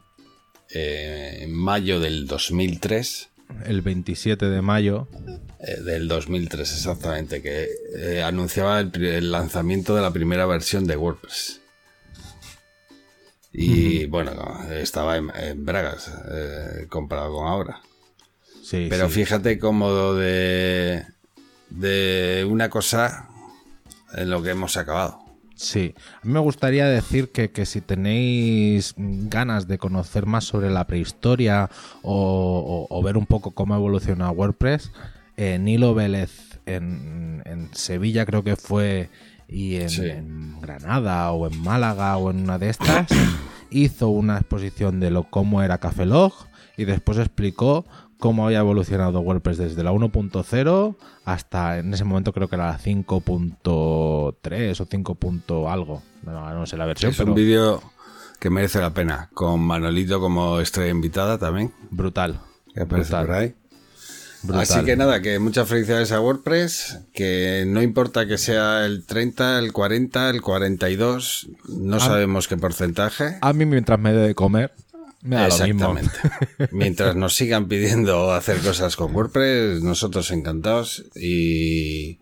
eh, 0.72 1.40
en 1.42 1.54
mayo 1.54 2.00
del 2.00 2.26
2003 2.28 3.29
el 3.66 3.82
27 3.82 4.46
de 4.46 4.62
mayo. 4.62 5.08
Eh, 5.60 5.82
del 5.82 6.08
2003, 6.08 6.72
exactamente, 6.72 7.42
que 7.42 7.68
eh, 7.98 8.24
anunciaba 8.24 8.80
el, 8.80 9.32
lanzamiento 9.32 9.96
de 9.96 10.02
la 10.02 10.12
primera 10.12 10.46
versión 10.46 10.88
de 10.88 10.96
WordPress. 10.96 11.62
Y 13.52 14.06
bueno, 14.06 14.32
estaba 14.72 15.18
en, 15.18 15.66
Bragas 15.66 16.12
eh, 16.32 16.86
comparado 16.88 17.34
con 17.34 17.48
ahora. 17.48 17.82
Sí, 18.64 18.88
Pero 18.90 19.10
fíjate 19.10 19.58
cómo 19.58 20.14
de, 20.14 21.06
de 21.70 22.48
una 22.48 22.70
cosa 22.70 23.30
en 24.14 24.30
lo 24.30 24.44
que 24.44 24.52
hemos 24.52 24.78
acabado. 24.78 25.29
Sí, 25.60 25.94
a 26.22 26.26
mí 26.26 26.32
me 26.32 26.40
gustaría 26.40 26.88
decir 26.88 27.34
que, 27.34 27.66
si 27.66 27.82
tenéis 27.82 28.94
ganas 28.96 29.68
de 29.68 29.78
conocer 29.78 30.26
más 30.26 30.46
sobre 30.46 30.70
la 30.70 30.88
prehistoria 30.88 31.70
o, 32.02 33.02
ver 33.04 33.18
un 33.18 33.26
poco 33.26 33.52
cómo 33.52 33.74
ha 33.74 33.78
evolucionado 33.78 34.32
WordPress, 34.32 34.94
eh, 35.36 35.60
Nilo 35.60 35.94
Vélez 35.94 36.62
en, 36.66 37.44
Sevilla 37.74 38.26
creo 38.26 38.42
que 38.42 38.56
fue 38.56 39.10
y 39.50 39.76
en, 39.76 40.62
Granada 40.62 41.30
o 41.34 41.46
en 41.46 41.62
Málaga 41.62 42.16
o 42.16 42.32
en 42.32 42.40
una 42.40 42.58
de 42.58 42.70
estas 42.70 43.08
hizo 43.70 44.08
una 44.08 44.38
exposición 44.38 45.02
de 45.02 45.12
lo 45.12 45.24
cómo 45.24 45.62
era 45.62 45.80
Cafelog 45.80 46.32
y 46.78 46.86
después 46.86 47.18
explicó 47.18 47.86
cómo 48.20 48.46
había 48.46 48.60
evolucionado 48.60 49.22
WordPress 49.22 49.58
desde 49.58 49.84
la 49.84 49.92
1.0 49.92 50.96
hasta 51.26 51.80
en 51.80 51.94
ese 51.94 52.04
momento 52.04 52.34
creo 52.34 52.48
que 52.48 52.56
era 52.56 52.68
la 52.68 52.78
5.3 52.78 54.80
o 54.80 54.86
5. 54.86 55.70
algo. 55.70 56.04
No, 56.24 56.66
sé 56.66 56.78
la 56.78 56.86
versión. 56.86 57.12
Es 57.12 57.20
un 57.20 57.34
vídeo 57.34 57.82
que 58.40 58.50
merece 58.50 58.80
la 58.80 58.94
pena, 58.94 59.30
con 59.34 59.62
Manolito 59.62 60.20
como 60.20 60.60
estrella 60.60 60.92
invitada 60.92 61.38
también. 61.38 61.74
Brutal. 61.90 62.40
Que 62.74 62.82
aparece 62.82 63.12
por 63.12 63.32
ahí. 63.32 63.56
Así 64.54 64.86
que 64.86 64.96
nada, 64.96 65.22
que 65.22 65.38
muchas 65.40 65.68
felicidades 65.68 66.14
a 66.14 66.22
WordPress, 66.22 67.00
que 67.14 67.66
no 67.68 67.82
importa 67.82 68.26
que 68.26 68.38
sea 68.38 68.86
el 68.86 69.06
30, 69.06 69.60
el 69.60 69.74
40, 69.74 70.30
el 70.30 70.42
42, 70.42 71.50
no 71.68 72.00
sabemos 72.00 72.48
qué 72.48 72.56
porcentaje. 72.56 73.38
A 73.42 73.52
mí 73.52 73.66
mientras 73.66 74.00
me 74.00 74.14
dé 74.14 74.28
de 74.28 74.36
comer, 74.36 74.72
Exactamente. 75.24 76.12
Mientras 76.72 77.16
nos 77.16 77.36
sigan 77.36 77.68
pidiendo 77.68 78.32
hacer 78.32 78.60
cosas 78.60 78.96
con 78.96 79.14
WordPress, 79.14 79.84
nosotros 79.84 80.32
encantados 80.32 81.06
y, 81.16 82.20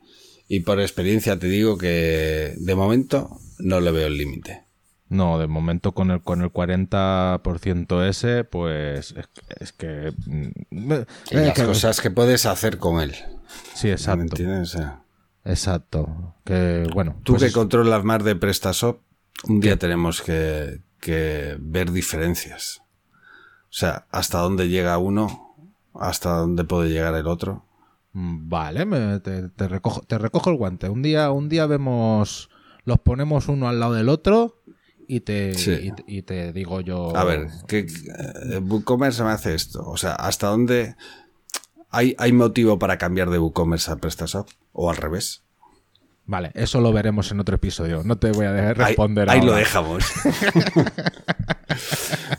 y 0.47 0.61
por 0.61 0.79
experiencia 0.79 1.37
te 1.37 1.47
digo 1.47 1.77
que 1.77 2.55
de 2.57 2.75
momento 2.75 3.39
no 3.59 3.79
le 3.79 3.91
veo 3.91 4.07
el 4.07 4.17
límite. 4.17 4.67
No, 5.09 5.39
de 5.39 5.47
momento 5.47 5.93
con 5.93 6.11
el, 6.11 6.21
con 6.21 6.41
el 6.41 6.51
40% 6.51 8.09
ese, 8.09 8.43
pues 8.43 9.15
es, 9.59 9.71
que... 9.71 10.11
Mm, 10.25 10.93
y 11.31 11.35
las 11.35 11.59
cosas 11.61 12.01
que 12.01 12.11
puedes 12.11 12.45
hacer 12.45 12.77
con 12.77 12.99
él. 13.01 13.15
Sí, 13.73 13.89
exacto. 13.89 14.17
¿Me 14.17 14.23
entiendes? 14.23 14.77
Exacto. 15.45 16.35
Que 16.43 16.85
bueno. 16.93 17.21
Tú 17.23 17.33
pues 17.33 17.43
que 17.43 17.51
controlas 17.53 18.03
más 18.03 18.21
de 18.25 18.35
PrestaShop, 18.35 18.99
un 19.45 19.61
día 19.61 19.77
tenemos 19.77 20.21
que, 20.21 20.81
que 20.99 21.55
ver 21.57 21.91
diferencias. 21.91 22.81
O 23.69 23.73
sea, 23.79 24.05
hasta 24.11 24.39
dónde 24.39 24.69
llega 24.69 24.97
uno, 24.97 25.55
hasta 25.93 26.37
dónde 26.37 26.63
puede 26.63 26.89
llegar 26.89 27.13
el 27.15 27.27
otro. 27.27 27.65
Mm, 28.13 28.49
vale, 28.49 29.19
te, 29.19 29.67
recojo, 29.67 30.01
te 30.01 30.17
recojo 30.17 30.49
el 30.49 30.57
guante. 30.57 30.89
Un 30.89 31.01
día, 31.01 31.31
un 31.31 31.49
día 31.49 31.65
vemos, 31.65 32.49
los 32.85 32.99
ponemos 32.99 33.47
uno 33.47 33.67
al 33.67 33.79
lado 33.79 33.93
del 33.93 34.09
otro 34.09 34.63
y 35.07 35.19
te, 35.21 35.53
y, 36.07 36.21
te 36.23 36.53
digo 36.53 36.81
yo. 36.81 37.15
A 37.15 37.23
ver, 37.23 37.47
¿qué, 37.67 37.85
eh, 37.85 38.57
WooCommerce 38.59 39.23
me 39.23 39.29
hace 39.29 39.53
esto. 39.53 39.87
O 39.87 39.97
sea, 39.97 40.13
¿hasta 40.13 40.47
dónde 40.47 40.95
hay, 41.89 42.15
hay 42.17 42.31
motivo 42.33 42.79
para 42.79 42.97
cambiar 42.97 43.29
de 43.29 43.39
WooCommerce 43.39 43.91
a 43.91 43.97
PrestaShop? 43.97 44.49
¿O 44.73 44.89
al 44.89 44.97
revés? 44.97 45.43
Vale, 46.25 46.51
eso 46.55 46.81
lo 46.81 46.91
veremos 46.91 47.31
en 47.31 47.39
otro 47.39 47.55
episodio. 47.55 48.01
No 48.03 48.17
te 48.17 48.31
voy 48.31 48.47
a 48.47 48.51
dejar 48.51 48.77
responder 48.77 49.29
ahí, 49.29 49.39
ahí 49.39 49.45
lo 49.45 49.53
dejamos. 49.53 50.03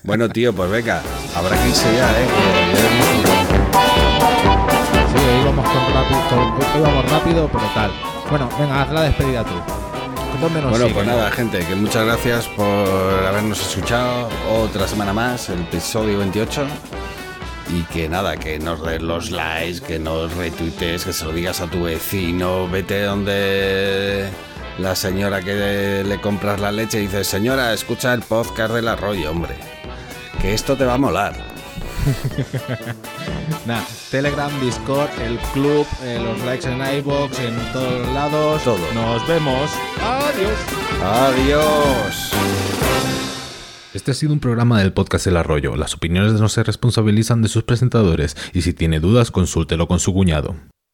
bueno, 0.09 0.27
tío, 0.27 0.55
pues 0.55 0.71
venga, 0.71 1.03
habrá 1.37 1.55
que 1.63 1.69
irse 1.69 1.95
ya, 1.95 2.11
¿eh? 2.19 2.27
Sí, 5.15 5.23
íbamos, 5.43 5.69
con 5.69 5.93
rápido, 5.93 6.79
íbamos 6.79 7.11
rápido, 7.11 7.51
pero 7.53 7.65
tal. 7.75 7.91
Bueno, 8.31 8.49
venga, 8.59 8.83
haz 8.83 8.91
la 8.91 9.03
despedida 9.03 9.45
tú. 9.45 9.53
bueno, 10.41 10.89
pues 10.95 11.07
nada, 11.07 11.31
gente, 11.31 11.59
que 11.59 11.75
muchas 11.75 12.07
gracias 12.07 12.49
por 12.49 12.67
habernos 12.67 13.61
escuchado 13.61 14.31
otra 14.51 14.89
semana 14.89 15.13
más, 15.13 15.51
el 15.51 15.61
episodio 15.61 16.21
28 16.21 16.67
y 17.69 17.83
que 17.93 18.09
nada, 18.09 18.39
que 18.39 18.59
nos 18.59 18.83
des 18.87 19.03
los 19.03 19.31
likes, 19.31 19.83
que 19.83 19.99
nos 19.99 20.35
retuites, 20.39 21.05
que 21.05 21.13
se 21.13 21.27
lo 21.27 21.33
digas 21.33 21.61
a 21.61 21.67
tu 21.67 21.83
vecino, 21.83 22.67
vete 22.67 23.03
donde 23.03 24.31
la 24.79 24.95
señora 24.95 25.43
que 25.43 26.03
le 26.03 26.19
compras 26.23 26.61
la 26.61 26.73
leche 26.73 26.97
y 26.97 27.03
dice, 27.03 27.25
señora, 27.25 27.75
escucha 27.75 28.15
el 28.15 28.23
podcast 28.23 28.73
del 28.73 28.89
arroyo, 28.89 29.31
hombre, 29.31 29.78
que 30.41 30.55
esto 30.55 30.76
te 30.76 30.84
va 30.84 30.95
a 30.95 30.99
molar. 30.99 31.34
Nada, 33.66 33.84
Telegram, 34.11 34.51
Discord, 34.61 35.11
el 35.20 35.39
club, 35.53 35.86
eh, 36.03 36.20
los 36.22 36.41
likes 36.45 36.68
en 36.68 36.80
iBox, 36.99 37.39
en 37.41 37.72
todos 37.72 38.09
lados. 38.14 38.62
Todo. 38.64 38.93
Nos 38.95 39.26
vemos. 39.26 39.70
Adiós. 40.01 40.59
Adiós. 41.03 42.32
Este 43.95 44.12
ha 44.12 44.14
sido 44.14 44.32
un 44.32 44.41
programa 44.41 44.78
del 44.78 44.93
podcast 44.93 45.26
El 45.26 45.36
Arroyo. 45.36 45.76
Las 45.76 45.95
opiniones 45.95 46.34
no 46.34 46.49
se 46.49 46.62
responsabilizan 46.62 47.43
de 47.43 47.49
sus 47.49 47.64
presentadores 47.64 48.36
y 48.53 48.62
si 48.62 48.72
tiene 48.72 49.01
dudas 49.01 49.30
consúltelo 49.30 49.89
con 49.89 49.99
su 49.99 50.12
cuñado. 50.12 50.57